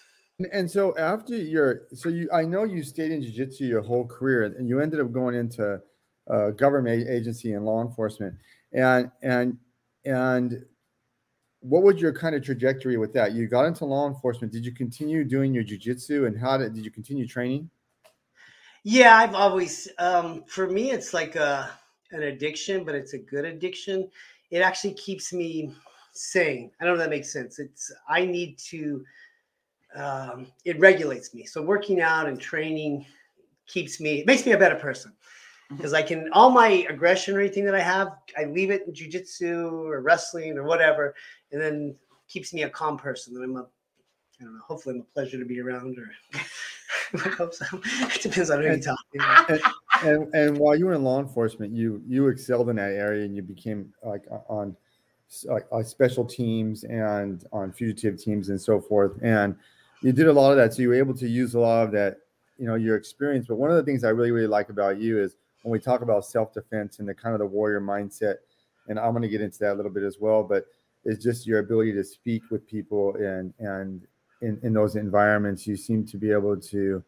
And, 0.52 0.70
so 0.70 0.98
after 0.98 1.36
your, 1.36 1.84
so 1.94 2.10
you, 2.10 2.30
I 2.34 2.44
know 2.44 2.64
you 2.64 2.84
stayed 2.84 3.12
in 3.12 3.22
jiu-jitsu 3.22 3.66
your 3.66 3.82
whole 3.82 4.06
career 4.06 4.44
and 4.44 4.68
you 4.68 4.82
ended 4.82 5.00
up 5.00 5.14
going 5.14 5.34
into 5.34 5.82
a 6.28 6.52
government 6.52 7.08
agency 7.10 7.54
and 7.54 7.66
law 7.66 7.82
enforcement. 7.82 8.36
And, 8.74 9.12
and, 9.22 9.58
and 10.04 10.66
what 11.68 11.82
was 11.82 12.00
your 12.00 12.14
kind 12.14 12.36
of 12.36 12.44
trajectory 12.44 12.96
with 12.98 13.12
that? 13.14 13.32
You 13.32 13.48
got 13.48 13.66
into 13.66 13.86
law 13.86 14.08
enforcement. 14.08 14.54
Did 14.54 14.64
you 14.64 14.72
continue 14.72 15.24
doing 15.24 15.52
your 15.52 15.64
jujitsu 15.64 16.28
and 16.28 16.40
how 16.40 16.58
did, 16.58 16.76
did 16.76 16.86
you 16.86 16.92
continue 16.92 17.28
training? 17.28 17.70
Yeah, 18.84 19.16
I've 19.16 19.34
always, 19.34 19.88
um, 19.98 20.44
for 20.46 20.70
me, 20.70 20.92
it's 20.92 21.12
like 21.12 21.36
a, 21.36 21.72
an 22.12 22.24
addiction, 22.24 22.84
but 22.84 22.94
it's 22.94 23.14
a 23.14 23.18
good 23.18 23.46
addiction. 23.46 24.08
It 24.52 24.60
actually 24.60 24.94
keeps 24.94 25.34
me 25.34 25.74
sane. 26.12 26.70
I 26.80 26.86
don't 26.86 26.98
know 26.98 27.02
if 27.02 27.06
that 27.06 27.10
makes 27.10 27.34
sense. 27.34 27.58
It's, 27.58 27.92
I 28.08 28.26
need 28.26 28.60
to, 28.60 29.04
um, 29.96 30.48
it 30.66 30.80
regulates 30.80 31.34
me. 31.34 31.46
So 31.46 31.64
working 31.64 32.00
out 32.00 32.30
and 32.30 32.40
training 32.40 33.08
keeps 33.66 34.00
me, 34.00 34.20
it 34.20 34.28
makes 34.28 34.46
me 34.46 34.52
a 34.52 34.58
better 34.58 34.76
person 34.76 35.14
because 35.70 35.94
I 35.94 36.02
can 36.02 36.30
all 36.32 36.50
my 36.50 36.86
aggression 36.90 37.36
or 37.36 37.40
anything 37.40 37.66
that 37.66 37.76
I 37.76 37.82
have, 37.82 38.10
I 38.38 38.46
leave 38.46 38.72
it 38.72 38.84
in 38.88 38.94
jujitsu 38.94 39.72
or 39.72 40.02
wrestling 40.02 40.58
or 40.58 40.64
whatever, 40.64 41.16
and 41.52 41.62
then 41.62 41.96
keeps 42.28 42.54
me 42.54 42.64
a 42.64 42.70
calm 42.70 42.98
person. 42.98 43.36
And 43.36 43.44
I'm 43.44 43.58
a, 43.58 43.68
I 44.40 44.44
don't 44.44 44.56
know. 44.56 44.62
Hopefully, 44.68 44.96
I'm 44.96 45.02
a 45.02 45.14
pleasure 45.14 45.40
to 45.40 45.46
be 45.46 45.60
around, 45.60 45.98
or 45.98 46.12
I 47.26 47.30
hope 47.30 47.54
so. 47.54 47.66
It 47.84 48.22
depends 48.22 48.50
on 48.50 48.62
who 48.62 48.72
you 48.72 48.82
talk 48.82 48.98
to. 49.14 49.46
And, 49.50 49.62
and, 50.04 50.36
and 50.36 50.58
while 50.58 50.76
you 50.76 50.86
were 50.86 50.94
in 50.94 51.04
law 51.04 51.20
enforcement, 51.20 51.74
you 51.74 52.02
you 52.08 52.28
excelled 52.28 52.70
in 52.70 52.76
that 52.76 52.92
area, 52.92 53.26
and 53.26 53.36
you 53.36 53.42
became 53.42 53.94
like 54.04 54.26
on 54.48 54.76
like 55.46 55.66
uh, 55.72 55.84
special 55.84 56.24
teams 56.24 56.84
and 56.84 57.46
on 57.52 57.72
fugitive 57.72 58.22
teams 58.22 58.50
and 58.50 58.62
so 58.62 58.80
forth. 58.80 59.14
And 59.24 59.56
you 60.02 60.12
did 60.12 60.28
a 60.28 60.34
lot 60.34 60.52
of 60.52 60.58
that, 60.58 60.74
so 60.74 60.82
you 60.82 60.90
were 60.90 60.96
able 60.96 61.16
to 61.16 61.28
use 61.28 61.56
a 61.56 61.60
lot 61.60 61.84
of 61.84 61.92
that, 61.94 62.18
you 62.58 62.68
know, 62.68 62.76
your 62.76 62.96
experience. 62.96 63.48
But 63.48 63.56
one 63.56 63.72
of 63.72 63.78
the 63.78 63.84
things 63.84 64.04
I 64.04 64.10
really 64.10 64.32
really 64.32 64.48
like 64.48 64.70
about 64.70 65.00
you 65.00 65.20
is 65.22 65.36
when 65.66 65.72
we 65.72 65.80
talk 65.80 66.02
about 66.02 66.24
self-defense 66.24 67.00
and 67.00 67.10
the 67.10 67.14
kind 67.14 67.34
of 67.34 67.40
the 67.40 67.46
warrior 67.46 67.82
mindset 67.82 68.36
and 68.88 69.00
i'm 69.00 69.12
going 69.12 69.24
to 69.24 69.28
get 69.28 69.42
into 69.42 69.58
that 69.58 69.74
a 69.74 69.76
little 69.76 69.92
bit 69.92 70.04
as 70.04 70.18
well 70.20 70.44
but 70.44 70.68
it's 71.06 71.24
just 71.24 71.48
your 71.48 71.58
ability 71.58 71.92
to 71.92 72.04
speak 72.04 72.44
with 72.52 72.68
people 72.68 73.16
and 73.16 73.52
and 73.58 74.06
in, 74.42 74.60
in 74.62 74.74
those 74.74 74.96
environments 74.96 75.66
you 75.66 75.76
seem 75.76 76.06
to 76.06 76.18
be 76.18 76.32
able 76.32 76.56
to 76.56 77.04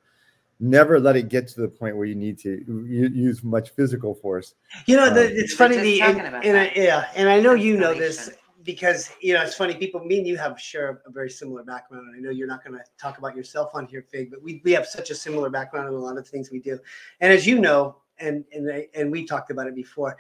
never 0.59 0.99
let 0.99 1.15
it 1.15 1.29
get 1.29 1.47
to 1.47 1.61
the 1.61 1.67
point 1.67 1.95
where 1.95 2.07
you 2.07 2.15
need 2.15 2.39
to 2.39 2.63
use 2.87 3.43
much 3.43 3.69
physical 3.75 4.15
force. 4.15 4.55
You 4.87 4.97
know 4.97 5.13
the, 5.13 5.27
um, 5.27 5.31
it's 5.35 5.53
funny 5.53 5.77
the 5.77 6.01
and, 6.01 6.19
and 6.19 6.57
I, 6.57 6.71
yeah 6.75 7.09
and 7.15 7.29
i 7.29 7.39
know 7.39 7.53
you 7.53 7.77
know 7.77 7.93
this 7.93 8.31
because 8.63 9.11
you 9.21 9.35
know 9.35 9.43
it's 9.43 9.53
funny 9.53 9.75
people 9.75 10.03
me 10.03 10.17
and 10.17 10.25
you 10.25 10.35
have 10.37 10.59
share 10.59 11.03
a 11.05 11.11
very 11.11 11.29
similar 11.29 11.63
background. 11.63 12.07
And 12.07 12.15
i 12.15 12.19
know 12.19 12.31
you're 12.31 12.47
not 12.47 12.63
going 12.63 12.75
to 12.75 12.83
talk 12.99 13.19
about 13.19 13.35
yourself 13.35 13.69
on 13.75 13.85
here 13.85 14.03
fig 14.11 14.31
but 14.31 14.41
we, 14.41 14.61
we 14.65 14.71
have 14.71 14.87
such 14.87 15.11
a 15.11 15.15
similar 15.15 15.51
background 15.51 15.89
in 15.89 15.93
a 15.93 15.99
lot 15.99 16.17
of 16.17 16.27
things 16.27 16.49
we 16.49 16.59
do. 16.59 16.79
And 17.21 17.31
as 17.31 17.45
you 17.45 17.59
know 17.59 17.97
and 18.19 18.43
and 18.53 18.85
and 18.93 19.11
we 19.11 19.25
talked 19.25 19.51
about 19.51 19.67
it 19.67 19.75
before. 19.75 20.17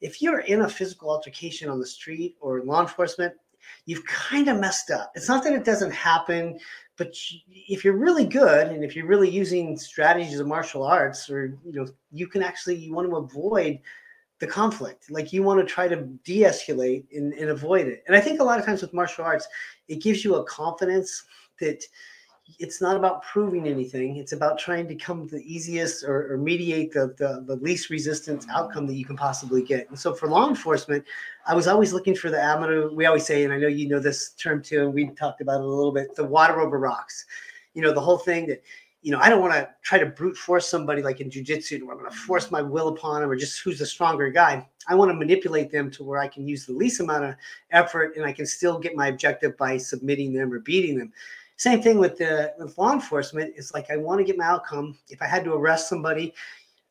If 0.00 0.22
you're 0.22 0.40
in 0.40 0.62
a 0.62 0.68
physical 0.68 1.10
altercation 1.10 1.68
on 1.68 1.80
the 1.80 1.86
street 1.86 2.36
or 2.40 2.62
law 2.62 2.80
enforcement, 2.80 3.34
you've 3.86 4.04
kind 4.04 4.48
of 4.48 4.60
messed 4.60 4.90
up. 4.90 5.12
It's 5.14 5.28
not 5.28 5.42
that 5.44 5.52
it 5.52 5.64
doesn't 5.64 5.90
happen, 5.90 6.58
but 6.96 7.14
if 7.48 7.84
you're 7.84 7.96
really 7.96 8.26
good 8.26 8.68
and 8.68 8.84
if 8.84 8.94
you're 8.94 9.06
really 9.06 9.30
using 9.30 9.76
strategies 9.76 10.38
of 10.38 10.46
martial 10.46 10.84
arts, 10.84 11.28
or 11.28 11.58
you 11.64 11.72
know, 11.72 11.86
you 12.12 12.26
can 12.26 12.42
actually 12.42 12.76
you 12.76 12.92
want 12.92 13.08
to 13.08 13.16
avoid 13.16 13.80
the 14.40 14.46
conflict. 14.46 15.10
Like 15.10 15.32
you 15.32 15.42
want 15.42 15.60
to 15.60 15.66
try 15.66 15.88
to 15.88 15.96
de-escalate 16.24 17.04
and, 17.12 17.32
and 17.34 17.50
avoid 17.50 17.88
it. 17.88 18.04
And 18.06 18.16
I 18.16 18.20
think 18.20 18.40
a 18.40 18.44
lot 18.44 18.58
of 18.58 18.64
times 18.64 18.82
with 18.82 18.94
martial 18.94 19.24
arts, 19.24 19.48
it 19.88 20.02
gives 20.02 20.24
you 20.24 20.36
a 20.36 20.44
confidence 20.44 21.24
that 21.60 21.82
it's 22.58 22.80
not 22.80 22.96
about 22.96 23.22
proving 23.22 23.68
anything. 23.68 24.16
It's 24.16 24.32
about 24.32 24.58
trying 24.58 24.88
to 24.88 24.94
come 24.94 25.26
the 25.28 25.42
easiest 25.42 26.02
or, 26.04 26.32
or 26.32 26.38
mediate 26.38 26.92
the, 26.92 27.14
the, 27.18 27.44
the, 27.46 27.56
least 27.56 27.90
resistance 27.90 28.46
outcome 28.50 28.86
that 28.86 28.94
you 28.94 29.04
can 29.04 29.16
possibly 29.16 29.62
get. 29.62 29.88
And 29.88 29.98
so 29.98 30.14
for 30.14 30.28
law 30.28 30.48
enforcement, 30.48 31.04
I 31.46 31.54
was 31.54 31.68
always 31.68 31.92
looking 31.92 32.14
for 32.14 32.30
the 32.30 32.40
avenue. 32.40 32.90
We 32.92 33.06
always 33.06 33.26
say, 33.26 33.44
and 33.44 33.52
I 33.52 33.58
know 33.58 33.68
you 33.68 33.88
know 33.88 34.00
this 34.00 34.30
term 34.30 34.62
too, 34.62 34.84
and 34.84 34.94
we 34.94 35.08
talked 35.10 35.40
about 35.40 35.60
it 35.60 35.64
a 35.64 35.68
little 35.68 35.92
bit, 35.92 36.14
the 36.16 36.24
water 36.24 36.60
over 36.60 36.78
rocks. 36.78 37.26
You 37.74 37.82
know, 37.82 37.92
the 37.92 38.00
whole 38.00 38.18
thing 38.18 38.46
that, 38.46 38.62
you 39.02 39.12
know, 39.12 39.20
I 39.20 39.28
don't 39.28 39.40
want 39.40 39.52
to 39.54 39.68
try 39.82 39.98
to 39.98 40.06
brute 40.06 40.36
force 40.36 40.66
somebody 40.66 41.02
like 41.02 41.20
in 41.20 41.30
jujitsu 41.30 41.82
where 41.82 41.92
I'm 41.92 42.00
going 42.00 42.10
to 42.10 42.16
mm-hmm. 42.16 42.26
force 42.26 42.50
my 42.50 42.62
will 42.62 42.88
upon 42.88 43.20
them 43.20 43.30
or 43.30 43.36
just 43.36 43.60
who's 43.60 43.78
the 43.78 43.86
stronger 43.86 44.30
guy. 44.30 44.66
I 44.88 44.94
want 44.94 45.10
to 45.10 45.14
manipulate 45.14 45.70
them 45.70 45.90
to 45.92 46.02
where 46.02 46.18
I 46.18 46.26
can 46.26 46.48
use 46.48 46.66
the 46.66 46.72
least 46.72 47.00
amount 47.00 47.24
of 47.24 47.34
effort 47.70 48.16
and 48.16 48.24
I 48.24 48.32
can 48.32 48.46
still 48.46 48.78
get 48.78 48.96
my 48.96 49.08
objective 49.08 49.56
by 49.56 49.76
submitting 49.76 50.32
them 50.32 50.52
or 50.52 50.60
beating 50.60 50.98
them. 50.98 51.12
Same 51.58 51.82
thing 51.82 51.98
with 51.98 52.16
the 52.16 52.54
with 52.56 52.78
law 52.78 52.92
enforcement. 52.92 53.52
It's 53.56 53.74
like 53.74 53.90
I 53.90 53.96
want 53.96 54.20
to 54.20 54.24
get 54.24 54.38
my 54.38 54.44
outcome. 54.44 54.96
If 55.08 55.20
I 55.20 55.26
had 55.26 55.44
to 55.44 55.54
arrest 55.54 55.88
somebody, 55.88 56.32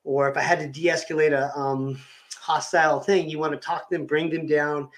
or 0.04 0.30
if 0.30 0.36
I 0.38 0.42
had 0.42 0.60
to 0.60 0.68
de-escalate 0.68 1.32
a 1.32 1.58
um, 1.58 1.98
hostile 2.38 3.00
thing, 3.00 3.30
you 3.30 3.40
want 3.40 3.54
to 3.54 3.60
talk 3.60 3.90
them, 3.90 4.06
bring 4.06 4.30
them 4.30 4.46
down, 4.46 4.90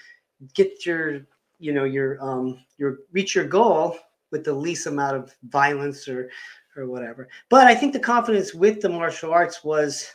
get 0.54 0.84
your 0.84 1.20
you 1.60 1.72
know 1.72 1.84
your 1.84 2.20
um 2.20 2.58
your 2.78 2.98
reach 3.12 3.36
your 3.36 3.44
goal 3.44 3.96
with 4.32 4.44
the 4.44 4.52
least 4.52 4.86
amount 4.86 5.16
of 5.16 5.34
violence 5.44 6.08
or 6.08 6.30
or 6.76 6.86
whatever. 6.88 7.28
But 7.48 7.68
I 7.68 7.74
think 7.76 7.92
the 7.92 8.00
confidence 8.00 8.52
with 8.52 8.80
the 8.80 8.88
martial 8.88 9.32
arts 9.32 9.62
was, 9.62 10.10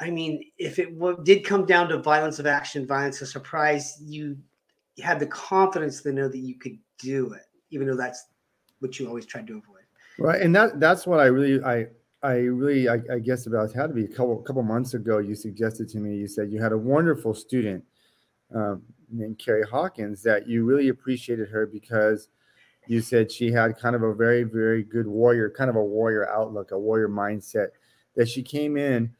I 0.00 0.10
mean, 0.10 0.42
if 0.58 0.80
it 0.80 0.98
w- 0.98 1.18
did 1.22 1.44
come 1.44 1.64
down 1.64 1.88
to 1.88 1.98
violence 1.98 2.40
of 2.40 2.46
action, 2.46 2.86
violence 2.86 3.22
of 3.22 3.28
surprise, 3.28 3.98
you 4.00 4.36
had 5.00 5.20
the 5.20 5.26
confidence 5.26 6.02
to 6.02 6.12
know 6.12 6.28
that 6.28 6.38
you 6.38 6.56
could 6.56 6.78
do 6.98 7.32
it, 7.34 7.42
even 7.70 7.86
though 7.86 7.96
that's 7.96 8.24
which 8.80 9.00
you 9.00 9.08
always 9.08 9.26
try 9.26 9.42
to 9.42 9.52
avoid. 9.52 9.82
Right, 10.18 10.42
and 10.42 10.54
that 10.54 10.80
that's 10.80 11.06
what 11.06 11.20
I 11.20 11.26
really 11.26 11.62
I 11.62 11.86
I 12.22 12.34
really 12.34 12.88
I, 12.88 13.00
I 13.12 13.18
guess 13.18 13.46
about 13.46 13.72
had 13.72 13.88
to 13.88 13.94
be 13.94 14.04
a 14.04 14.08
couple 14.08 14.36
couple 14.38 14.62
months 14.62 14.94
ago. 14.94 15.18
You 15.18 15.34
suggested 15.34 15.88
to 15.90 15.98
me 15.98 16.16
you 16.16 16.26
said 16.26 16.50
you 16.50 16.60
had 16.60 16.72
a 16.72 16.78
wonderful 16.78 17.34
student 17.34 17.84
um, 18.54 18.82
named 19.10 19.38
Keri 19.38 19.62
Hawkins 19.62 20.22
that 20.22 20.48
you 20.48 20.64
really 20.64 20.88
appreciated 20.88 21.48
her 21.50 21.66
because 21.66 22.28
you 22.88 23.00
said 23.00 23.30
she 23.30 23.52
had 23.52 23.78
kind 23.78 23.94
of 23.94 24.02
a 24.02 24.14
very 24.14 24.42
very 24.42 24.82
good 24.82 25.06
warrior 25.06 25.50
kind 25.50 25.70
of 25.70 25.76
a 25.76 25.84
warrior 25.84 26.28
outlook 26.30 26.70
a 26.72 26.78
warrior 26.78 27.08
mindset 27.08 27.68
that 28.16 28.28
she 28.28 28.42
came 28.42 28.76
in 28.76 29.10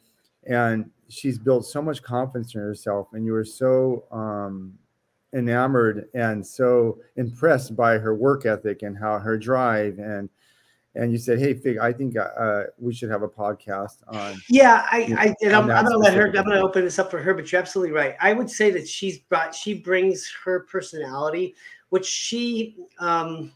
and 0.46 0.90
she's 1.09 1.38
built 1.38 1.66
so 1.66 1.82
much 1.82 2.02
confidence 2.02 2.54
in 2.54 2.61
herself 2.61 3.09
and 3.12 3.24
you 3.24 3.32
were 3.32 3.44
so 3.44 4.04
um, 4.11 4.72
enamored 5.34 6.08
and 6.14 6.46
so 6.46 6.98
impressed 7.16 7.76
by 7.76 7.98
her 7.98 8.14
work 8.14 8.46
ethic 8.46 8.82
and 8.82 8.96
how 8.96 9.18
her 9.18 9.36
drive 9.38 9.98
and 9.98 10.28
and 10.94 11.12
you 11.12 11.18
said, 11.18 11.38
"Hey, 11.38 11.54
Fig, 11.54 11.78
I 11.78 11.92
think 11.92 12.16
uh, 12.16 12.64
we 12.76 12.92
should 12.92 13.10
have 13.10 13.22
a 13.22 13.28
podcast 13.28 14.02
on." 14.08 14.40
Yeah, 14.48 14.84
I, 14.90 15.14
I 15.16 15.34
and 15.42 15.54
I'm, 15.54 15.70
I'm, 15.70 15.84
gonna 15.84 15.96
let 15.96 16.14
her. 16.14 16.26
I'm 16.26 16.44
gonna 16.44 16.60
open 16.60 16.84
this 16.84 16.98
up 16.98 17.10
for 17.10 17.20
her, 17.20 17.34
but 17.34 17.52
you're 17.52 17.60
absolutely 17.60 17.92
right. 17.92 18.16
I 18.20 18.32
would 18.32 18.50
say 18.50 18.70
that 18.72 18.88
she's 18.88 19.18
brought, 19.18 19.54
she 19.54 19.74
brings 19.74 20.28
her 20.44 20.60
personality, 20.60 21.54
which 21.90 22.06
she, 22.06 22.76
um, 22.98 23.52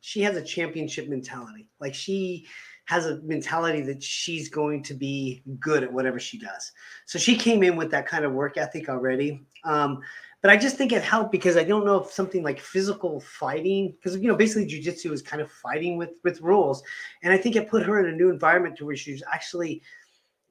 she 0.00 0.22
has 0.22 0.36
a 0.36 0.42
championship 0.42 1.08
mentality. 1.08 1.68
Like 1.78 1.94
she, 1.94 2.46
has 2.84 3.06
a 3.06 3.20
mentality 3.22 3.80
that 3.80 4.02
she's 4.02 4.48
going 4.48 4.82
to 4.82 4.94
be 4.94 5.42
good 5.60 5.82
at 5.82 5.92
whatever 5.92 6.18
she 6.18 6.38
does. 6.38 6.72
So 7.06 7.18
she 7.18 7.36
came 7.36 7.62
in 7.62 7.76
with 7.76 7.90
that 7.92 8.06
kind 8.06 8.24
of 8.24 8.32
work 8.32 8.58
ethic 8.58 8.88
already. 8.88 9.46
Um, 9.64 10.00
but 10.42 10.50
I 10.50 10.56
just 10.56 10.76
think 10.76 10.92
it 10.92 11.02
helped 11.02 11.30
because 11.30 11.56
I 11.56 11.62
don't 11.62 11.86
know 11.86 12.02
if 12.02 12.10
something 12.10 12.42
like 12.42 12.58
physical 12.58 13.20
fighting, 13.20 13.92
because 13.92 14.18
you 14.18 14.26
know 14.26 14.34
basically 14.34 14.68
jujitsu 14.68 15.12
is 15.12 15.22
kind 15.22 15.40
of 15.40 15.50
fighting 15.50 15.96
with 15.96 16.18
with 16.24 16.40
rules, 16.40 16.82
and 17.22 17.32
I 17.32 17.38
think 17.38 17.54
it 17.54 17.70
put 17.70 17.84
her 17.84 18.00
in 18.00 18.12
a 18.12 18.16
new 18.16 18.28
environment 18.28 18.76
to 18.78 18.86
where 18.86 18.96
she's 18.96 19.22
actually 19.32 19.82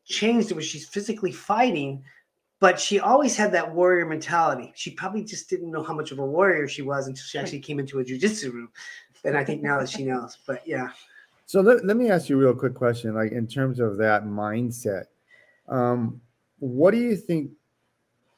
changed 0.05 0.47
to 0.47 0.55
where 0.55 0.63
she's 0.63 0.87
physically 0.87 1.33
fighting, 1.33 2.03
but 2.61 2.79
she 2.79 3.01
always 3.01 3.35
had 3.35 3.51
that 3.51 3.75
warrior 3.75 4.05
mentality. 4.05 4.71
She 4.75 4.91
probably 4.91 5.25
just 5.25 5.49
didn't 5.49 5.69
know 5.69 5.83
how 5.83 5.93
much 5.93 6.11
of 6.11 6.19
a 6.19 6.25
warrior 6.25 6.69
she 6.69 6.81
was 6.81 7.07
until 7.07 7.23
she 7.23 7.37
actually 7.37 7.59
came 7.59 7.77
into 7.77 7.99
a 7.99 8.03
jujitsu 8.03 8.53
room, 8.53 8.69
and 9.25 9.37
I 9.37 9.43
think 9.43 9.61
now 9.61 9.77
that 9.77 9.89
she 9.89 10.05
knows. 10.05 10.37
But 10.47 10.65
yeah. 10.65 10.89
So 11.47 11.59
let, 11.59 11.83
let 11.85 11.97
me 11.97 12.09
ask 12.09 12.29
you 12.29 12.37
a 12.37 12.39
real 12.39 12.55
quick 12.55 12.75
question, 12.75 13.13
like 13.13 13.33
in 13.33 13.45
terms 13.45 13.81
of 13.81 13.97
that 13.97 14.23
mindset, 14.23 15.07
um, 15.67 16.21
what 16.59 16.91
do 16.91 16.97
you 16.97 17.17
think 17.17 17.51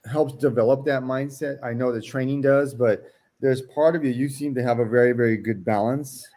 helps 0.06 0.34
develop 0.36 0.86
that 0.86 1.04
mindset? 1.04 1.64
I 1.64 1.74
know 1.74 1.92
the 1.92 2.02
training 2.02 2.42
does, 2.42 2.74
but 2.74 3.04
there's 3.40 3.62
part 3.62 3.96
of 3.96 4.04
you, 4.04 4.12
you 4.12 4.30
seem 4.30 4.56
to 4.56 4.64
have 4.64 4.80
a 4.80 4.86
very, 4.86 5.12
very 5.12 5.38
good 5.38 5.66
balance. 5.66 6.28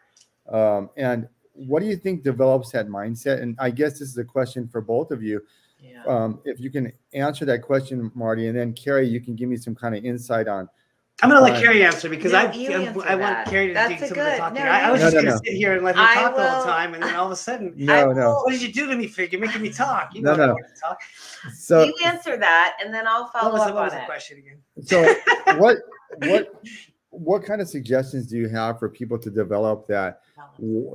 Um, 0.51 0.91
and 0.97 1.29
what 1.53 1.81
do 1.81 1.87
you 1.87 1.97
think 1.97 2.23
develops 2.23 2.73
that 2.73 2.89
mindset? 2.89 3.43
And 3.43 3.57
I 3.59 3.71
guess 3.71 3.99
this 3.99 4.09
is 4.09 4.19
a 4.19 4.25
question 4.25 4.69
for 4.69 4.81
both 4.81 5.11
of 5.11 5.23
you. 5.23 5.41
Yeah. 5.81 6.05
Um, 6.07 6.41
if 6.45 6.61
you 6.61 6.71
can 6.71 6.93
answer 7.15 7.45
that 7.45 7.63
question, 7.63 8.11
Marty, 8.15 8.49
and 8.49 8.57
then 8.57 8.73
Keri, 8.73 9.07
you 9.07 9.21
can 9.21 9.35
give 9.37 9.49
me 9.49 9.57
some 9.57 9.75
kind 9.75 9.95
of 9.95 10.05
insight 10.05 10.49
on. 10.49 10.69
I'm 11.23 11.31
gonna 11.31 11.41
let 11.41 11.55
Fine. 11.55 11.63
Keri 11.63 11.83
answer 11.85 12.09
because 12.11 12.33
No, 12.33 12.39
I 12.41 12.53
you 12.53 12.71
I'm- 12.73 12.81
answer 12.89 13.01
I 13.09 13.15
want 13.15 13.21
that. 13.21 13.47
Keri 13.49 13.69
to 13.69 13.75
That's 13.75 13.89
do 13.89 13.95
a 14.05 14.09
some 14.09 14.19
of 14.19 14.25
the 14.25 14.31
good- 14.31 14.37
talking. 14.39 14.63
no, 14.63 14.69
I, 14.71 14.79
I 14.81 14.91
was 14.91 15.01
No, 15.01 15.07
just 15.07 15.15
no, 15.15 15.21
gonna 15.23 15.31
no. 15.35 15.41
sit 15.45 15.55
here 15.55 15.73
and 15.75 15.83
let 15.85 15.97
her 15.97 16.03
I 16.03 16.15
talk 16.15 16.37
the 16.37 16.51
whole 16.51 16.65
time, 16.65 16.93
and 16.95 17.03
then 17.03 17.15
all 17.15 17.27
of 17.27 17.33
a 17.33 17.37
sudden, 17.37 17.73
No, 17.77 18.13
no. 18.13 18.35
what 18.45 18.51
did 18.53 18.61
you 18.61 18.71
do 18.73 18.87
to 18.87 18.97
me, 18.97 19.07
Fig? 19.07 19.33
You're 19.33 19.41
making 19.41 19.63
me 19.63 19.71
talk. 19.73 20.15
You 20.15 20.21
No, 20.23 20.37
know 20.37 20.43
I 20.43 20.47
no. 20.49 20.53
want 20.53 20.67
to 20.75 20.81
talk. 20.81 20.99
So, 21.55 21.85
you 21.85 21.95
answer 22.05 22.37
that, 22.37 22.77
and 22.85 22.93
then 22.93 23.07
I'll 23.07 23.23
What 23.25 23.33
follow 23.33 23.53
was, 23.53 23.61
up 23.63 23.75
what 23.75 23.77
on 23.79 23.85
was 23.85 23.93
the 23.95 24.03
it. 24.03 24.07
question 24.07 24.39
again? 24.39 24.59
so 24.85 25.15
what, 25.59 25.79
what, 26.19 26.63
what 27.11 27.45
kind 27.45 27.63
of 27.63 27.69
suggestions 27.69 28.27
do 28.27 28.37
you 28.37 28.49
have 28.51 28.79
for 28.79 28.91
people 28.91 29.19
to 29.21 29.31
develop 29.31 29.87
that 29.87 30.21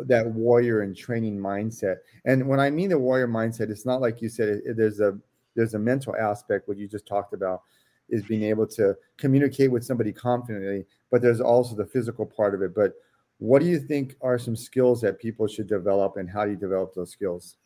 that 0.06 0.26
warrior 0.28 0.82
and 0.82 0.96
training 0.96 1.38
mindset. 1.38 1.98
And 2.26 2.48
when 2.48 2.60
I 2.60 2.70
mean 2.70 2.90
the 2.90 3.00
warrior 3.00 3.28
mindset, 3.28 3.72
it's 3.72 3.86
not 3.88 4.02
like 4.02 4.22
you 4.22 4.30
said. 4.30 4.50
It, 4.50 4.64
it- 4.66 4.78
there's 4.78 5.00
a 5.00 5.18
there's 5.56 5.74
a 5.74 5.80
mental 5.80 6.16
aspect. 6.16 6.68
What 6.68 6.78
you 6.78 6.88
just 6.88 7.08
talked 7.08 7.34
about 7.34 7.64
is 8.12 8.24
being 8.24 8.44
able 8.44 8.68
to 8.68 8.96
communicate 9.18 9.72
with 9.72 9.84
somebody 9.84 10.12
confidently, 10.12 10.86
but 11.10 11.22
there's 11.22 11.42
also 11.42 11.76
the 11.76 11.86
physical 11.86 12.26
part 12.26 12.54
of 12.54 12.62
it. 12.62 12.76
But 12.76 12.94
what 13.40 13.62
do 13.62 13.68
you 13.68 13.80
think 13.80 14.16
are 14.22 14.38
some 14.38 14.56
skills 14.56 15.02
that 15.02 15.18
people 15.20 15.48
should 15.48 15.68
develop, 15.68 16.18
and 16.18 16.30
how 16.30 16.46
do 16.46 16.52
you 16.52 16.58
develop 16.58 16.94
those 16.94 17.12
skills? 17.12 17.58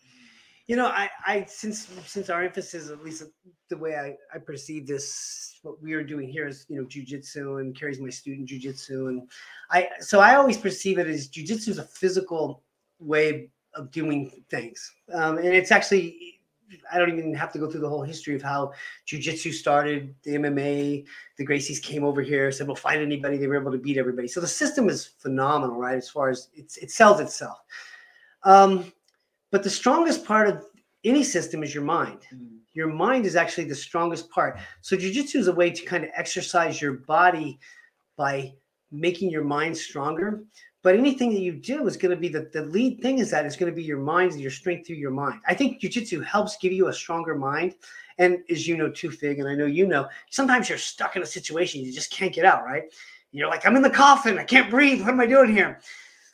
You 0.68 0.76
know, 0.76 0.88
I, 0.88 1.10
I 1.28 1.46
since 1.48 1.88
since 2.06 2.30
our 2.30 2.44
emphasis, 2.44 2.90
at 2.90 3.04
least 3.04 3.24
the 3.70 3.78
way 3.78 3.96
I, 3.96 4.16
I 4.34 4.40
perceive 4.40 4.88
this, 4.88 5.60
what 5.62 5.82
we 5.82 5.94
are 5.94 6.04
doing 6.04 6.28
here 6.28 6.48
is, 6.48 6.66
you 6.70 6.78
know, 6.78 6.88
jujitsu 6.88 7.60
and 7.60 7.78
Keri's 7.78 8.00
my 8.00 8.10
student 8.10 8.50
jujitsu. 8.50 9.10
And 9.10 9.30
I 9.70 9.90
so 10.00 10.20
I 10.20 10.36
always 10.36 10.58
perceive 10.58 10.98
it 10.98 11.08
as 11.08 11.30
jujitsu 11.30 11.68
is 11.68 11.78
a 11.78 11.84
physical 11.84 12.64
way 13.00 13.50
of 13.76 13.92
doing 13.92 14.32
things. 14.50 14.92
Um, 15.14 15.38
and 15.38 15.48
it's 15.48 15.72
actually 15.72 16.35
I 16.92 16.98
don't 16.98 17.18
even 17.18 17.34
have 17.34 17.52
to 17.54 17.60
go 17.60 17.70
through 17.70 17.82
the 17.82 17.90
whole 17.90 18.02
history 18.02 18.36
of 18.36 18.42
how 18.42 18.74
jujitsu 19.08 19.54
started, 19.54 20.16
the 20.24 20.32
MMA, 20.32 21.06
the 21.38 21.46
Gracies 21.46 21.82
came 21.82 22.04
over 22.04 22.22
here, 22.22 22.52
said, 22.52 22.68
We'll 22.68 22.76
find 22.76 23.02
anybody, 23.02 23.38
they 23.38 23.48
were 23.48 23.60
able 23.60 23.72
to 23.72 23.78
beat 23.78 23.98
everybody. 23.98 24.28
So 24.28 24.42
the 24.42 24.48
system 24.48 24.90
is 24.90 25.06
phenomenal, 25.06 25.78
right? 25.78 25.98
As 25.98 26.10
far 26.10 26.30
as 26.30 26.50
it's 26.54 26.78
it 26.78 26.92
sells 26.92 27.20
itself. 27.20 27.60
Um, 28.44 28.92
but 29.52 29.64
the 29.64 29.70
strongest 29.70 30.26
part 30.26 30.48
of 30.48 30.66
any 31.04 31.24
system 31.24 31.64
is 31.64 31.74
your 31.74 31.84
mind. 31.84 32.20
Your 32.74 32.88
mind 32.88 33.26
is 33.26 33.36
actually 33.36 33.66
the 33.66 33.76
strongest 33.76 34.30
part. 34.30 34.60
So 34.82 34.98
jujitsu 34.98 35.36
is 35.36 35.48
a 35.48 35.54
way 35.54 35.70
to 35.70 35.86
kind 35.86 36.04
of 36.04 36.10
exercise 36.16 36.82
your 36.82 36.94
body 36.94 37.60
by 38.18 38.54
making 38.92 39.30
your 39.30 39.44
mind 39.44 39.78
stronger. 39.78 40.44
But 40.86 40.96
anything 40.96 41.34
that 41.34 41.40
you 41.40 41.52
do 41.52 41.88
is 41.88 41.98
going 41.98 42.12
to 42.12 42.16
be 42.16 42.28
the, 42.28 42.48
the 42.54 42.62
lead 42.62 43.02
thing 43.02 43.18
is 43.18 43.32
that 43.32 43.44
it's 43.44 43.56
going 43.56 43.72
to 43.72 43.76
be 43.76 43.82
your 43.82 43.98
mind 43.98 44.34
and 44.34 44.40
your 44.40 44.52
strength 44.52 44.86
through 44.86 44.98
your 44.98 45.10
mind. 45.10 45.40
I 45.48 45.56
think 45.56 45.82
jujitsu 45.82 46.24
helps 46.24 46.58
give 46.58 46.72
you 46.72 46.90
a 46.90 46.94
stronger 46.94 47.34
mind. 47.34 47.74
And 48.20 48.44
as 48.52 48.68
you 48.68 48.78
know 48.78 48.92
too, 48.92 49.10
Fig, 49.10 49.40
and 49.40 49.50
I 49.50 49.56
know 49.56 49.66
you 49.66 49.88
know, 49.88 50.08
sometimes 50.30 50.70
you're 50.70 50.78
stuck 50.78 51.16
in 51.16 51.24
a 51.24 51.26
situation 51.26 51.82
you 51.82 51.92
just 51.92 52.12
can't 52.12 52.32
get 52.32 52.46
out, 52.46 52.66
right? 52.66 52.84
You're 53.32 53.48
like, 53.48 53.66
I'm 53.66 53.76
in 53.76 53.82
the 53.82 53.90
coffin, 53.90 54.38
I 54.38 54.44
can't 54.44 54.70
breathe. 54.70 55.02
What 55.02 55.10
am 55.10 55.20
I 55.20 55.26
doing 55.26 55.52
here? 55.52 55.82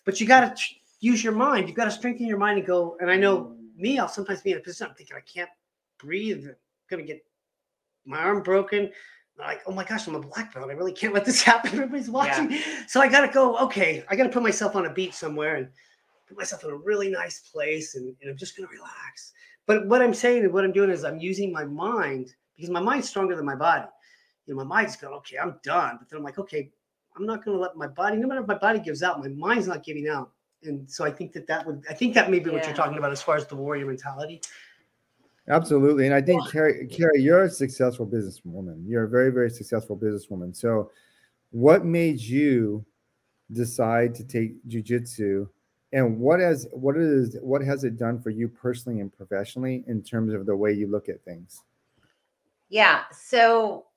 But 0.03 0.19
you 0.19 0.27
got 0.27 0.57
to 0.57 0.63
use 0.99 1.23
your 1.23 1.31
mind. 1.31 1.69
You've 1.69 1.77
got 1.77 1.85
to 1.85 1.91
strengthen 1.91 2.27
your 2.27 2.37
mind 2.37 2.57
and 2.57 2.67
go. 2.67 2.97
And 2.99 3.09
I 3.09 3.15
know 3.15 3.55
me, 3.77 3.99
I'll 3.99 4.09
sometimes 4.09 4.41
be 4.41 4.51
in 4.51 4.57
a 4.57 4.59
position 4.59 4.87
I'm 4.89 4.95
thinking 4.95 5.15
I 5.15 5.21
can't 5.21 5.49
breathe. 5.97 6.45
I'm 6.45 6.55
gonna 6.89 7.03
get 7.03 7.23
my 8.05 8.17
arm 8.17 8.43
broken. 8.43 8.91
Like, 9.37 9.61
oh 9.65 9.71
my 9.71 9.83
gosh, 9.83 10.07
I'm 10.07 10.15
a 10.15 10.19
black 10.19 10.53
belt. 10.53 10.69
I 10.69 10.73
really 10.73 10.91
can't 10.91 11.13
let 11.13 11.25
this 11.25 11.41
happen. 11.51 11.71
Everybody's 11.73 12.09
watching. 12.09 12.57
So 12.87 13.01
I 13.01 13.07
gotta 13.07 13.31
go, 13.31 13.57
okay, 13.57 14.03
I 14.09 14.15
gotta 14.15 14.29
put 14.29 14.43
myself 14.43 14.75
on 14.75 14.85
a 14.85 14.93
beach 14.93 15.13
somewhere 15.13 15.55
and 15.55 15.67
put 16.27 16.37
myself 16.37 16.63
in 16.63 16.69
a 16.69 16.75
really 16.75 17.09
nice 17.09 17.39
place 17.39 17.95
and, 17.95 18.15
and 18.21 18.29
I'm 18.29 18.37
just 18.37 18.55
gonna 18.55 18.69
relax. 18.69 19.33
But 19.65 19.87
what 19.87 20.01
I'm 20.01 20.13
saying 20.13 20.43
and 20.43 20.53
what 20.53 20.63
I'm 20.63 20.71
doing 20.71 20.89
is 20.89 21.03
I'm 21.03 21.17
using 21.19 21.51
my 21.51 21.65
mind 21.65 22.33
because 22.55 22.69
my 22.69 22.79
mind's 22.79 23.09
stronger 23.09 23.35
than 23.35 23.45
my 23.45 23.55
body. 23.55 23.87
You 24.45 24.53
know, 24.53 24.63
my 24.63 24.75
mind's 24.75 24.95
going, 24.95 25.13
okay, 25.15 25.37
I'm 25.37 25.59
done. 25.63 25.97
But 25.99 26.09
then 26.09 26.17
I'm 26.17 26.23
like, 26.23 26.37
okay, 26.37 26.71
I'm 27.15 27.25
not 27.25 27.43
gonna 27.43 27.57
let 27.57 27.75
my 27.75 27.87
body, 27.87 28.17
no 28.17 28.27
matter 28.27 28.41
if 28.41 28.47
my 28.47 28.57
body 28.57 28.79
gives 28.79 29.03
out, 29.03 29.19
my 29.19 29.29
mind's 29.29 29.67
not 29.67 29.83
giving 29.83 30.07
out. 30.07 30.31
And 30.63 30.89
so 30.89 31.03
I 31.03 31.11
think 31.11 31.33
that 31.33 31.47
that 31.47 31.65
would, 31.65 31.83
I 31.89 31.93
think 31.93 32.13
that 32.13 32.29
may 32.29 32.39
be 32.39 32.51
what 32.51 32.65
you're 32.65 32.75
talking 32.75 32.97
about 32.97 33.11
as 33.11 33.21
far 33.21 33.35
as 33.35 33.47
the 33.47 33.55
warrior 33.55 33.85
mentality. 33.87 34.41
Absolutely. 35.51 36.05
And 36.05 36.15
I 36.15 36.21
think 36.21 36.49
Keri, 36.49 36.87
Keri, 36.87 37.21
you're 37.21 37.43
a 37.43 37.49
successful 37.49 38.07
businesswoman. 38.07 38.83
You're 38.87 39.03
a 39.03 39.09
very, 39.09 39.31
very 39.31 39.49
successful 39.49 39.97
businesswoman. 39.97 40.55
So 40.55 40.91
what 41.51 41.83
made 41.83 42.21
you 42.21 42.85
decide 43.51 44.15
to 44.15 44.23
take 44.23 44.65
jujitsu 44.67 45.49
and 45.91 46.19
what 46.19 46.39
has 46.39 46.67
what 46.71 46.95
is 46.95 47.35
what 47.41 47.61
has 47.61 47.83
it 47.83 47.97
done 47.97 48.21
for 48.21 48.29
you 48.29 48.47
personally 48.47 49.01
and 49.01 49.11
professionally 49.11 49.83
in 49.87 50.01
terms 50.01 50.33
of 50.33 50.45
the 50.45 50.55
way 50.55 50.71
you 50.71 50.87
look 50.87 51.09
at 51.09 51.21
things? 51.25 51.63
Yeah. 52.69 53.03
So 53.11 53.87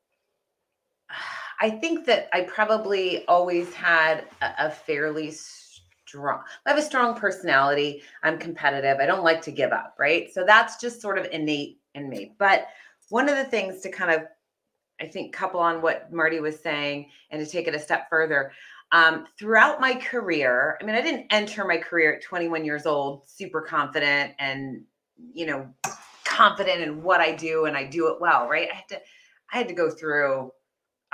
I 1.61 1.71
think 1.71 2.05
that 2.07 2.29
I 2.33 2.41
probably 2.43 3.25
always 3.27 3.73
had 3.73 4.25
a, 4.43 4.67
a 4.67 4.71
fairly 4.71 5.31
strong, 6.15 6.43
I 6.65 6.71
have 6.71 6.79
a 6.79 6.83
strong 6.83 7.15
personality. 7.15 8.03
I'm 8.23 8.39
competitive. 8.39 8.99
I 8.99 9.07
don't 9.07 9.25
like 9.25 9.43
to 9.43 9.53
give 9.53 9.73
up. 9.73 9.97
Right. 9.99 10.33
So 10.33 10.45
that's 10.45 10.81
just 10.81 11.01
sort 11.01 11.19
of 11.19 11.27
innate 11.33 11.81
in 11.95 12.09
me. 12.09 12.35
But 12.39 12.69
one 13.09 13.29
of 13.29 13.37
the 13.37 13.45
things 13.45 13.81
to 13.81 13.91
kind 13.91 14.13
of, 14.13 14.27
I 15.01 15.07
think, 15.07 15.33
couple 15.33 15.61
on 15.61 15.83
what 15.83 16.13
Marty 16.13 16.41
was 16.41 16.59
saying 16.61 17.11
and 17.31 17.45
to 17.45 17.51
take 17.51 17.67
it 17.67 17.75
a 17.75 17.81
step 17.81 18.09
further, 18.09 18.53
um, 18.93 19.27
throughout 19.39 19.81
my 19.81 19.95
career, 19.95 20.79
I 20.81 20.85
mean, 20.85 20.95
I 20.95 21.03
didn't 21.03 21.27
enter 21.31 21.65
my 21.65 21.79
career 21.79 22.15
at 22.15 22.23
21 22.23 22.65
years 22.65 22.87
old, 22.87 23.29
super 23.29 23.61
confident 23.61 24.35
and, 24.39 24.83
you 25.33 25.47
know, 25.47 25.69
confident 26.25 26.81
in 26.81 27.03
what 27.03 27.21
I 27.21 27.33
do 27.33 27.65
and 27.65 27.77
I 27.77 27.85
do 27.85 28.09
it 28.09 28.21
well, 28.21 28.49
right? 28.49 28.69
I 28.71 28.77
had 28.77 28.89
to 28.91 29.01
I 29.53 29.59
had 29.59 29.69
to 29.69 29.75
go 29.75 29.91
through 29.91 30.51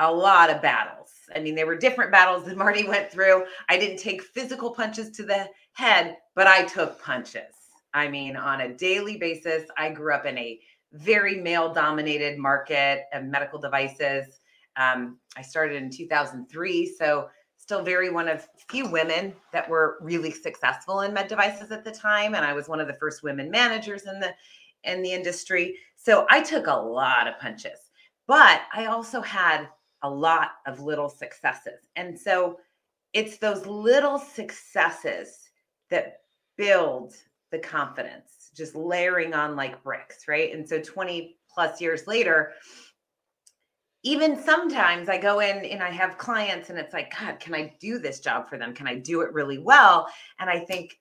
a 0.01 0.12
lot 0.12 0.51
of 0.51 0.61
battles. 0.61 1.11
I 1.34 1.40
mean, 1.40 1.55
they 1.55 1.64
were 1.64 1.76
different 1.76 2.11
battles 2.11 2.44
that 2.46 2.57
Marty 2.57 2.88
went 2.88 3.11
through. 3.11 3.44
I 3.68 3.78
didn't 3.78 3.98
take 3.98 4.22
physical 4.22 4.72
punches 4.72 5.11
to 5.12 5.22
the 5.22 5.48
head, 5.72 6.16
but 6.34 6.46
I 6.46 6.64
took 6.64 7.01
punches. 7.01 7.55
I 7.94 8.09
mean, 8.09 8.36
on 8.36 8.62
a 8.62 8.74
daily 8.74 9.16
basis, 9.16 9.64
I 9.76 9.90
grew 9.90 10.14
up 10.14 10.26
in 10.26 10.36
a 10.38 10.59
very 10.92 11.36
male 11.36 11.72
dominated 11.72 12.38
market 12.38 13.05
of 13.12 13.24
medical 13.24 13.61
devices. 13.61 14.40
Um, 14.76 15.18
I 15.36 15.42
started 15.42 15.82
in 15.82 15.90
2003, 15.90 16.94
so 16.98 17.28
still 17.57 17.82
very 17.84 18.11
one 18.11 18.28
of 18.28 18.48
few 18.68 18.88
women 18.88 19.32
that 19.53 19.68
were 19.68 19.98
really 20.01 20.30
successful 20.30 21.03
in 21.03 21.12
med 21.12 21.28
devices 21.28 21.70
at 21.70 21.84
the 21.84 21.90
time 21.92 22.34
and 22.34 22.44
i 22.44 22.53
was 22.53 22.68
one 22.68 22.80
of 22.80 22.88
the 22.88 22.94
first 22.94 23.22
women 23.22 23.48
managers 23.48 24.07
in 24.07 24.18
the 24.18 24.34
in 24.84 25.03
the 25.03 25.12
industry 25.12 25.76
so 25.94 26.26
i 26.30 26.40
took 26.40 26.66
a 26.66 26.74
lot 26.74 27.28
of 27.28 27.38
punches 27.38 27.90
but 28.26 28.62
i 28.74 28.86
also 28.86 29.20
had 29.20 29.68
a 30.03 30.11
lot 30.11 30.53
of 30.66 30.80
little 30.80 31.09
successes 31.09 31.88
and 31.96 32.18
so 32.18 32.59
it's 33.12 33.38
those 33.38 33.66
little 33.66 34.18
successes 34.18 35.51
that 35.90 36.18
build 36.57 37.14
the 37.51 37.59
confidence 37.59 38.51
just 38.55 38.74
layering 38.74 39.34
on 39.34 39.57
like 39.57 39.82
bricks 39.82 40.28
right 40.28 40.55
and 40.55 40.68
so 40.68 40.80
20 40.80 41.36
plus 41.53 41.80
years 41.80 42.07
later 42.07 42.53
even 44.03 44.42
sometimes 44.42 45.09
I 45.09 45.18
go 45.18 45.40
in 45.40 45.64
and 45.64 45.82
I 45.82 45.90
have 45.90 46.16
clients 46.16 46.70
and 46.70 46.78
it's 46.78 46.94
like, 46.94 47.12
God, 47.18 47.38
can 47.38 47.55
I 47.55 47.74
do 47.80 47.98
this 47.98 48.20
job 48.20 48.48
for 48.48 48.57
them? 48.57 48.74
Can 48.74 48.86
I 48.86 48.94
do 48.94 49.20
it 49.20 49.32
really 49.34 49.59
well? 49.59 50.07
And 50.38 50.48
I 50.48 50.61
think 50.61 50.98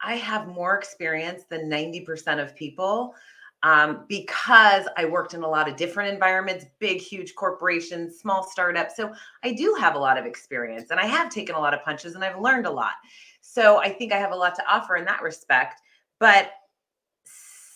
I 0.00 0.14
have 0.16 0.46
more 0.46 0.76
experience 0.76 1.44
than 1.48 1.70
90% 1.70 2.40
of 2.40 2.54
people 2.54 3.14
um, 3.62 4.04
because 4.08 4.86
I 4.96 5.04
worked 5.04 5.34
in 5.34 5.42
a 5.42 5.48
lot 5.48 5.68
of 5.68 5.76
different 5.76 6.12
environments, 6.12 6.64
big, 6.78 7.00
huge 7.00 7.34
corporations, 7.34 8.18
small 8.18 8.42
startups. 8.42 8.96
So 8.96 9.12
I 9.44 9.52
do 9.52 9.76
have 9.78 9.94
a 9.94 9.98
lot 9.98 10.16
of 10.16 10.24
experience 10.24 10.90
and 10.90 10.98
I 10.98 11.06
have 11.06 11.30
taken 11.30 11.54
a 11.54 11.60
lot 11.60 11.74
of 11.74 11.82
punches 11.84 12.14
and 12.14 12.24
I've 12.24 12.40
learned 12.40 12.66
a 12.66 12.70
lot. 12.70 12.92
So 13.42 13.78
I 13.78 13.90
think 13.90 14.12
I 14.12 14.18
have 14.18 14.32
a 14.32 14.36
lot 14.36 14.54
to 14.56 14.64
offer 14.68 14.96
in 14.96 15.04
that 15.06 15.22
respect. 15.22 15.82
But 16.18 16.52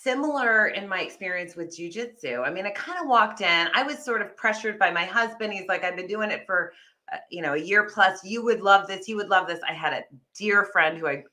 similar 0.05 0.69
in 0.69 0.87
my 0.87 1.01
experience 1.01 1.57
with 1.57 1.77
jujitsu. 1.77 2.47
I 2.47 2.51
mean, 2.51 2.67
I 2.67 2.71
kind 2.71 3.01
of 3.01 3.09
walked 3.09 3.41
in, 3.41 3.69
I 3.73 3.83
was 3.83 4.05
sort 4.05 4.21
of 4.21 4.37
pressured 4.37 4.79
by 4.79 4.91
my 4.91 5.05
husband. 5.05 5.53
He's 5.53 5.67
like, 5.67 5.83
I've 5.83 5.97
been 5.97 6.07
doing 6.07 6.31
it 6.31 6.45
for, 6.45 6.73
uh, 7.13 7.17
you 7.31 7.41
know, 7.41 7.55
a 7.55 7.59
year 7.59 7.89
plus. 7.93 8.23
You 8.23 8.45
would 8.45 8.61
love 8.61 8.87
this. 8.87 9.09
You 9.09 9.17
would 9.17 9.29
love 9.29 9.47
this. 9.47 9.61
I 9.69 9.73
had 9.73 9.95
a 9.95 10.05
dear 10.37 10.67
friend 10.67 10.99
who 10.99 11.09
I 11.09 11.25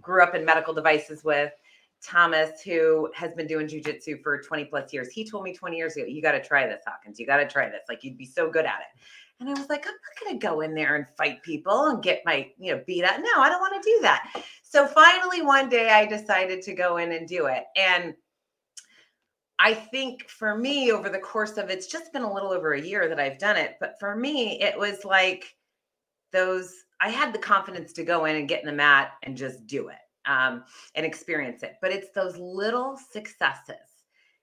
grew 0.00 0.22
up 0.22 0.34
in 0.34 0.44
medical 0.44 0.74
devices 0.74 1.24
with 1.24 1.52
Thomas, 2.04 2.60
who 2.62 3.10
has 3.14 3.32
been 3.32 3.46
doing 3.46 3.66
jujitsu 3.66 4.22
for 4.22 4.40
20 4.42 4.66
plus 4.66 4.92
years, 4.92 5.08
he 5.08 5.24
told 5.28 5.44
me 5.44 5.54
20 5.54 5.76
years 5.76 5.96
ago, 5.96 6.06
you 6.06 6.20
got 6.20 6.32
to 6.32 6.42
try 6.42 6.66
this, 6.66 6.82
Hawkins. 6.86 7.18
You 7.18 7.26
got 7.26 7.38
to 7.38 7.48
try 7.48 7.68
this. 7.68 7.80
Like 7.88 8.04
you'd 8.04 8.18
be 8.18 8.26
so 8.26 8.50
good 8.50 8.66
at 8.66 8.80
it. 8.80 9.00
And 9.40 9.48
I 9.48 9.52
was 9.52 9.68
like, 9.68 9.86
I'm 9.86 9.92
not 9.92 10.24
going 10.24 10.38
to 10.38 10.46
go 10.46 10.60
in 10.60 10.74
there 10.74 10.96
and 10.96 11.06
fight 11.16 11.42
people 11.42 11.86
and 11.86 12.02
get 12.02 12.22
my, 12.24 12.50
you 12.58 12.72
know, 12.72 12.82
beat 12.86 13.04
up. 13.04 13.16
No, 13.18 13.42
I 13.42 13.48
don't 13.48 13.60
want 13.60 13.82
to 13.82 13.90
do 13.90 13.98
that. 14.02 14.32
So 14.62 14.86
finally, 14.86 15.42
one 15.42 15.68
day 15.68 15.90
I 15.90 16.06
decided 16.06 16.62
to 16.62 16.74
go 16.74 16.98
in 16.98 17.12
and 17.12 17.26
do 17.26 17.46
it. 17.46 17.64
And 17.76 18.14
I 19.58 19.74
think 19.74 20.28
for 20.28 20.56
me, 20.56 20.92
over 20.92 21.08
the 21.08 21.18
course 21.18 21.56
of 21.56 21.70
it's 21.70 21.86
just 21.86 22.12
been 22.12 22.22
a 22.22 22.32
little 22.32 22.52
over 22.52 22.74
a 22.74 22.80
year 22.80 23.08
that 23.08 23.18
I've 23.18 23.38
done 23.38 23.56
it. 23.56 23.76
But 23.80 23.98
for 23.98 24.14
me, 24.14 24.60
it 24.60 24.78
was 24.78 25.04
like 25.04 25.56
those, 26.32 26.72
I 27.00 27.08
had 27.08 27.32
the 27.32 27.38
confidence 27.38 27.92
to 27.94 28.04
go 28.04 28.26
in 28.26 28.36
and 28.36 28.48
get 28.48 28.60
in 28.60 28.66
the 28.66 28.72
mat 28.72 29.12
and 29.22 29.36
just 29.36 29.66
do 29.66 29.88
it 29.88 29.96
um, 30.26 30.64
and 30.94 31.04
experience 31.04 31.62
it. 31.62 31.76
But 31.80 31.92
it's 31.92 32.10
those 32.10 32.36
little 32.36 32.96
successes. 32.96 33.76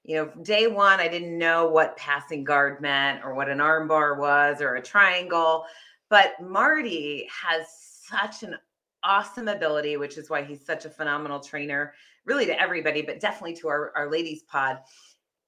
You 0.04 0.16
know, 0.16 0.44
day 0.44 0.68
one, 0.68 1.00
I 1.00 1.08
didn't 1.08 1.38
know 1.38 1.68
what 1.68 1.96
passing 1.98 2.44
guard 2.44 2.82
meant 2.82 3.24
or 3.24 3.36
what 3.36 3.50
an 3.50 3.60
armbar 3.60 4.18
was 4.18 4.62
or 4.62 4.76
a 4.76 4.82
triangle. 4.82 5.66
But 6.10 6.42
Marty 6.42 7.28
has 7.30 7.68
such 8.10 8.44
an 8.44 8.56
awesome 9.04 9.48
ability, 9.48 9.98
which 9.98 10.18
is 10.18 10.30
why 10.30 10.44
he's 10.44 10.66
such 10.66 10.86
a 10.86 10.90
phenomenal 10.90 11.40
trainer, 11.40 11.94
really 12.26 12.46
to 12.46 12.60
everybody, 12.60 13.02
but 13.02 13.20
definitely 13.20 13.56
to 13.58 13.68
our, 13.68 13.94
our 13.96 14.10
ladies 14.10 14.44
pod. 14.44 14.80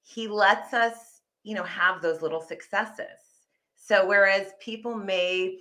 He 0.03 0.27
lets 0.27 0.73
us, 0.73 1.21
you 1.43 1.55
know, 1.55 1.63
have 1.63 2.01
those 2.01 2.21
little 2.21 2.41
successes. 2.41 3.05
So 3.75 4.07
whereas 4.07 4.53
people 4.59 4.95
may 4.95 5.57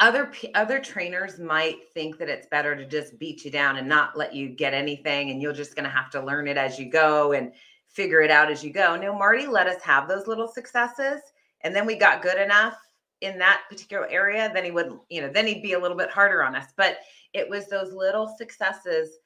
other 0.00 0.30
other 0.54 0.78
trainers 0.78 1.38
might 1.38 1.76
think 1.94 2.18
that 2.18 2.28
it's 2.28 2.46
better 2.48 2.76
to 2.76 2.84
just 2.84 3.18
beat 3.18 3.44
you 3.44 3.50
down 3.50 3.76
and 3.76 3.88
not 3.88 4.16
let 4.16 4.34
you 4.34 4.48
get 4.48 4.74
anything 4.74 5.30
and 5.30 5.40
you're 5.40 5.54
just 5.54 5.74
going 5.74 5.84
to 5.84 5.90
have 5.90 6.10
to 6.10 6.22
learn 6.22 6.48
it 6.48 6.58
as 6.58 6.78
you 6.78 6.90
go 6.90 7.32
and 7.32 7.52
figure 7.88 8.20
it 8.20 8.30
out 8.30 8.50
as 8.50 8.62
you 8.62 8.72
go. 8.72 8.96
No 8.96 9.14
marty 9.14 9.46
let 9.46 9.66
us 9.66 9.80
have 9.82 10.06
those 10.06 10.26
little 10.26 10.48
successes 10.48 11.22
and 11.62 11.74
then 11.74 11.86
we 11.86 11.94
got 11.94 12.22
good 12.22 12.38
enough 12.38 12.76
in 13.22 13.38
that 13.38 13.62
particular 13.70 14.06
area 14.08 14.50
then 14.52 14.62
he 14.62 14.70
would 14.70 14.98
you 15.08 15.22
know 15.22 15.30
then 15.30 15.46
he'd 15.46 15.62
be 15.62 15.72
a 15.72 15.78
little 15.78 15.96
bit 15.96 16.10
harder 16.10 16.44
on 16.44 16.54
us. 16.54 16.74
But 16.76 16.98
it 17.32 17.48
was 17.48 17.66
those 17.68 17.92
little 17.92 18.34
successes 18.36 19.18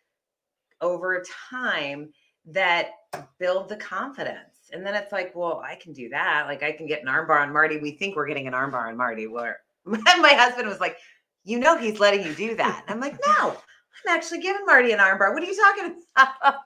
over 0.81 1.25
time 1.51 2.13
that 2.47 2.91
build 3.39 3.69
the 3.69 3.77
confidence. 3.77 4.71
And 4.73 4.87
then 4.87 4.95
it's 4.95 5.11
like 5.11 5.35
well 5.35 5.63
i 5.67 5.75
can 5.75 5.93
do 5.93 6.09
that. 6.11 6.45
Like 6.47 6.63
i 6.63 6.71
can 6.71 6.87
get 6.87 7.03
an 7.03 7.09
armbar 7.09 7.41
on 7.41 7.53
marty. 7.53 7.79
We 7.79 7.91
think 7.91 8.15
we're 8.15 8.29
getting 8.29 8.47
an 8.47 8.55
armbar 8.55 8.87
on 8.87 8.97
marty. 8.97 9.27
Where 9.27 9.59
my 9.85 10.33
husband 10.35 10.69
was 10.69 10.81
like, 10.81 10.97
you 11.45 11.59
know, 11.59 11.77
he's 11.77 12.01
letting 12.01 12.25
you 12.25 12.35
do 12.35 12.55
that. 12.57 12.85
I'm 12.89 13.01
like, 13.01 13.19
no, 13.27 13.51
I'm 13.51 14.17
actually 14.17 14.41
giving 14.41 14.65
Marty 14.67 14.93
an 14.93 14.99
armbar. 14.99 15.33
What 15.33 15.43
are 15.43 15.47
you 15.47 15.57
talking 15.57 16.03
about? 16.17 16.65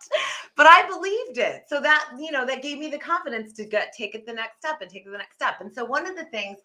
but 0.57 0.67
I 0.67 0.87
believed 0.89 1.39
it. 1.39 1.65
So 1.69 1.81
that, 1.81 2.11
you 2.19 2.33
know, 2.33 2.45
that 2.47 2.62
gave 2.62 2.79
me 2.79 2.91
the 2.91 2.99
confidence 2.99 3.53
to 3.55 3.65
get, 3.65 3.93
take 3.97 4.15
it 4.15 4.27
the 4.27 4.33
next 4.33 4.59
step 4.59 4.81
and 4.81 4.91
take 4.91 5.07
it 5.07 5.11
the 5.11 5.19
next 5.19 5.37
step. 5.37 5.61
And 5.61 5.73
so 5.73 5.85
one 5.85 6.07
of 6.07 6.17
the 6.17 6.25
things, 6.27 6.59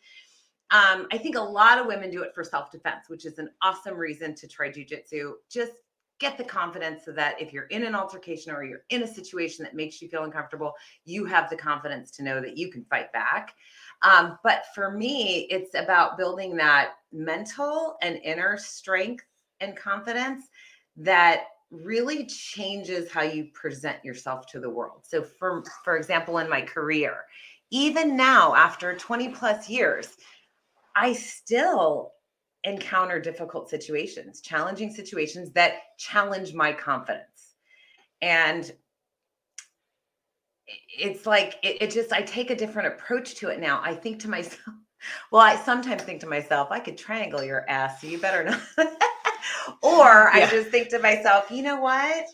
um, 0.72 1.08
I 1.12 1.18
think 1.18 1.36
a 1.36 1.42
lot 1.42 1.80
of 1.80 1.88
women 1.88 2.12
do 2.12 2.22
it 2.22 2.32
for 2.36 2.44
self-defense, 2.44 3.06
which 3.10 3.26
is 3.26 3.40
an 3.40 3.50
awesome 3.62 3.96
reason 3.96 4.36
to 4.36 4.48
try 4.48 4.70
jujitsu. 4.70 5.34
Just 5.50 5.74
get 6.20 6.38
the 6.38 6.44
confidence 6.44 7.06
so 7.06 7.12
that 7.14 7.42
if 7.42 7.54
you're 7.54 7.66
in 7.66 7.84
an 7.84 7.96
altercation 7.96 8.54
or 8.54 8.64
you're 8.64 8.84
in 8.90 9.04
a 9.04 9.08
situation 9.08 9.64
that 9.64 9.74
makes 9.74 10.02
you 10.02 10.10
feel 10.10 10.26
uncomfortable, 10.26 10.74
you 11.06 11.26
have 11.26 11.50
the 11.50 11.56
confidence 11.56 12.12
to 12.12 12.24
know 12.24 12.42
that 12.42 12.58
you 12.58 12.70
can 12.70 12.86
fight 12.86 13.12
back. 13.14 13.56
Um, 14.02 14.40
but 14.44 14.66
for 14.74 14.92
me, 14.92 15.48
it's 15.50 15.76
about 15.76 16.18
building 16.18 16.56
that 16.58 16.94
mental 17.12 17.98
and 18.02 18.18
inner 18.24 18.58
strength 18.58 19.26
and 19.60 19.76
confidence 19.76 20.46
that 20.98 21.44
really 21.72 22.26
changes 22.26 23.12
how 23.12 23.22
you 23.22 23.46
present 23.54 24.04
yourself 24.04 24.48
to 24.48 24.60
the 24.60 24.70
world. 24.70 25.02
So 25.04 25.24
for 25.24 25.64
for 25.84 25.98
example 25.98 26.40
in 26.40 26.50
my 26.50 26.62
career, 26.62 27.26
even 27.72 28.18
now 28.18 28.56
after 28.56 28.96
20 28.96 29.30
plus 29.30 29.70
years, 29.70 30.18
I 30.96 31.14
still 31.14 32.14
encounter 32.64 33.20
difficult 33.20 33.70
situations, 33.70 34.42
challenging 34.42 34.92
situations 34.92 35.52
that 35.52 35.74
challenge 35.98 36.54
my 36.54 36.74
confidence. 36.74 37.56
And 38.22 38.72
it's 40.98 41.26
like 41.26 41.58
it, 41.64 41.82
it, 41.82 41.92
just 41.92 42.14
i 42.14 42.22
take 42.22 42.50
a 42.50 42.56
different 42.56 42.88
approach 42.88 43.36
to 43.36 43.50
it 43.50 43.60
now. 43.60 43.82
I 43.84 43.96
think 43.96 44.20
to 44.22 44.30
myself 44.30 44.76
well 45.32 45.42
i 45.42 45.56
sometimes 45.56 46.04
think 46.04 46.20
to 46.22 46.28
myself 46.28 46.70
i 46.72 46.80
could 46.80 46.98
triangle 46.98 47.44
your 47.44 47.70
ass 47.70 48.02
so 48.02 48.08
you 48.08 48.18
better 48.18 48.44
not 48.44 48.60
or 49.82 50.04
yeah. 50.04 50.32
i 50.34 50.48
just 50.50 50.70
think 50.70 50.90
to 50.90 51.00
myself 51.00 51.50
you 51.50 51.64
know 51.64 51.80
what? 51.80 52.26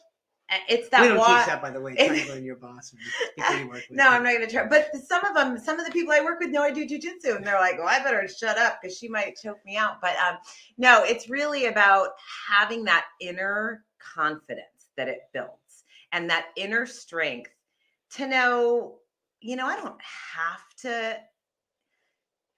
It's 0.69 0.89
that 0.89 1.01
we 1.01 1.07
don't 1.07 1.17
wa- 1.17 1.37
teach 1.37 1.47
that 1.47 1.61
by 1.61 1.71
the 1.71 1.81
way 1.81 1.95
triangling 1.95 2.45
your 2.45 2.55
boss 2.55 2.93
you 2.93 3.43
no 3.91 4.07
i'm 4.07 4.23
not 4.23 4.33
going 4.33 4.41
to 4.41 4.51
try 4.51 4.65
but 4.67 4.89
some 4.95 5.25
of 5.25 5.33
them 5.35 5.57
some 5.57 5.79
of 5.79 5.85
the 5.85 5.91
people 5.91 6.13
i 6.13 6.21
work 6.21 6.39
with 6.39 6.49
know 6.49 6.61
i 6.61 6.71
do 6.71 6.87
jujitsu 6.87 7.35
and 7.35 7.45
they're 7.45 7.59
like 7.59 7.77
well 7.77 7.87
i 7.87 7.99
better 8.03 8.27
shut 8.27 8.57
up 8.57 8.79
because 8.81 8.97
she 8.97 9.07
might 9.07 9.35
choke 9.41 9.57
me 9.65 9.75
out 9.75 9.99
but 10.01 10.15
um 10.17 10.37
no 10.77 11.03
it's 11.03 11.29
really 11.29 11.65
about 11.65 12.09
having 12.47 12.83
that 12.83 13.05
inner 13.19 13.83
confidence 13.99 14.91
that 14.97 15.07
it 15.07 15.21
builds 15.33 15.83
and 16.11 16.29
that 16.29 16.47
inner 16.55 16.85
strength 16.85 17.54
to 18.11 18.27
know, 18.27 18.97
you 19.41 19.55
know, 19.55 19.65
I 19.65 19.75
don't 19.75 19.99
have 20.01 20.63
to 20.81 21.17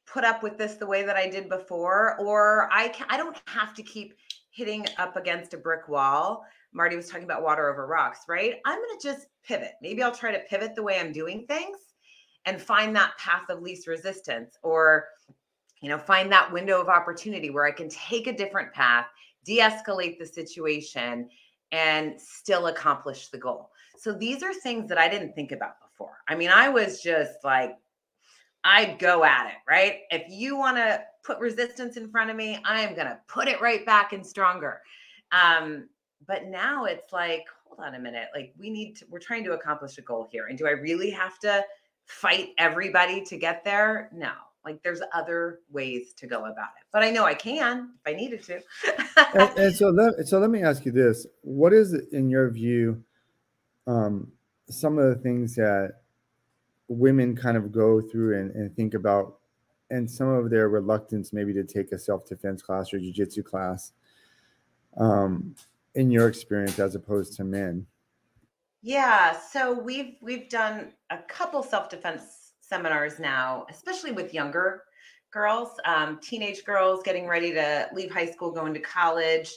put 0.06 0.24
up 0.24 0.44
with 0.44 0.58
this 0.58 0.76
the 0.76 0.86
way 0.86 1.04
that 1.04 1.16
I 1.16 1.30
did 1.30 1.50
before, 1.50 2.18
or 2.20 2.70
I 2.72 2.90
can, 2.90 3.08
I 3.10 3.18
don't 3.18 3.38
have 3.48 3.74
to 3.76 3.84
keep 3.84 4.16
hitting 4.52 4.86
up 4.98 5.16
against 5.18 5.54
a 5.54 5.58
brick 5.58 5.88
wall. 5.88 6.46
Marty 6.74 6.96
was 6.96 7.10
talking 7.10 7.24
about 7.24 7.44
water 7.44 7.70
over 7.70 7.88
rocks, 7.88 8.22
right? 8.28 8.56
I'm 8.66 8.78
going 8.78 9.00
to 9.00 9.08
just 9.08 9.28
pivot. 9.44 9.74
Maybe 9.82 10.04
I'll 10.04 10.12
try 10.12 10.32
to 10.32 10.40
pivot 10.40 10.76
the 10.76 10.84
way 10.84 11.00
I'm 11.00 11.12
doing 11.12 11.46
things 11.48 11.78
and 12.46 12.62
find 12.62 12.96
that 12.96 13.18
path 13.18 13.50
of 13.50 13.62
least 13.62 13.88
resistance 13.88 14.58
or 14.64 15.08
you 15.82 15.90
know, 15.90 15.98
find 15.98 16.32
that 16.32 16.52
window 16.52 16.82
of 16.82 16.90
opportunity 16.90 17.50
where 17.50 17.66
I 17.66 17.72
can 17.72 17.90
take 17.90 18.28
a 18.28 18.36
different 18.36 18.74
path, 18.74 19.06
de-escalate 19.46 20.18
the 20.18 20.26
situation 20.26 21.30
and 21.72 22.20
still 22.20 22.68
accomplish 22.68 23.28
the 23.28 23.38
goal. 23.38 23.70
So 23.98 24.14
these 24.14 24.44
are 24.44 24.54
things 24.54 24.90
that 24.90 24.98
I 24.98 25.10
didn't 25.10 25.34
think 25.34 25.52
about 25.52 25.76
before. 25.82 26.18
I 26.28 26.36
mean, 26.36 26.50
I 26.50 26.70
was 26.70 27.02
just 27.02 27.44
like, 27.44 27.76
I'd 28.64 29.00
go 29.00 29.24
at 29.24 29.48
it, 29.48 29.58
right? 29.68 30.00
If 30.12 30.24
you 30.30 30.58
want 30.58 30.78
to 30.78 31.02
put 31.24 31.40
resistance 31.40 31.98
in 31.98 32.10
front 32.10 32.30
of 32.30 32.36
me, 32.36 32.60
I 32.66 32.82
am 32.82 32.96
going 32.96 33.08
to 33.08 33.18
put 33.28 33.48
it 33.48 33.62
right 33.62 33.86
back 33.86 34.14
and 34.14 34.26
stronger. 34.26 34.82
Um, 35.32 35.90
but 36.28 36.48
now 36.48 36.86
it's 36.86 37.14
like, 37.14 37.46
hold 37.66 37.80
on 37.80 37.96
a 37.96 38.00
minute. 38.00 38.28
Like, 38.36 38.54
we 38.58 38.70
need 38.70 38.96
to, 38.98 39.06
we're 39.10 39.20
trying 39.20 39.44
to 39.46 39.54
accomplish 39.54 39.98
a 39.98 40.02
goal 40.02 40.28
here. 40.32 40.48
And 40.48 40.58
do 40.58 40.68
I 40.68 40.72
really 40.72 41.10
have 41.12 41.40
to 41.40 41.64
fight 42.06 42.50
everybody 42.58 43.24
to 43.26 43.38
get 43.38 43.64
there? 43.64 44.10
No. 44.14 44.32
Like, 44.66 44.84
there's 44.84 45.02
other 45.14 45.60
ways 45.70 46.14
to 46.18 46.28
go 46.28 46.40
about 46.40 46.70
it. 46.78 46.86
But 46.92 47.04
I 47.04 47.10
know 47.10 47.24
I 47.24 47.36
can 47.36 47.92
if 48.06 48.14
I 48.14 48.18
needed 48.18 48.44
to. 48.44 48.62
and, 49.34 49.58
and 49.58 49.76
so, 49.78 49.90
let, 49.90 50.28
so 50.28 50.40
let 50.40 50.50
me 50.50 50.62
ask 50.62 50.86
you 50.86 50.92
this 50.92 51.26
What 51.42 51.72
is, 51.72 51.94
in 52.12 52.30
your 52.30 52.50
view, 52.50 53.04
um, 53.88 54.32
some 54.70 55.00
of 55.00 55.06
the 55.06 55.16
things 55.16 55.56
that 55.56 56.02
women 56.90 57.36
kind 57.36 57.58
of 57.58 57.72
go 57.72 58.02
through 58.02 58.40
and, 58.40 58.52
and 58.52 58.76
think 58.76 58.94
about 58.94 59.40
and 59.90 60.10
some 60.10 60.28
of 60.28 60.50
their 60.50 60.68
reluctance 60.68 61.32
maybe 61.32 61.54
to 61.54 61.64
take 61.64 61.94
a 61.94 62.00
self-defense 62.00 62.62
class 62.62 62.94
or 62.94 63.00
jiu-jitsu 63.00 63.42
class 63.42 63.94
um, 64.98 65.56
in 65.96 66.12
your 66.12 66.28
experience 66.28 66.78
as 66.78 66.96
opposed 66.96 67.34
to 67.38 67.44
men? 67.44 67.86
Yeah 68.82 69.38
so 69.38 69.74
we've 69.74 70.16
we've 70.22 70.50
done 70.50 70.94
a 71.10 71.18
couple 71.18 71.64
self-defense 71.64 72.54
seminars 72.60 73.20
now 73.20 73.66
especially 73.70 74.12
with 74.12 74.34
younger 74.34 74.84
girls 75.32 75.70
um, 75.86 76.20
teenage 76.22 76.64
girls 76.66 77.02
getting 77.04 77.28
ready 77.28 77.54
to 77.54 77.88
leave 77.94 78.12
high 78.12 78.30
school 78.30 78.52
going 78.52 78.74
to 78.74 78.80
college. 78.82 79.52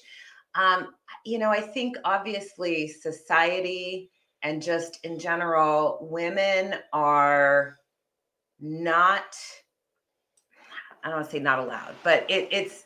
Um, 0.55 0.95
you 1.25 1.39
know 1.39 1.51
i 1.51 1.61
think 1.61 1.97
obviously 2.05 2.89
society 2.89 4.11
and 4.43 4.63
just 4.63 5.05
in 5.05 5.19
general, 5.19 5.99
women 6.11 6.75
are 6.93 7.77
not, 8.61 9.37
I 11.03 11.09
don't 11.09 11.19
want 11.19 11.27
to 11.27 11.33
say 11.33 11.41
not 11.41 11.59
allowed, 11.59 11.95
but 12.03 12.31
it, 12.31 12.49
it's 12.51 12.85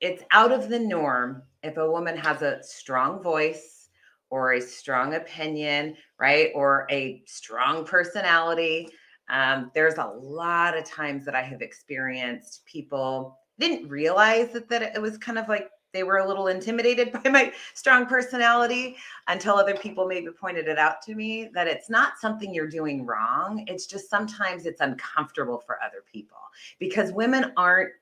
it's 0.00 0.22
out 0.32 0.52
of 0.52 0.68
the 0.68 0.78
norm 0.78 1.42
if 1.62 1.76
a 1.78 1.90
woman 1.90 2.16
has 2.16 2.42
a 2.42 2.62
strong 2.62 3.22
voice 3.22 3.88
or 4.28 4.52
a 4.52 4.60
strong 4.60 5.14
opinion, 5.14 5.96
right? 6.18 6.50
Or 6.54 6.86
a 6.90 7.22
strong 7.26 7.84
personality. 7.86 8.88
Um, 9.30 9.70
there's 9.74 9.96
a 9.96 10.12
lot 10.20 10.76
of 10.76 10.84
times 10.84 11.24
that 11.24 11.34
I 11.34 11.42
have 11.42 11.62
experienced 11.62 12.66
people 12.66 13.38
didn't 13.58 13.88
realize 13.88 14.52
that, 14.52 14.68
that 14.68 14.82
it 14.82 15.00
was 15.00 15.16
kind 15.16 15.38
of 15.38 15.48
like 15.48 15.70
they 15.94 16.02
were 16.02 16.18
a 16.18 16.28
little 16.28 16.48
intimidated 16.48 17.12
by 17.24 17.30
my 17.30 17.52
strong 17.72 18.04
personality 18.04 18.96
until 19.28 19.54
other 19.54 19.76
people 19.76 20.06
maybe 20.06 20.28
pointed 20.38 20.68
it 20.68 20.78
out 20.78 21.00
to 21.02 21.14
me 21.14 21.48
that 21.54 21.66
it's 21.66 21.88
not 21.88 22.18
something 22.20 22.52
you're 22.52 22.68
doing 22.68 23.06
wrong. 23.06 23.64
It's 23.66 23.86
just 23.86 24.10
sometimes 24.10 24.66
it's 24.66 24.82
uncomfortable 24.82 25.62
for 25.64 25.78
other 25.82 26.04
people 26.12 26.36
because 26.78 27.12
women 27.12 27.52
aren't 27.56 27.92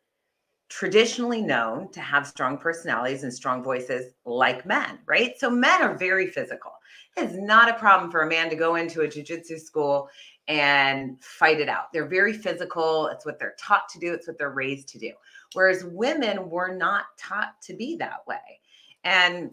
traditionally 0.69 1.43
known 1.43 1.93
to 1.93 2.01
have 2.01 2.27
strong 2.27 2.57
personalities 2.57 3.25
and 3.25 3.33
strong 3.33 3.63
voices 3.63 4.15
like 4.25 4.65
men, 4.65 4.99
right? 5.05 5.39
So 5.39 5.51
men 5.51 5.83
are 5.83 5.95
very 5.95 6.27
physical. 6.27 6.73
It's 7.15 7.35
not 7.35 7.69
a 7.69 7.75
problem 7.75 8.11
for 8.11 8.23
a 8.23 8.29
man 8.29 8.49
to 8.49 8.57
go 8.57 8.77
into 8.77 9.03
a 9.03 9.07
jujitsu 9.07 9.61
school 9.61 10.09
and 10.49 11.23
fight 11.23 11.61
it 11.61 11.69
out. 11.69 11.93
They're 11.93 12.09
very 12.09 12.33
physical. 12.33 13.09
It's 13.09 13.27
what 13.27 13.39
they're 13.39 13.55
taught 13.59 13.89
to 13.91 13.99
do, 13.99 14.15
it's 14.15 14.27
what 14.27 14.39
they're 14.39 14.51
raised 14.51 14.89
to 14.89 14.99
do. 14.99 15.13
Whereas 15.55 15.85
women 15.85 16.49
were 16.49 16.75
not 16.75 17.05
taught 17.19 17.61
to 17.63 17.75
be 17.75 17.97
that 17.97 18.27
way. 18.27 18.61
And 19.05 19.51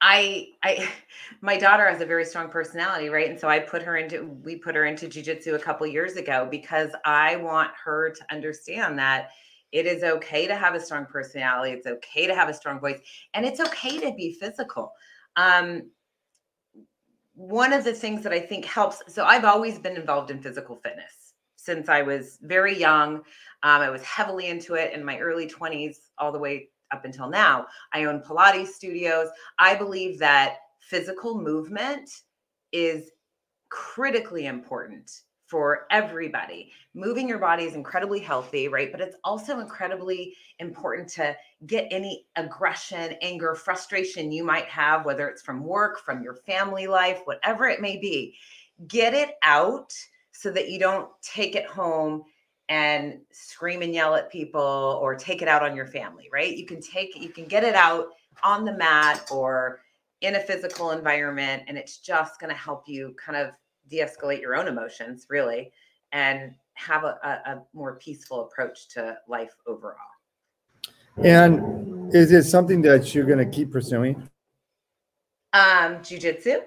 I 0.00 0.48
I 0.62 0.88
my 1.40 1.56
daughter 1.58 1.88
has 1.88 2.00
a 2.00 2.06
very 2.06 2.24
strong 2.24 2.48
personality, 2.48 3.08
right? 3.08 3.28
And 3.28 3.38
so 3.38 3.48
I 3.48 3.58
put 3.58 3.82
her 3.82 3.96
into 3.96 4.24
we 4.42 4.56
put 4.56 4.74
her 4.74 4.86
into 4.86 5.06
jujitsu 5.06 5.54
a 5.54 5.58
couple 5.58 5.86
years 5.86 6.16
ago 6.16 6.48
because 6.50 6.90
I 7.04 7.36
want 7.36 7.70
her 7.84 8.10
to 8.10 8.24
understand 8.30 8.98
that 8.98 9.30
it 9.72 9.86
is 9.86 10.02
okay 10.02 10.46
to 10.46 10.56
have 10.56 10.74
a 10.74 10.80
strong 10.80 11.06
personality. 11.06 11.72
It's 11.72 11.86
okay 11.86 12.26
to 12.26 12.34
have 12.34 12.48
a 12.48 12.54
strong 12.54 12.80
voice, 12.80 13.00
and 13.34 13.46
it's 13.46 13.60
okay 13.60 13.98
to 14.00 14.12
be 14.14 14.32
physical. 14.32 14.92
Um, 15.36 15.90
one 17.34 17.72
of 17.72 17.84
the 17.84 17.94
things 17.94 18.22
that 18.24 18.32
I 18.32 18.40
think 18.40 18.64
helps. 18.64 19.02
So 19.08 19.24
I've 19.24 19.44
always 19.44 19.78
been 19.78 19.96
involved 19.96 20.30
in 20.30 20.42
physical 20.42 20.76
fitness 20.76 21.19
since 21.62 21.88
I 21.88 22.02
was 22.02 22.38
very 22.42 22.78
young. 22.78 23.16
Um, 23.62 23.82
I 23.82 23.90
was 23.90 24.02
heavily 24.02 24.48
into 24.48 24.74
it 24.74 24.94
in 24.94 25.04
my 25.04 25.18
early 25.18 25.46
20s, 25.46 25.96
all 26.18 26.32
the 26.32 26.38
way 26.38 26.68
up 26.92 27.04
until 27.04 27.28
now. 27.28 27.66
I 27.92 28.04
own 28.04 28.22
Pilates 28.22 28.68
studios. 28.68 29.28
I 29.58 29.74
believe 29.74 30.18
that 30.18 30.56
physical 30.80 31.40
movement 31.40 32.10
is 32.72 33.10
critically 33.68 34.46
important 34.46 35.10
for 35.46 35.86
everybody. 35.90 36.70
Moving 36.94 37.28
your 37.28 37.38
body 37.38 37.64
is 37.64 37.74
incredibly 37.74 38.20
healthy, 38.20 38.68
right? 38.68 38.92
But 38.92 39.00
it's 39.00 39.16
also 39.24 39.58
incredibly 39.58 40.36
important 40.60 41.08
to 41.10 41.36
get 41.66 41.88
any 41.90 42.26
aggression, 42.36 43.16
anger, 43.20 43.56
frustration 43.56 44.30
you 44.30 44.44
might 44.44 44.66
have, 44.66 45.04
whether 45.04 45.28
it's 45.28 45.42
from 45.42 45.64
work, 45.64 46.04
from 46.04 46.22
your 46.22 46.34
family 46.34 46.86
life, 46.86 47.22
whatever 47.24 47.66
it 47.66 47.80
may 47.80 47.98
be. 47.98 48.36
Get 48.86 49.12
it 49.12 49.34
out 49.42 49.92
so 50.40 50.50
that 50.50 50.70
you 50.70 50.78
don't 50.78 51.10
take 51.20 51.54
it 51.54 51.66
home 51.66 52.22
and 52.70 53.18
scream 53.30 53.82
and 53.82 53.92
yell 53.92 54.14
at 54.14 54.32
people 54.32 54.98
or 55.02 55.14
take 55.14 55.42
it 55.42 55.48
out 55.48 55.62
on 55.62 55.76
your 55.76 55.86
family, 55.86 56.30
right? 56.32 56.56
You 56.56 56.64
can 56.64 56.80
take 56.80 57.14
you 57.20 57.28
can 57.28 57.44
get 57.44 57.62
it 57.62 57.74
out 57.74 58.06
on 58.42 58.64
the 58.64 58.72
mat 58.72 59.28
or 59.30 59.82
in 60.22 60.36
a 60.36 60.40
physical 60.40 60.92
environment 60.92 61.64
and 61.66 61.76
it's 61.76 61.98
just 61.98 62.40
going 62.40 62.48
to 62.48 62.56
help 62.56 62.84
you 62.86 63.14
kind 63.22 63.36
of 63.36 63.50
de-escalate 63.88 64.40
your 64.40 64.54
own 64.54 64.66
emotions 64.66 65.26
really 65.28 65.72
and 66.12 66.54
have 66.72 67.04
a, 67.04 67.18
a, 67.22 67.50
a 67.50 67.62
more 67.74 67.96
peaceful 67.96 68.46
approach 68.46 68.88
to 68.88 69.18
life 69.28 69.54
overall. 69.66 69.96
And 71.18 72.14
is 72.14 72.32
it 72.32 72.44
something 72.44 72.80
that 72.82 73.14
you're 73.14 73.26
going 73.26 73.38
to 73.38 73.56
keep 73.56 73.70
pursuing? 73.70 74.26
Um 75.52 76.02
jiu-jitsu 76.02 76.60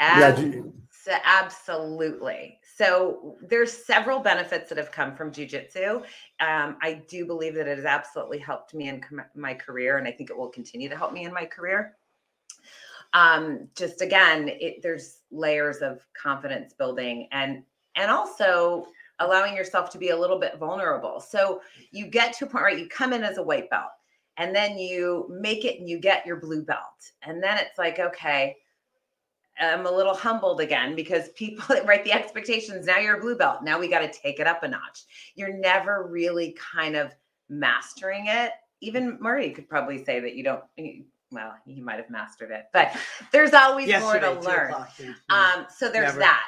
yeah, 0.00 0.32
ju- 0.32 0.72
absolutely 1.08 2.58
so 2.76 3.36
there's 3.42 3.72
several 3.72 4.20
benefits 4.20 4.68
that 4.70 4.78
have 4.78 4.90
come 4.90 5.14
from 5.14 5.30
jujitsu. 5.30 5.96
Um, 6.40 6.76
I 6.80 7.02
do 7.08 7.26
believe 7.26 7.54
that 7.56 7.68
it 7.68 7.76
has 7.76 7.84
absolutely 7.84 8.38
helped 8.38 8.72
me 8.72 8.88
in 8.88 9.02
com- 9.02 9.20
my 9.34 9.52
career, 9.52 9.98
and 9.98 10.08
I 10.08 10.12
think 10.12 10.30
it 10.30 10.36
will 10.36 10.48
continue 10.48 10.88
to 10.88 10.96
help 10.96 11.12
me 11.12 11.24
in 11.24 11.32
my 11.34 11.44
career 11.44 11.96
um, 13.12 13.68
just 13.76 14.00
again, 14.00 14.48
it, 14.48 14.82
there's 14.82 15.20
layers 15.30 15.78
of 15.78 16.00
confidence 16.20 16.72
building 16.72 17.28
and 17.32 17.62
and 17.96 18.10
also 18.10 18.86
allowing 19.18 19.54
yourself 19.54 19.90
to 19.90 19.98
be 19.98 20.10
a 20.10 20.16
little 20.16 20.38
bit 20.38 20.58
vulnerable. 20.58 21.20
So 21.20 21.60
you 21.90 22.06
get 22.06 22.32
to 22.34 22.46
a 22.46 22.48
point, 22.48 22.64
right? 22.64 22.78
You 22.78 22.88
come 22.88 23.12
in 23.12 23.22
as 23.22 23.36
a 23.36 23.42
white 23.42 23.68
belt 23.68 23.90
and 24.38 24.54
then 24.54 24.78
you 24.78 25.26
make 25.28 25.64
it 25.64 25.78
and 25.78 25.88
you 25.88 25.98
get 25.98 26.24
your 26.24 26.36
blue 26.36 26.62
belt. 26.62 27.10
And 27.22 27.42
then 27.42 27.58
it's 27.58 27.76
like, 27.76 27.98
okay, 27.98 28.56
I'm 29.60 29.86
a 29.86 29.90
little 29.90 30.14
humbled 30.14 30.60
again 30.60 30.96
because 30.96 31.28
people, 31.30 31.76
right? 31.84 32.04
The 32.04 32.12
expectations 32.12 32.86
now 32.86 32.98
you're 32.98 33.18
a 33.18 33.20
blue 33.20 33.36
belt. 33.36 33.62
Now 33.62 33.78
we 33.78 33.88
got 33.88 34.00
to 34.00 34.10
take 34.10 34.40
it 34.40 34.46
up 34.46 34.62
a 34.62 34.68
notch. 34.68 35.04
You're 35.34 35.52
never 35.52 36.06
really 36.08 36.56
kind 36.72 36.96
of 36.96 37.14
mastering 37.48 38.26
it. 38.26 38.52
Even 38.80 39.18
Marty 39.20 39.50
could 39.50 39.68
probably 39.68 40.02
say 40.02 40.20
that 40.20 40.34
you 40.34 40.42
don't, 40.42 40.62
well, 41.30 41.54
he 41.66 41.80
might 41.80 41.96
have 41.96 42.08
mastered 42.08 42.50
it, 42.50 42.66
but 42.72 42.96
there's 43.32 43.52
always 43.52 43.88
more 44.00 44.18
to 44.18 44.40
learn. 44.40 44.74
Um, 45.28 45.66
so 45.74 45.90
there's 45.90 46.16
Never. 46.16 46.20
that. 46.20 46.46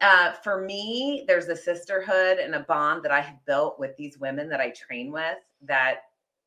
Uh, 0.00 0.32
for 0.42 0.60
me, 0.60 1.24
there's 1.28 1.46
a 1.46 1.56
sisterhood 1.56 2.38
and 2.38 2.54
a 2.54 2.60
bond 2.60 3.04
that 3.04 3.12
I 3.12 3.20
have 3.20 3.44
built 3.46 3.78
with 3.78 3.96
these 3.96 4.18
women 4.18 4.48
that 4.48 4.60
I 4.60 4.70
train 4.70 5.12
with 5.12 5.38
that 5.62 6.02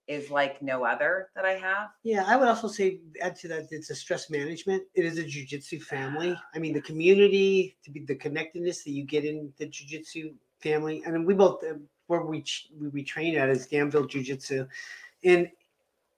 is 0.08 0.30
like 0.30 0.62
no 0.62 0.84
other 0.84 1.30
that 1.36 1.46
I 1.46 1.54
have. 1.54 1.90
Yeah, 2.04 2.24
I 2.28 2.36
would 2.36 2.48
also 2.48 2.68
say 2.68 3.00
add 3.22 3.36
to 3.38 3.48
that 3.50 3.68
it's 3.72 3.90
a 3.90 3.96
stress 3.96 4.30
management. 4.30 4.84
It 4.94 5.06
is 5.06 5.18
a 5.18 5.24
jujitsu 5.24 5.82
family. 5.82 6.38
I 6.54 6.60
mean, 6.60 6.74
the 6.74 6.82
community, 6.82 7.76
to 7.84 7.92
be 7.92 8.02
the 8.02 8.16
connectedness 8.16 8.84
that 8.84 8.92
you 8.92 9.04
get 9.04 9.26
in 9.26 9.52
the 9.58 9.66
jujitsu 9.66 10.34
family, 10.60 11.04
and 11.06 11.26
we 11.26 11.34
both 11.34 11.64
uh, 11.64 11.74
where 12.08 12.22
we 12.22 12.44
we 12.94 13.04
train 13.04 13.36
at 13.36 13.50
is 13.50 13.66
Danville 13.68 14.06
Jiu-Jitsu, 14.06 14.68
and 15.24 15.50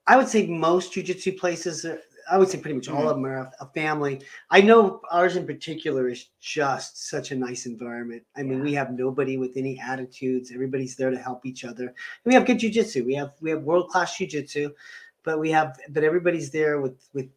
I 0.06 0.18
would 0.18 0.28
say 0.28 0.48
most 0.48 0.94
jujitsu 0.94 1.38
places, 1.38 1.86
are, 1.86 2.00
I 2.30 2.38
would 2.38 2.50
say 2.50 2.60
pretty 2.60 2.76
much 2.76 2.90
all 2.90 3.00
mm-hmm. 3.00 3.08
of 3.08 3.16
them 3.16 3.26
are 3.26 3.38
a, 3.38 3.52
a, 3.62 3.66
family. 3.68 4.22
I 4.50 4.62
know 4.62 5.02
ours 5.12 5.36
in 5.36 5.46
particular 5.46 6.10
is 6.10 6.28
just 6.40 7.10
such 7.10 7.32
a 7.32 7.36
nice 7.36 7.66
environment. 7.66 8.24
I 8.36 8.44
mean, 8.44 8.60
yeah. 8.60 8.64
we 8.64 8.74
have 8.74 8.92
nobody 8.92 9.38
with 9.38 9.56
any 9.56 9.80
attitudes. 9.80 10.52
Everybody's 10.52 10.96
there 10.96 11.12
to 11.12 11.18
help 11.18 11.46
each 11.46 11.64
other. 11.64 11.88
And 11.88 11.96
we 12.26 12.34
have 12.34 12.46
good 12.46 12.60
jujitsu. 12.60 13.06
We 13.06 13.16
have 13.16 13.34
we 13.42 13.50
have 13.50 13.64
world 13.64 13.90
class 13.90 14.18
jujitsu, 14.18 14.74
but 15.24 15.40
we 15.40 15.52
have 15.52 15.80
but 15.90 16.04
everybody's 16.04 16.52
there 16.52 16.82
with 16.82 17.08
with 17.14 17.30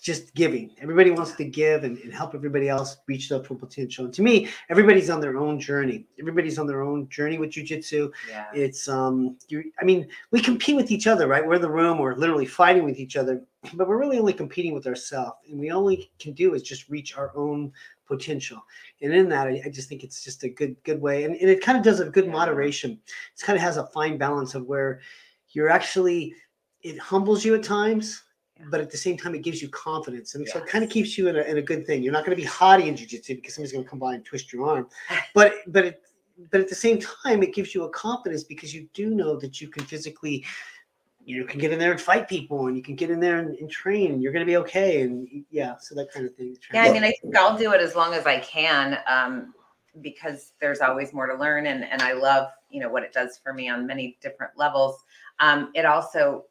just 0.00 0.34
giving. 0.34 0.70
Everybody 0.80 1.10
wants 1.10 1.32
to 1.32 1.44
give 1.44 1.84
and, 1.84 1.98
and, 1.98 2.12
help 2.12 2.34
everybody 2.34 2.68
else 2.68 2.98
reach 3.06 3.28
their 3.28 3.42
full 3.42 3.56
potential. 3.56 4.04
And 4.04 4.14
to 4.14 4.22
me, 4.22 4.48
everybody's 4.68 5.10
on 5.10 5.20
their 5.20 5.36
own 5.36 5.58
journey. 5.58 6.06
Everybody's 6.18 6.58
on 6.58 6.66
their 6.66 6.82
own 6.82 7.08
journey 7.08 7.38
with 7.38 7.50
jujitsu. 7.50 8.10
Yeah. 8.28 8.46
It's 8.54 8.88
um, 8.88 9.36
you. 9.48 9.70
I 9.80 9.84
mean, 9.84 10.08
we 10.30 10.40
compete 10.40 10.76
with 10.76 10.90
each 10.90 11.06
other, 11.06 11.26
right? 11.26 11.46
We're 11.46 11.54
in 11.54 11.62
the 11.62 11.70
room, 11.70 11.98
we're 11.98 12.14
literally 12.14 12.46
fighting 12.46 12.84
with 12.84 12.98
each 12.98 13.16
other, 13.16 13.42
but 13.74 13.88
we're 13.88 13.98
really 13.98 14.18
only 14.18 14.32
competing 14.32 14.74
with 14.74 14.86
ourselves, 14.86 15.36
and 15.48 15.58
we 15.58 15.70
only 15.70 16.10
can 16.18 16.32
do 16.32 16.54
is 16.54 16.62
just 16.62 16.88
reach 16.88 17.16
our 17.16 17.32
own 17.36 17.72
potential. 18.06 18.64
And 19.02 19.12
in 19.12 19.28
that, 19.28 19.46
I, 19.46 19.62
I 19.64 19.68
just 19.68 19.88
think 19.88 20.04
it's 20.04 20.24
just 20.24 20.44
a 20.44 20.48
good 20.48 20.76
good 20.84 21.00
way, 21.00 21.24
and, 21.24 21.34
and 21.36 21.50
it 21.50 21.62
kind 21.62 21.78
of 21.78 21.84
does 21.84 22.00
a 22.00 22.10
good 22.10 22.26
yeah. 22.26 22.32
moderation. 22.32 22.98
It 23.36 23.42
kind 23.42 23.56
of 23.56 23.62
has 23.62 23.76
a 23.76 23.86
fine 23.86 24.18
balance 24.18 24.54
of 24.54 24.66
where 24.66 25.00
you're 25.50 25.70
actually 25.70 26.34
it 26.82 26.98
humbles 26.98 27.44
you 27.44 27.54
at 27.54 27.62
times 27.62 28.22
but 28.70 28.80
at 28.80 28.90
the 28.90 28.96
same 28.96 29.16
time, 29.16 29.34
it 29.34 29.42
gives 29.42 29.62
you 29.62 29.68
confidence. 29.68 30.34
And 30.34 30.44
yes. 30.44 30.52
so 30.52 30.60
it 30.60 30.66
kind 30.66 30.82
of 30.82 30.90
keeps 30.90 31.16
you 31.16 31.28
in 31.28 31.36
a, 31.36 31.42
in 31.42 31.58
a 31.58 31.62
good 31.62 31.86
thing. 31.86 32.02
You're 32.02 32.12
not 32.12 32.24
going 32.24 32.36
to 32.36 32.42
be 32.42 32.46
haughty 32.46 32.88
in 32.88 32.96
jiu-jitsu 32.96 33.36
because 33.36 33.54
somebody's 33.54 33.72
going 33.72 33.84
to 33.84 33.90
come 33.90 33.98
by 33.98 34.14
and 34.14 34.24
twist 34.24 34.52
your 34.52 34.68
arm. 34.68 34.88
But, 35.34 35.54
but, 35.68 35.84
it, 35.84 36.02
but 36.50 36.60
at 36.60 36.68
the 36.68 36.74
same 36.74 36.98
time, 36.98 37.42
it 37.42 37.54
gives 37.54 37.74
you 37.74 37.84
a 37.84 37.90
confidence 37.90 38.42
because 38.42 38.74
you 38.74 38.88
do 38.94 39.14
know 39.14 39.36
that 39.36 39.60
you 39.60 39.68
can 39.68 39.84
physically, 39.84 40.44
you 41.24 41.40
know, 41.40 41.46
can 41.46 41.60
get 41.60 41.72
in 41.72 41.78
there 41.78 41.92
and 41.92 42.00
fight 42.00 42.28
people 42.28 42.66
and 42.66 42.76
you 42.76 42.82
can 42.82 42.96
get 42.96 43.10
in 43.10 43.20
there 43.20 43.38
and, 43.38 43.56
and 43.56 43.70
train 43.70 44.12
and 44.12 44.22
you're 44.22 44.32
going 44.32 44.44
to 44.44 44.50
be 44.50 44.56
okay. 44.56 45.02
And 45.02 45.28
yeah, 45.50 45.76
so 45.78 45.94
that 45.94 46.12
kind 46.12 46.26
of 46.26 46.34
thing. 46.34 46.56
Yeah. 46.72 46.82
I 46.82 46.92
mean, 46.92 47.04
I 47.04 47.12
think 47.22 47.36
I'll 47.36 47.56
do 47.56 47.72
it 47.72 47.80
as 47.80 47.94
long 47.94 48.14
as 48.14 48.26
I 48.26 48.40
can. 48.40 48.98
Um, 49.06 49.54
because 50.00 50.52
there's 50.60 50.80
always 50.80 51.12
more 51.12 51.26
to 51.26 51.34
learn 51.34 51.66
and, 51.66 51.84
and 51.84 52.02
I 52.02 52.12
love, 52.12 52.48
you 52.70 52.80
know, 52.80 52.88
what 52.88 53.02
it 53.02 53.12
does 53.12 53.38
for 53.42 53.52
me 53.52 53.68
on 53.68 53.86
many 53.86 54.16
different 54.20 54.52
levels. 54.56 55.04
Um, 55.40 55.70
it 55.74 55.84
also 55.84 56.44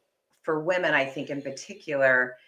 for 0.48 0.60
women, 0.60 0.94
I 0.94 1.04
think 1.04 1.28
in 1.28 1.42
particular, 1.42 2.38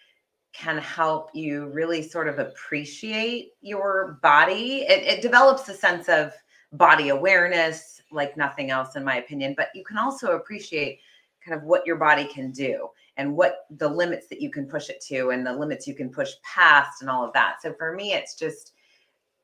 can 0.53 0.79
help 0.79 1.29
you 1.35 1.67
really 1.67 2.01
sort 2.01 2.27
of 2.27 2.39
appreciate 2.39 3.51
your 3.61 4.17
body. 4.23 4.87
It, 4.89 5.03
it, 5.03 5.21
develops 5.21 5.69
a 5.69 5.75
sense 5.75 6.09
of 6.09 6.33
body 6.71 7.09
awareness 7.09 8.01
like 8.11 8.35
nothing 8.35 8.71
else, 8.71 8.95
in 8.95 9.03
my 9.03 9.17
opinion, 9.17 9.53
but 9.55 9.67
you 9.75 9.83
can 9.83 9.99
also 9.99 10.31
appreciate 10.31 10.97
kind 11.45 11.55
of 11.55 11.63
what 11.63 11.85
your 11.85 11.97
body 11.97 12.25
can 12.25 12.49
do 12.49 12.89
and 13.17 13.37
what 13.37 13.67
the 13.77 13.87
limits 13.87 14.27
that 14.29 14.41
you 14.41 14.49
can 14.49 14.65
push 14.65 14.89
it 14.89 14.99
to 15.09 15.29
and 15.29 15.45
the 15.45 15.53
limits 15.53 15.85
you 15.85 15.93
can 15.93 16.09
push 16.09 16.31
past 16.41 17.01
and 17.01 17.09
all 17.09 17.23
of 17.23 17.31
that. 17.33 17.61
So 17.61 17.71
for 17.77 17.93
me, 17.93 18.13
it's 18.13 18.33
just, 18.33 18.73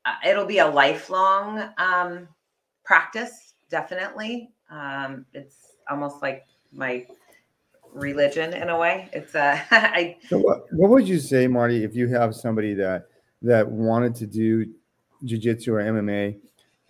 uh, 0.04 0.14
it'll 0.26 0.46
be 0.46 0.58
a 0.58 0.66
lifelong 0.66 1.70
um, 1.78 2.26
practice, 2.84 3.54
definitely. 3.70 4.50
Um, 4.68 5.26
it's 5.32 5.76
almost 5.88 6.22
like 6.22 6.44
my 6.72 7.06
religion 7.92 8.52
in 8.52 8.68
a 8.68 8.78
way. 8.78 9.08
It's 9.12 9.34
a 9.34 9.62
I 9.70 10.16
So 10.28 10.38
what, 10.38 10.72
what 10.72 10.90
would 10.90 11.08
you 11.08 11.18
say, 11.18 11.46
Marty, 11.46 11.84
if 11.84 11.94
you 11.94 12.08
have 12.08 12.34
somebody 12.34 12.74
that 12.74 13.06
that 13.42 13.68
wanted 13.68 14.14
to 14.16 14.26
do 14.26 14.66
jujitsu 15.24 15.68
or 15.68 15.82
MMA? 15.82 16.38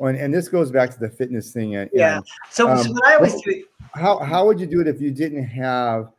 And, 0.01 0.16
and 0.16 0.32
this 0.32 0.49
goes 0.49 0.70
back 0.70 0.90
to 0.92 1.01
the 1.01 1.11
fitness 1.11 1.53
thing. 1.53 1.76
And, 1.76 1.90
Yeah. 1.92 2.20
So, 2.51 2.66
so 2.66 2.68
Um, 2.68 2.94
what 2.94 3.07
I 3.07 3.16
always 3.16 3.40
do, 3.42 3.64
how 3.94 4.18
how 4.18 4.46
would 4.46 4.61
you 4.61 4.66
do 4.66 4.80
it 4.80 4.86
if 4.86 5.01
you 5.01 5.11
didn't 5.11 5.44
have 5.44 6.11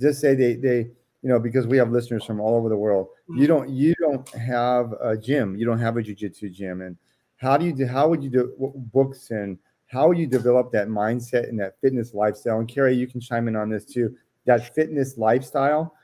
just 0.00 0.20
say 0.20 0.34
they 0.34 0.54
they 0.54 0.78
you 1.22 1.30
know 1.30 1.38
because 1.38 1.66
we 1.66 1.76
have 1.76 1.90
listeners 1.90 2.24
from 2.24 2.40
all 2.40 2.56
over 2.56 2.68
the 2.68 2.76
world 2.76 3.08
you 3.34 3.46
don't 3.46 3.68
you 3.70 3.94
don't 3.98 4.28
have 4.30 4.92
a 5.00 5.16
gym 5.16 5.56
you 5.56 5.64
don't 5.64 5.78
have 5.78 5.96
a 5.96 6.02
jiu-jitsu 6.02 6.50
gym 6.50 6.82
and 6.82 6.96
how 7.36 7.56
do 7.56 7.64
you 7.64 7.72
do 7.72 7.86
how 7.86 8.08
would 8.08 8.22
you 8.22 8.30
do 8.30 8.52
books 8.92 9.30
and 9.30 9.58
how 9.86 10.10
you 10.10 10.26
develop 10.26 10.72
that 10.72 10.88
mindset 10.88 11.48
and 11.48 11.58
that 11.58 11.80
fitness 11.80 12.14
lifestyle 12.14 12.58
and 12.58 12.68
Keri 12.68 12.94
you 12.94 13.06
can 13.06 13.20
chime 13.20 13.48
in 13.48 13.56
on 13.56 13.70
this 13.70 13.84
too 13.84 14.14
that 14.46 14.74
fitness 14.74 15.16
lifestyle 15.16 15.94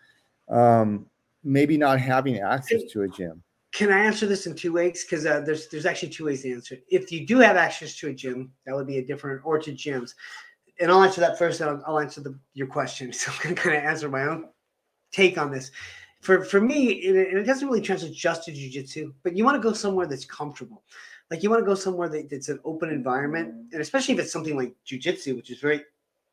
um 0.48 1.06
maybe 1.44 1.76
not 1.76 1.98
having 1.98 2.38
access 2.40 2.82
to 2.90 3.02
a 3.02 3.08
gym 3.08 3.42
can 3.72 3.92
I 3.92 4.00
answer 4.00 4.26
this 4.26 4.46
in 4.46 4.54
two 4.54 4.72
ways? 4.72 5.04
Because 5.04 5.24
uh, 5.26 5.40
there's 5.40 5.68
there's 5.68 5.86
actually 5.86 6.08
two 6.08 6.24
ways 6.24 6.42
to 6.42 6.52
answer 6.52 6.74
it. 6.74 6.84
If 6.88 7.12
you 7.12 7.26
do 7.26 7.38
have 7.38 7.56
access 7.56 7.96
to 7.98 8.08
a 8.08 8.12
gym, 8.12 8.52
that 8.66 8.74
would 8.74 8.86
be 8.86 8.98
a 8.98 9.04
different, 9.04 9.42
or 9.44 9.58
to 9.58 9.72
gyms. 9.72 10.14
And 10.80 10.90
I'll 10.90 11.02
answer 11.02 11.20
that 11.20 11.38
first, 11.38 11.60
and 11.60 11.70
I'll, 11.70 11.82
I'll 11.86 11.98
answer 12.00 12.20
the, 12.20 12.38
your 12.54 12.66
question. 12.66 13.12
So 13.12 13.30
I'm 13.30 13.38
going 13.42 13.54
to 13.54 13.60
kind 13.60 13.76
of 13.76 13.84
answer 13.84 14.08
my 14.08 14.22
own 14.22 14.48
take 15.12 15.38
on 15.38 15.50
this. 15.50 15.70
For 16.20 16.44
for 16.44 16.60
me, 16.60 17.06
and 17.06 17.16
it, 17.16 17.28
and 17.28 17.38
it 17.38 17.44
doesn't 17.44 17.66
really 17.66 17.80
translate 17.80 18.12
just 18.12 18.44
to 18.44 18.52
jujitsu, 18.52 19.12
but 19.22 19.36
you 19.36 19.44
want 19.44 19.56
to 19.56 19.62
go 19.62 19.72
somewhere 19.72 20.06
that's 20.06 20.24
comfortable. 20.24 20.82
Like 21.30 21.44
you 21.44 21.50
want 21.50 21.62
to 21.62 21.66
go 21.66 21.76
somewhere 21.76 22.08
that, 22.08 22.28
that's 22.28 22.48
an 22.48 22.58
open 22.64 22.90
environment, 22.90 23.54
and 23.72 23.80
especially 23.80 24.14
if 24.14 24.20
it's 24.20 24.32
something 24.32 24.56
like 24.56 24.74
jujitsu, 24.84 25.36
which 25.36 25.50
is 25.50 25.60
very 25.60 25.82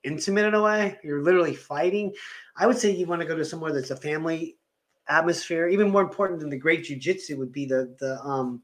intimate 0.08 0.45
in 0.45 0.53
a 0.53 0.62
way. 0.62 0.97
You're 1.03 1.22
literally 1.22 1.53
fighting. 1.53 2.14
I 2.55 2.66
would 2.66 2.78
say 2.78 2.91
you 2.91 3.05
want 3.05 3.22
to 3.22 3.28
go 3.28 3.36
to 3.36 3.45
somewhere 3.45 3.74
that's 3.74 3.91
a 3.91 3.97
family 3.97 4.58
atmosphere. 5.10 5.68
Even 5.68 5.91
more 5.91 6.01
important 6.01 6.39
than 6.39 6.49
the 6.49 6.58
great 6.58 6.84
jujitsu 6.84 7.38
would 7.38 7.51
be 7.51 7.66
the 7.66 7.95
the 7.99 8.20
um. 8.22 8.62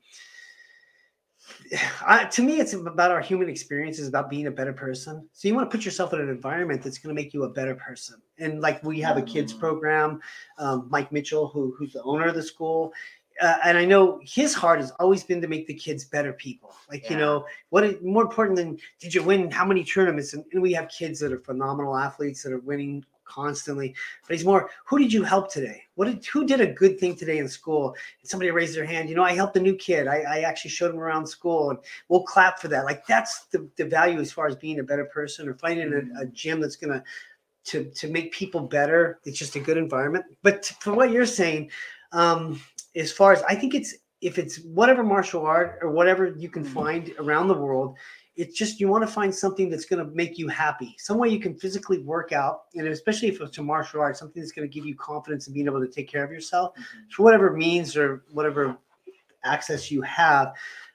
I, 2.06 2.26
to 2.26 2.41
me, 2.41 2.60
it's 2.60 2.74
about 2.74 3.12
our 3.12 3.22
human 3.22 3.50
experiences, 3.50 4.08
about 4.08 4.30
being 4.30 4.48
a 4.48 4.52
better 4.52 4.74
person. 4.74 5.28
So 5.34 5.48
you 5.48 5.56
want 5.56 5.70
to 5.70 5.76
put 5.76 5.86
yourself 5.86 6.14
in 6.14 6.22
an 6.22 6.30
environment 6.30 6.82
that's 6.82 6.98
going 6.98 7.16
to 7.16 7.22
make 7.22 7.34
you 7.34 7.44
a 7.44 7.50
better 7.50 7.76
person. 7.76 8.22
And 8.39 8.62
like 8.62 8.84
we 8.84 9.02
have 9.02 9.18
a 9.18 9.22
kids 9.22 9.52
program, 9.54 10.22
um, 10.58 10.88
Mike 10.89 11.12
Mitchell, 11.12 11.48
who 11.50 11.76
who's 11.78 11.94
the 11.94 12.04
owner 12.04 12.28
of 12.28 12.36
the 12.36 12.44
school, 12.44 12.94
uh, 13.42 13.58
and 13.64 13.78
I 13.78 13.86
know 13.86 14.20
his 14.24 14.54
heart 14.54 14.80
has 14.80 14.92
always 15.00 15.24
been 15.24 15.42
to 15.42 15.48
make 15.48 15.68
the 15.68 15.74
kids 15.74 16.06
better 16.06 16.34
people. 16.34 16.76
Like 16.90 17.10
you 17.10 17.18
know, 17.18 17.46
what 17.70 17.84
is 17.84 17.96
more 18.02 18.24
important 18.24 18.58
than 18.58 18.78
did 19.00 19.14
you 19.14 19.24
win 19.24 19.50
how 19.52 19.66
many 19.66 19.84
tournaments? 19.84 20.34
And, 20.34 20.44
and 20.54 20.62
we 20.62 20.74
have 20.74 20.90
kids 20.90 21.20
that 21.20 21.32
are 21.32 21.40
phenomenal 21.40 21.98
athletes 21.98 22.44
that 22.44 22.54
are 22.54 22.60
winning 22.60 23.04
constantly. 23.26 23.96
But 24.28 24.36
he's 24.36 24.46
more, 24.46 24.70
who 24.86 25.00
did 25.00 25.12
you 25.12 25.24
help 25.24 25.52
today? 25.52 25.84
What 25.96 26.06
did 26.06 26.26
who 26.26 26.46
did 26.46 26.62
a 26.62 26.68
good 26.68 27.00
thing 27.00 27.16
today 27.16 27.40
in 27.40 27.48
school? 27.48 27.96
And 28.22 28.30
somebody 28.30 28.52
raised 28.52 28.76
their 28.76 28.86
hand. 28.86 29.10
You 29.10 29.16
know, 29.16 29.24
I 29.24 29.34
helped 29.34 29.58
a 29.58 29.62
new 29.62 29.76
kid. 29.76 30.08
I, 30.08 30.20
I 30.20 30.40
actually 30.42 30.72
showed 30.72 30.92
him 30.92 31.00
around 31.00 31.26
school, 31.26 31.72
and 31.72 31.80
we'll 32.10 32.24
clap 32.24 32.60
for 32.60 32.68
that. 32.70 32.86
Like 32.86 33.06
that's 33.08 33.46
the, 33.46 33.68
the 33.76 33.86
value 33.86 34.20
as 34.20 34.32
far 34.32 34.48
as 34.48 34.56
being 34.56 34.80
a 34.80 34.84
better 34.84 35.06
person 35.06 35.48
or 35.48 35.56
finding 35.56 35.94
a, 35.94 36.22
a 36.22 36.26
gym 36.28 36.62
that's 36.62 36.76
gonna 36.76 37.04
to 37.66 37.86
to 37.86 38.08
make 38.08 38.32
people 38.32 38.62
better. 38.62 39.20
It's 39.24 39.40
just 39.40 39.56
a 39.56 39.60
good 39.60 39.78
environment. 39.78 40.26
But 40.42 40.66
for 40.80 40.94
what 40.94 41.12
you're 41.12 41.26
saying, 41.26 41.72
um, 42.12 42.62
as 42.96 43.12
far 43.12 43.34
as 43.34 43.41
I 43.44 43.56
think 43.56 43.74
it's 43.74 43.96
if 44.22 44.38
it's 44.38 44.60
whatever 44.62 45.04
martial 45.04 45.46
art 45.46 45.80
or 45.82 45.91
whatever 45.91 46.34
you 46.38 46.50
can 46.50 46.64
mm-hmm. 46.64 46.74
find 46.74 47.14
around 47.20 47.50
the 47.50 47.54
world, 47.54 47.98
it's 48.36 48.58
just 48.58 48.80
you 48.80 48.88
want 48.88 49.06
to 49.06 49.12
find 49.12 49.34
something 49.34 49.70
that's 49.70 49.86
going 49.86 50.04
to 50.04 50.16
make 50.16 50.38
you 50.38 50.48
happy, 50.48 50.96
some 50.98 51.18
way 51.18 51.30
you 51.30 51.39
can 51.39 51.56
physically 51.56 52.00
work 52.00 52.32
out, 52.32 52.64
and 52.76 52.88
especially 52.88 53.28
if 53.28 53.39
it's 53.41 53.58
a 53.58 53.62
martial 53.62 54.02
art, 54.02 54.18
something 54.18 54.41
that's 54.41 54.52
going 54.52 54.68
to 54.68 54.74
give 54.74 54.86
you 54.86 54.96
confidence 54.96 55.48
in 55.48 55.54
being 55.54 55.68
able 55.68 55.82
to 55.82 55.91
take 55.91 56.10
care 56.10 56.24
of 56.24 56.32
yourself 56.32 56.74
mm-hmm. 56.74 57.10
for 57.12 57.24
whatever 57.24 57.52
means 57.52 57.96
or 57.96 58.24
whatever 58.32 58.78
access 59.44 59.91
you 59.91 60.02
have. 60.02 60.54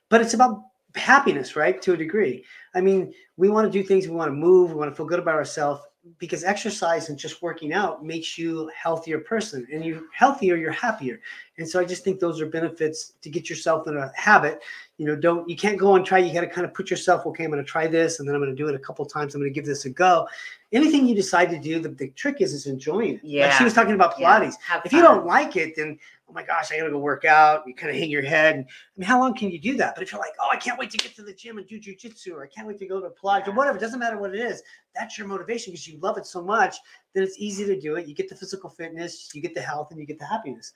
But 0.09 0.20
it's 0.20 0.34
about 0.34 0.62
happiness, 0.94 1.55
right? 1.55 1.80
To 1.82 1.92
a 1.92 1.96
degree. 1.96 2.44
I 2.74 2.80
mean, 2.80 3.12
we 3.36 3.51
want 3.51 3.70
to 3.70 3.78
do 3.78 3.86
things, 3.86 4.09
we 4.09 4.14
want 4.14 4.30
to 4.30 4.34
move, 4.34 4.70
we 4.70 4.76
want 4.76 4.90
to 4.90 4.96
feel 4.96 5.07
good 5.07 5.20
about 5.20 5.34
ourselves 5.34 5.82
because 6.18 6.44
exercise 6.44 7.09
and 7.09 7.18
just 7.18 7.42
working 7.42 7.72
out 7.72 8.05
makes 8.05 8.38
you 8.38 8.68
a 8.68 8.72
healthier 8.72 9.18
person 9.18 9.66
and 9.72 9.84
you're 9.84 10.01
healthier 10.14 10.57
you're 10.57 10.72
happier 10.72 11.20
and 11.59 11.68
so 11.68 11.78
i 11.80 11.84
just 11.84 12.02
think 12.04 12.18
those 12.20 12.40
are 12.40 12.46
benefits 12.46 13.12
to 13.20 13.28
get 13.28 13.50
yourself 13.50 13.86
in 13.86 13.96
a 13.96 14.11
habit. 14.16 14.62
You 14.96 15.06
know 15.06 15.14
don't 15.14 15.48
you 15.48 15.54
can't 15.56 15.78
go 15.78 15.94
and 15.94 16.04
try 16.04 16.18
you 16.18 16.32
got 16.34 16.40
to 16.40 16.48
kind 16.48 16.64
of 16.66 16.74
put 16.74 16.90
yourself 16.90 17.24
okay 17.26 17.44
i'm 17.44 17.50
going 17.52 17.62
to 17.64 17.68
try 17.70 17.86
this 17.86 18.18
and 18.18 18.28
then 18.28 18.34
i'm 18.34 18.40
going 18.40 18.50
to 18.50 18.56
do 18.56 18.68
it 18.68 18.74
a 18.74 18.80
couple 18.80 19.04
times 19.06 19.34
i'm 19.34 19.40
going 19.40 19.52
to 19.52 19.54
give 19.54 19.64
this 19.66 19.84
a 19.84 19.90
go. 19.90 20.26
Anything 20.72 21.06
you 21.06 21.14
decide 21.14 21.48
to 21.50 21.59
do 21.59 21.78
the, 21.80 21.88
the 21.88 22.09
trick 22.11 22.40
is 22.42 22.52
is 22.52 22.66
enjoying 22.66 23.14
it. 23.14 23.22
Like 23.22 23.22
Yeah. 23.22 23.56
she 23.56 23.64
was 23.64 23.72
talking 23.72 23.94
about 23.94 24.16
pilates. 24.16 24.56
Have 24.66 24.82
if 24.84 24.92
you 24.92 25.00
don't 25.00 25.24
like 25.24 25.54
it 25.56 25.76
then 25.76 25.98
oh 26.28 26.32
my 26.32 26.42
gosh 26.42 26.72
i 26.72 26.78
gotta 26.78 26.90
go 26.90 26.98
work 26.98 27.24
out 27.24 27.62
you 27.66 27.74
kind 27.74 27.90
of 27.90 27.96
hang 27.96 28.11
your 28.11 28.22
head 28.22 28.56
and 28.56 28.64
i 28.64 28.68
mean 28.96 29.06
how 29.06 29.20
long 29.20 29.34
can 29.34 29.50
you 29.50 29.59
do 29.61 29.76
that? 29.76 29.94
But 29.94 30.02
if 30.02 30.11
you're 30.12 30.20
like 30.20 30.34
oh 30.40 30.48
i 30.50 30.56
can't 30.56 30.78
wait 30.80 30.90
to 30.90 30.98
get 30.98 31.14
to 31.14 31.22
the 31.22 31.32
gym 31.32 31.59
and 31.59 31.66
do 31.68 31.78
jujitsu 31.80 32.32
or 32.32 32.42
i 32.42 32.48
can't 32.48 32.66
wait 32.66 32.78
to 32.80 32.86
go 32.86 33.00
to 33.00 33.09
pilates 33.11 33.46
or 33.46 33.52
whatever 33.52 33.78
it 33.78 33.80
doesn't 33.80 34.00
matter 34.00 34.18
what 34.18 34.34
it 34.34 34.40
is 34.40 34.62
that's 34.96 35.16
your 35.16 35.28
motivation 35.28 35.72
because 35.72 35.86
you 35.86 35.96
love 36.00 36.18
it 36.18 36.26
so 36.26 36.42
much 36.42 36.76
that 37.14 37.22
it's 37.22 37.38
easy 37.38 37.64
to 37.64 37.80
do 37.80 37.94
it. 37.96 38.06
You 38.09 38.14
get 38.14 38.28
the 38.28 38.34
physical 38.34 38.68
fitness 38.68 39.30
you 39.32 39.40
get 39.40 39.54
the 39.54 39.62
health 39.62 39.92
and 39.92 40.00
you 40.00 40.06
get 40.06 40.18
the 40.18 40.26
happiness 40.26 40.72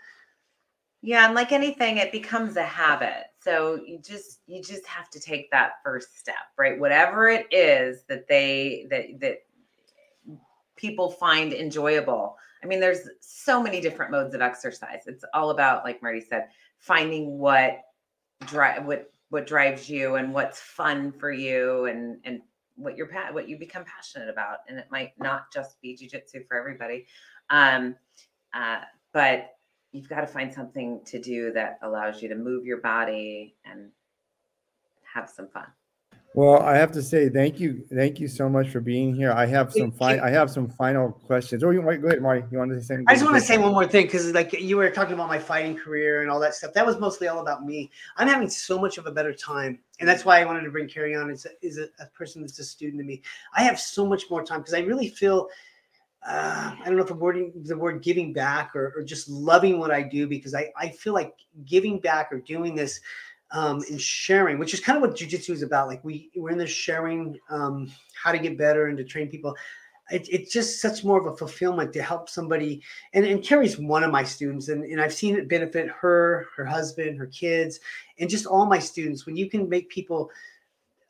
Yeah, 1.04 1.26
and 1.26 1.34
like 1.34 1.50
anything, 1.50 1.96
it 1.96 2.12
becomes 2.12 2.56
a 2.56 2.62
habit. 2.62 3.24
So 3.40 3.80
you 3.84 3.98
just 3.98 4.40
you 4.46 4.62
just 4.62 4.86
have 4.86 5.10
to 5.10 5.20
take 5.20 5.50
that 5.50 5.72
first 5.84 6.16
step, 6.18 6.36
right? 6.56 6.78
Whatever 6.78 7.28
it 7.28 7.52
is 7.52 8.04
that 8.08 8.28
they 8.28 8.86
that 8.88 9.18
that 9.20 9.38
people 10.76 11.10
find 11.10 11.52
enjoyable. 11.52 12.36
I 12.62 12.66
mean, 12.68 12.78
there's 12.78 13.08
so 13.20 13.60
many 13.60 13.80
different 13.80 14.12
modes 14.12 14.32
of 14.34 14.40
exercise. 14.40 15.02
It's 15.06 15.24
all 15.34 15.50
about, 15.50 15.82
like 15.82 16.00
Marty 16.02 16.20
said, 16.20 16.48
finding 16.78 17.38
what 17.38 17.80
drive 18.46 18.84
what 18.84 19.10
what 19.30 19.44
drives 19.44 19.90
you 19.90 20.14
and 20.14 20.32
what's 20.32 20.60
fun 20.60 21.10
for 21.10 21.32
you 21.32 21.86
and 21.86 22.18
and 22.24 22.42
what 22.76 22.96
you're 22.96 23.10
what 23.32 23.48
you 23.48 23.58
become 23.58 23.84
passionate 23.84 24.28
about. 24.28 24.58
And 24.68 24.78
it 24.78 24.86
might 24.88 25.18
not 25.18 25.52
just 25.52 25.80
be 25.80 25.96
jujitsu 25.96 26.46
for 26.46 26.56
everybody. 26.56 27.06
Um, 27.50 27.96
uh, 28.54 28.82
but 29.12 29.50
you've 29.92 30.08
got 30.08 30.22
to 30.22 30.26
find 30.26 30.52
something 30.52 31.00
to 31.04 31.20
do 31.20 31.52
that 31.52 31.78
allows 31.82 32.22
you 32.22 32.28
to 32.28 32.34
move 32.34 32.64
your 32.64 32.78
body 32.78 33.54
and 33.64 33.90
have 35.14 35.28
some 35.28 35.46
fun. 35.48 35.66
well 36.34 36.62
i 36.62 36.74
have 36.74 36.90
to 36.90 37.02
say 37.02 37.28
thank 37.28 37.60
you 37.60 37.84
thank 37.94 38.18
you 38.18 38.26
so 38.26 38.48
much 38.48 38.70
for 38.70 38.80
being 38.80 39.14
here 39.14 39.30
i 39.32 39.44
have 39.44 39.70
some 39.70 39.90
Thank 39.90 39.98
fine 39.98 40.16
you. 40.16 40.22
i 40.22 40.30
have 40.30 40.50
some 40.50 40.68
final 40.68 41.12
questions 41.12 41.62
oh 41.62 41.70
you 41.70 41.82
want 41.82 42.00
go 42.00 42.08
ahead 42.08 42.22
marty 42.22 42.42
you 42.50 42.58
want 42.58 42.70
to 42.70 42.80
say 42.80 42.94
something 42.94 43.04
I 43.06 43.12
just 43.12 43.24
want 43.24 43.36
to 43.36 43.42
say 43.42 43.58
one 43.58 43.72
more 43.72 43.86
thing 43.86 44.06
because, 44.06 44.32
like, 44.32 44.52
you 44.52 44.78
were 44.78 44.88
talking 44.90 45.12
about 45.12 45.28
my 45.28 45.38
fighting 45.38 45.76
career 45.76 46.22
and 46.22 46.30
all 46.30 46.40
that 46.40 46.54
stuff. 46.54 46.72
That 46.72 46.86
was 46.86 46.98
mostly 46.98 47.28
all 47.28 47.40
about 47.40 47.64
me. 47.64 47.90
I'm 48.16 48.28
having 48.28 48.48
so 48.48 48.78
much 48.78 48.96
of 48.96 49.06
a 49.06 49.10
better 49.10 49.34
time, 49.34 49.78
and 50.00 50.08
that's 50.08 50.24
why 50.24 50.40
I 50.40 50.44
wanted 50.44 50.62
to 50.62 50.70
bring 50.70 50.88
Keri 50.88 51.14
on. 51.14 51.30
Is 51.30 51.46
a, 51.46 51.50
is 51.66 51.78
a, 51.78 51.88
a 52.00 52.06
person 52.06 52.40
that's 52.42 52.58
a 52.58 52.64
student 52.64 53.00
to 53.00 53.04
me. 53.04 53.22
I 53.54 53.62
have 53.62 53.78
so 53.78 54.06
much 54.06 54.30
more 54.30 54.42
time 54.42 54.60
because 54.60 54.74
I 54.74 54.80
really 54.80 55.08
feel. 55.08 55.48
Uh, 56.26 56.76
I 56.80 56.84
don't 56.84 56.96
know 56.96 57.02
if 57.02 57.08
the 57.08 57.14
word 57.14 57.52
the 57.64 57.76
word 57.76 58.02
giving 58.02 58.32
back 58.32 58.76
or, 58.76 58.92
or 58.96 59.02
just 59.02 59.28
loving 59.28 59.78
what 59.78 59.90
I 59.90 60.02
do 60.02 60.28
because 60.28 60.54
I, 60.54 60.70
I 60.76 60.88
feel 60.90 61.14
like 61.14 61.34
giving 61.64 61.98
back 61.98 62.28
or 62.30 62.38
doing 62.38 62.76
this 62.76 63.00
um, 63.50 63.82
and 63.90 64.00
sharing, 64.00 64.58
which 64.58 64.72
is 64.72 64.80
kind 64.80 64.96
of 64.96 65.02
what 65.02 65.16
jujitsu 65.16 65.50
is 65.50 65.62
about. 65.62 65.88
Like 65.88 66.04
we 66.04 66.30
we're 66.36 66.50
in 66.50 66.58
this 66.58 66.70
sharing 66.70 67.38
um, 67.50 67.90
how 68.14 68.30
to 68.30 68.38
get 68.38 68.56
better 68.56 68.86
and 68.86 68.96
to 68.98 69.04
train 69.04 69.28
people. 69.28 69.56
It, 70.10 70.28
it's 70.30 70.52
just 70.52 70.80
such 70.80 71.04
more 71.04 71.18
of 71.18 71.26
a 71.26 71.36
fulfillment 71.36 71.92
to 71.94 72.02
help 72.02 72.28
somebody 72.28 72.82
and, 73.14 73.24
and 73.24 73.40
Keri's 73.40 73.78
one 73.78 74.04
of 74.04 74.10
my 74.10 74.22
students, 74.24 74.68
and, 74.68 74.84
and 74.84 75.00
I've 75.00 75.14
seen 75.14 75.36
it 75.36 75.48
benefit 75.48 75.88
her, 75.88 76.46
her 76.56 76.64
husband, 76.64 77.18
her 77.18 77.28
kids, 77.28 77.80
and 78.18 78.28
just 78.28 78.46
all 78.46 78.66
my 78.66 78.78
students. 78.78 79.26
When 79.26 79.36
you 79.36 79.48
can 79.48 79.68
make 79.68 79.88
people 79.88 80.30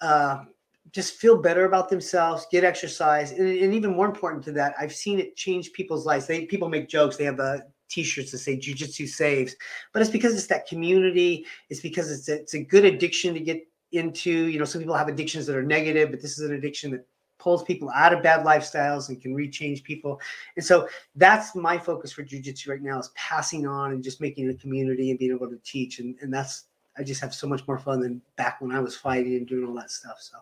uh, 0.00 0.44
just 0.90 1.14
feel 1.14 1.40
better 1.40 1.64
about 1.64 1.88
themselves, 1.88 2.46
get 2.50 2.64
exercise, 2.64 3.32
and, 3.32 3.48
and 3.48 3.72
even 3.72 3.94
more 3.94 4.06
important 4.06 4.44
to 4.44 4.52
that, 4.52 4.74
I've 4.78 4.94
seen 4.94 5.20
it 5.20 5.36
change 5.36 5.72
people's 5.72 6.04
lives. 6.04 6.26
They 6.26 6.46
people 6.46 6.68
make 6.68 6.88
jokes. 6.88 7.16
They 7.16 7.24
have 7.24 7.40
uh, 7.40 7.58
t-shirts 7.88 8.32
that 8.32 8.38
say 8.38 8.56
"Jiu-Jitsu 8.56 9.06
saves," 9.06 9.54
but 9.92 10.02
it's 10.02 10.10
because 10.10 10.34
it's 10.34 10.48
that 10.48 10.66
community. 10.66 11.46
It's 11.70 11.80
because 11.80 12.10
it's 12.10 12.28
a, 12.28 12.34
it's 12.40 12.54
a 12.54 12.62
good 12.62 12.84
addiction 12.84 13.32
to 13.34 13.40
get 13.40 13.66
into. 13.92 14.30
You 14.30 14.58
know, 14.58 14.64
some 14.64 14.80
people 14.80 14.96
have 14.96 15.08
addictions 15.08 15.46
that 15.46 15.56
are 15.56 15.62
negative, 15.62 16.10
but 16.10 16.20
this 16.20 16.38
is 16.38 16.50
an 16.50 16.54
addiction 16.56 16.90
that 16.92 17.06
pulls 17.38 17.64
people 17.64 17.90
out 17.94 18.12
of 18.12 18.22
bad 18.22 18.44
lifestyles 18.46 19.08
and 19.08 19.20
can 19.20 19.34
rechange 19.34 19.82
people. 19.82 20.20
And 20.56 20.64
so 20.64 20.88
that's 21.16 21.56
my 21.56 21.76
focus 21.76 22.12
for 22.12 22.22
jujitsu 22.22 22.68
right 22.68 22.80
now 22.80 23.00
is 23.00 23.10
passing 23.16 23.66
on 23.66 23.90
and 23.90 24.02
just 24.02 24.20
making 24.20 24.48
a 24.48 24.54
community 24.54 25.10
and 25.10 25.18
being 25.18 25.32
able 25.32 25.48
to 25.48 25.58
teach. 25.64 25.98
And, 25.98 26.14
and 26.20 26.32
that's, 26.32 26.66
I 26.96 27.02
just 27.02 27.20
have 27.20 27.34
so 27.34 27.46
much 27.46 27.66
more 27.66 27.78
fun 27.78 28.00
than 28.00 28.20
back 28.36 28.60
when 28.60 28.72
I 28.72 28.80
was 28.80 28.96
fighting 28.96 29.36
and 29.36 29.46
doing 29.46 29.66
all 29.66 29.74
that 29.74 29.90
stuff. 29.90 30.16
So, 30.20 30.38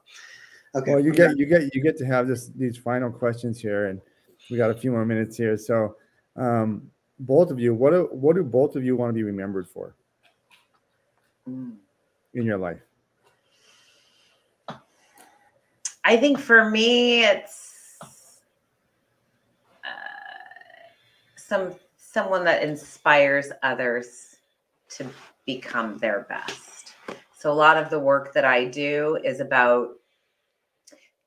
okay. 0.74 0.92
well 0.92 1.00
you 1.00 1.12
get 1.12 1.36
you 1.36 1.46
get 1.46 1.74
you 1.74 1.82
get 1.82 1.96
to 1.98 2.04
have 2.04 2.26
this 2.26 2.48
these 2.48 2.76
final 2.76 3.10
questions 3.10 3.60
here 3.60 3.86
and 3.86 4.00
we 4.50 4.56
got 4.56 4.70
a 4.70 4.74
few 4.74 4.90
more 4.90 5.04
minutes 5.04 5.36
here 5.36 5.56
so 5.56 5.96
um 6.36 6.90
both 7.18 7.50
of 7.50 7.58
you 7.58 7.74
what 7.74 7.90
do 7.90 8.08
what 8.12 8.36
do 8.36 8.42
both 8.42 8.76
of 8.76 8.84
you 8.84 8.96
want 8.96 9.10
to 9.10 9.14
be 9.14 9.22
remembered 9.22 9.68
for 9.68 9.94
in 11.46 11.76
your 12.34 12.56
life 12.56 12.80
I 16.04 16.16
think 16.16 16.38
for 16.38 16.70
me, 16.70 17.24
it's 17.24 17.98
uh, 19.84 19.88
some 21.36 21.74
someone 21.96 22.44
that 22.44 22.62
inspires 22.62 23.52
others 23.62 24.36
to 24.96 25.06
become 25.46 25.98
their 25.98 26.26
best. 26.28 26.94
So 27.36 27.50
a 27.50 27.54
lot 27.54 27.76
of 27.76 27.90
the 27.90 27.98
work 27.98 28.34
that 28.34 28.44
I 28.44 28.66
do 28.66 29.18
is 29.24 29.40
about 29.40 29.90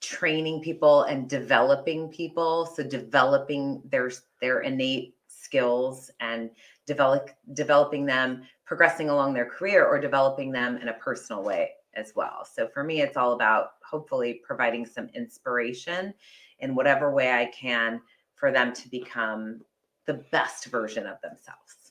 training 0.02 0.62
people 0.62 1.04
and 1.04 1.30
developing 1.30 2.10
people. 2.10 2.66
So 2.66 2.84
developing 2.84 3.82
their 3.86 4.12
their 4.42 4.62
innate 4.62 5.16
skills 5.28 6.12
and 6.20 6.52
develop 6.86 7.30
developing 7.54 8.06
them, 8.06 8.44
progressing 8.66 9.10
along 9.10 9.34
their 9.34 9.50
career 9.50 9.86
or 9.86 10.00
developing 10.00 10.52
them 10.52 10.78
in 10.78 10.90
a 10.90 10.94
personal 10.94 11.44
way 11.44 11.72
as 11.96 12.14
well. 12.16 12.46
So 12.52 12.68
for 12.68 12.84
me, 12.84 13.02
it's 13.02 13.18
all 13.18 13.34
about 13.34 13.74
hopefully 13.84 14.42
providing 14.46 14.86
some 14.86 15.10
inspiration 15.14 16.14
in 16.60 16.76
whatever 16.76 17.12
way 17.12 17.32
I 17.32 17.46
can 17.48 18.02
for 18.36 18.52
them 18.52 18.74
to 18.74 18.90
become 18.90 19.62
the 20.06 20.16
best 20.32 20.66
version 20.66 21.08
of 21.08 21.22
themselves. 21.22 21.83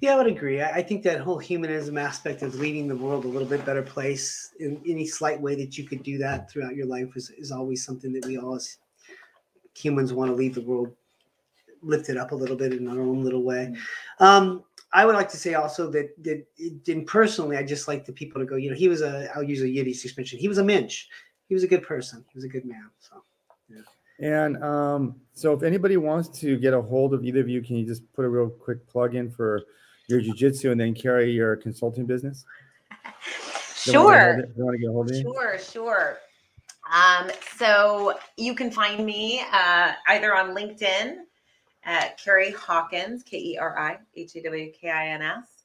Yeah, 0.00 0.14
I 0.14 0.16
would 0.16 0.26
agree. 0.26 0.60
I 0.60 0.76
I 0.76 0.82
think 0.82 1.02
that 1.02 1.20
whole 1.20 1.38
humanism 1.38 1.98
aspect 1.98 2.42
of 2.42 2.54
leading 2.54 2.88
the 2.88 2.96
world 2.96 3.24
a 3.24 3.28
little 3.28 3.48
bit 3.48 3.64
better 3.64 3.82
place 3.82 4.54
in 4.60 4.80
any 4.86 5.06
slight 5.06 5.40
way 5.40 5.54
that 5.56 5.76
you 5.76 5.84
could 5.84 6.02
do 6.02 6.18
that 6.18 6.50
throughout 6.50 6.76
your 6.76 6.86
life 6.86 7.16
is, 7.16 7.30
is 7.30 7.50
always 7.50 7.84
something 7.84 8.12
that 8.12 8.24
we 8.26 8.38
all 8.38 8.54
as 8.54 8.78
humans 9.76 10.12
want 10.12 10.30
to 10.30 10.34
leave 10.34 10.54
the 10.54 10.60
world 10.60 10.92
lifted 11.82 12.16
up 12.16 12.32
a 12.32 12.34
little 12.34 12.56
bit 12.56 12.72
in 12.72 12.88
our 12.88 13.00
own 13.00 13.22
little 13.22 13.42
way. 13.42 13.74
Um, 14.18 14.64
I 14.92 15.04
would 15.04 15.14
like 15.14 15.28
to 15.30 15.36
say 15.36 15.54
also 15.54 15.90
that 15.90 16.10
that 16.24 16.46
in 16.86 17.04
personally, 17.04 17.56
I 17.56 17.62
just 17.62 17.88
like 17.88 18.04
the 18.04 18.12
people 18.12 18.40
to 18.40 18.46
go. 18.46 18.56
You 18.56 18.70
know, 18.70 18.76
he 18.76 18.88
was 18.88 19.02
a. 19.02 19.30
I'll 19.34 19.42
use 19.42 19.62
a 19.62 19.68
Yiddish 19.68 20.04
expression. 20.04 20.38
He 20.38 20.48
was 20.48 20.58
a 20.58 20.64
mensch. 20.64 21.06
He 21.48 21.54
was 21.54 21.64
a 21.64 21.68
good 21.68 21.82
person. 21.82 22.24
He 22.30 22.36
was 22.36 22.44
a 22.44 22.48
good 22.48 22.64
man. 22.64 22.90
So 23.00 23.22
And 24.20 24.62
um, 24.62 25.16
so, 25.34 25.52
if 25.52 25.62
anybody 25.62 25.96
wants 25.96 26.28
to 26.40 26.56
get 26.56 26.72
a 26.72 26.80
hold 26.80 27.14
of 27.14 27.24
either 27.24 27.40
of 27.40 27.48
you, 27.48 27.62
can 27.62 27.76
you 27.76 27.86
just 27.86 28.10
put 28.14 28.24
a 28.24 28.28
real 28.28 28.48
quick 28.48 28.86
plug 28.88 29.14
in 29.14 29.30
for 29.30 29.62
your 30.08 30.20
jujitsu 30.20 30.72
and 30.72 30.80
then 30.80 30.94
Keri 30.94 31.30
your 31.30 31.56
consulting 31.56 32.06
business? 32.06 32.44
They 33.86 33.96
wanna 33.96 34.16
get 34.18 34.26
a 34.26 34.32
hold 34.32 34.48
Sure. 34.56 34.64
want 34.64 34.74
to 34.74 34.78
get 34.78 34.88
a 34.88 34.92
hold 34.92 35.10
of 35.10 35.16
you? 35.16 35.22
Sure, 35.22 35.58
sure. 35.58 36.18
Um, 36.92 37.30
so 37.56 38.18
you 38.36 38.54
can 38.54 38.70
find 38.70 39.04
me 39.04 39.42
uh, 39.52 39.92
either 40.08 40.34
on 40.34 40.54
LinkedIn 40.54 41.18
at 41.84 42.18
Keri 42.22 42.50
Hawkins, 42.50 43.22
K 43.22 43.38
E 43.38 43.58
R 43.58 43.78
I 43.78 43.98
H 44.16 44.36
A 44.36 44.42
W 44.42 44.72
K 44.72 44.90
I 44.90 45.08
N 45.08 45.22
S, 45.22 45.64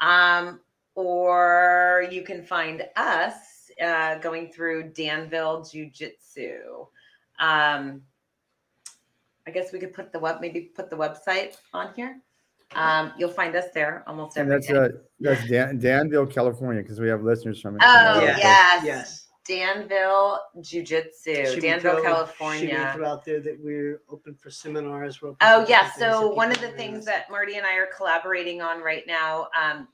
um, 0.00 0.60
or 0.94 2.06
you 2.10 2.22
can 2.22 2.42
find 2.42 2.86
us 2.96 3.70
uh, 3.82 4.16
going 4.18 4.50
through 4.50 4.92
Danville 4.92 5.62
Jiu 5.62 5.90
Jitsu. 5.90 6.86
Um, 7.38 8.02
I 9.46 9.50
guess 9.50 9.72
we 9.72 9.78
could 9.78 9.92
put 9.92 10.12
the 10.12 10.18
web, 10.18 10.40
maybe 10.40 10.60
put 10.60 10.90
the 10.90 10.96
website 10.96 11.56
on 11.72 11.92
here. 11.94 12.20
Um, 12.74 13.12
you'll 13.18 13.30
find 13.30 13.54
us 13.56 13.66
there 13.74 14.02
almost 14.06 14.36
And 14.36 14.50
that's 14.50 14.66
day. 14.66 14.74
uh, 14.76 14.88
that's 15.20 15.46
Dan- 15.48 15.78
Danville, 15.78 16.26
California, 16.26 16.82
because 16.82 17.00
we 17.00 17.08
have 17.08 17.22
listeners 17.22 17.60
from 17.60 17.76
it. 17.76 17.82
Oh, 17.84 18.20
Yeah. 18.20 18.36
yes. 18.38 18.84
yes, 18.84 19.28
Danville 19.46 20.40
Jiu 20.60 20.82
Jitsu, 20.82 21.34
Should 21.46 21.54
we 21.56 21.60
Danville, 21.60 21.92
throw- 21.94 22.02
Should 22.02 22.04
California. 22.06 22.92
throw 22.94 23.08
out 23.08 23.24
there 23.24 23.40
that 23.40 23.58
we're 23.60 24.00
open 24.08 24.34
for 24.34 24.50
seminars? 24.50 25.20
We're 25.20 25.30
open 25.30 25.38
Oh 25.42 25.64
for 25.64 25.70
yeah. 25.70 25.90
different 25.92 25.98
things 25.98 26.00
that 26.12 26.20
So 26.20 26.34
one 26.34 26.50
of 26.52 26.60
the 26.60 26.68
things 26.68 26.96
ask. 26.98 27.06
that 27.06 27.30
Marty 27.30 27.56
and 27.56 27.66
I 27.66 27.74
are 27.76 27.88
collaborating 27.96 28.62
on 28.62 28.80
right 28.80 29.04
now 29.06 29.48
um, 29.60 29.88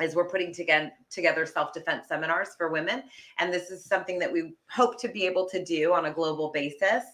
is 0.00 0.14
we're 0.14 0.28
putting 0.28 0.54
together 0.54 0.90
together 1.10 1.44
self 1.44 1.72
defense 1.72 2.06
seminars 2.08 2.50
for 2.56 2.70
women, 2.70 3.02
and 3.38 3.52
this 3.52 3.70
is 3.70 3.84
something 3.84 4.18
that 4.20 4.32
we 4.32 4.54
hope 4.70 4.98
to 5.00 5.08
be 5.08 5.26
able 5.26 5.48
to 5.48 5.64
do 5.64 5.92
on 5.92 6.06
a 6.06 6.10
global 6.12 6.50
basis. 6.50 7.04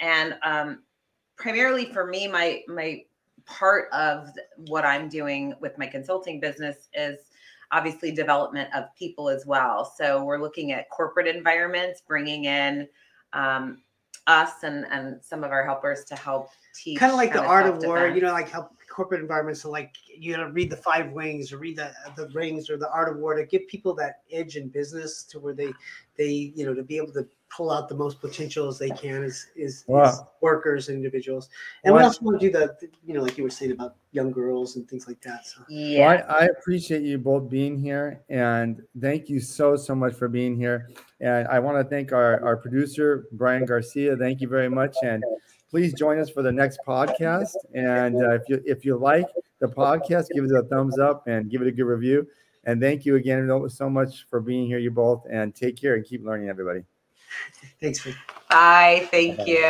And 0.00 0.36
um, 0.42 0.82
primarily 1.36 1.86
for 1.92 2.06
me, 2.06 2.26
my 2.28 2.62
my 2.68 3.04
part 3.52 3.88
of 3.92 4.30
what 4.68 4.84
I'm 4.84 5.08
doing 5.08 5.54
with 5.60 5.76
my 5.78 5.86
consulting 5.86 6.40
business 6.40 6.88
is 6.94 7.18
obviously 7.70 8.12
development 8.12 8.68
of 8.74 8.84
people 8.98 9.28
as 9.28 9.46
well. 9.46 9.84
So 9.96 10.24
we're 10.24 10.40
looking 10.40 10.72
at 10.72 10.88
corporate 10.90 11.26
environments, 11.26 12.02
bringing 12.06 12.44
in 12.44 12.88
um, 13.32 13.82
us 14.26 14.62
and 14.62 14.86
and 14.90 15.22
some 15.22 15.42
of 15.42 15.50
our 15.50 15.64
helpers 15.64 16.04
to 16.04 16.14
help 16.14 16.50
teach 16.74 16.98
kind 16.98 17.10
of 17.10 17.16
like 17.16 17.32
the 17.32 17.42
art 17.42 17.66
of 17.66 17.82
war 17.82 18.06
you 18.06 18.20
know 18.20 18.32
like 18.32 18.48
how 18.48 18.68
corporate 18.88 19.20
environments 19.20 19.62
so 19.62 19.70
like 19.70 19.96
you 20.16 20.36
know 20.36 20.48
read 20.50 20.70
the 20.70 20.76
five 20.76 21.10
wings 21.10 21.52
or 21.52 21.58
read 21.58 21.76
the 21.76 21.92
the 22.16 22.28
rings 22.28 22.70
or 22.70 22.76
the 22.76 22.88
art 22.92 23.10
of 23.12 23.18
war 23.18 23.34
to 23.34 23.44
give 23.44 23.66
people 23.66 23.94
that 23.94 24.20
edge 24.30 24.56
in 24.56 24.68
business 24.68 25.24
to 25.24 25.40
where 25.40 25.54
they 25.54 25.72
they 26.16 26.52
you 26.54 26.64
know 26.64 26.72
to 26.72 26.84
be 26.84 26.96
able 26.96 27.12
to 27.12 27.26
pull 27.54 27.70
out 27.70 27.88
the 27.88 27.94
most 27.94 28.20
potential 28.20 28.66
as 28.66 28.78
they 28.78 28.88
can 28.90 29.22
as 29.22 29.46
is, 29.56 29.84
Wow. 29.86 30.04
is 30.04 30.20
workers 30.40 30.88
and 30.88 30.96
individuals 30.96 31.50
and 31.84 31.92
we 31.92 31.96
Well, 31.96 32.04
I- 32.04 32.06
also 32.06 32.24
want 32.24 32.40
to 32.40 32.46
do 32.46 32.52
the 32.52 32.74
the- 32.80 32.88
you 33.04 33.12
know 33.14 33.22
like 33.22 33.36
you 33.36 33.44
were 33.44 33.50
saying 33.50 33.72
about 33.72 33.96
young 34.12 34.30
girls 34.32 34.76
and 34.76 34.88
things 34.88 35.06
like 35.06 35.20
that 35.22 35.44
so 35.46 35.60
Yeah. 35.68 36.00
Well, 36.00 36.24
I, 36.28 36.44
I 36.44 36.44
appreciate 36.46 37.02
you 37.02 37.18
both 37.18 37.50
being 37.50 37.78
here 37.78 38.22
and 38.28 38.82
thank 39.00 39.28
you 39.28 39.40
so, 39.40 39.76
so 39.76 39.94
much 39.94 40.14
for 40.14 40.28
being 40.28 40.54
here. 40.56 40.88
And 41.20 41.46
I 41.48 41.58
want 41.60 41.76
to 41.82 41.84
thank 41.88 42.12
our, 42.12 42.42
our 42.44 42.56
producer, 42.56 43.26
Brian 43.32 43.64
Garcia. 43.64 44.16
Thank 44.16 44.40
you 44.40 44.48
very 44.48 44.68
much. 44.68 44.94
And 45.02 45.22
please 45.70 45.94
join 45.94 46.18
us 46.18 46.28
for 46.28 46.42
the 46.42 46.52
next 46.52 46.80
podcast. 46.86 47.54
And 47.74 48.16
uh, 48.16 48.32
if 48.38 48.42
you 48.48 48.62
if 48.66 48.84
you 48.84 48.96
like 48.96 49.28
the 49.60 49.68
podcast, 49.68 50.26
give 50.34 50.44
it 50.44 50.52
a 50.52 50.62
thumbs 50.64 50.98
up 50.98 51.26
and 51.26 51.50
give 51.50 51.62
it 51.62 51.68
a 51.68 51.72
good 51.72 51.84
review. 51.96 52.26
And 52.64 52.80
thank 52.80 53.04
you 53.06 53.16
again 53.16 53.40
so 53.70 53.88
much 53.88 54.26
for 54.28 54.40
being 54.40 54.66
here, 54.66 54.78
you 54.78 54.90
both. 54.90 55.24
And 55.30 55.54
take 55.54 55.76
care 55.76 55.94
and 55.94 56.04
keep 56.04 56.24
learning, 56.24 56.48
everybody. 56.48 56.82
Thanks 57.80 58.00
for 58.00 58.12
Bye. 58.50 59.08
Thank 59.10 59.46
you. 59.46 59.64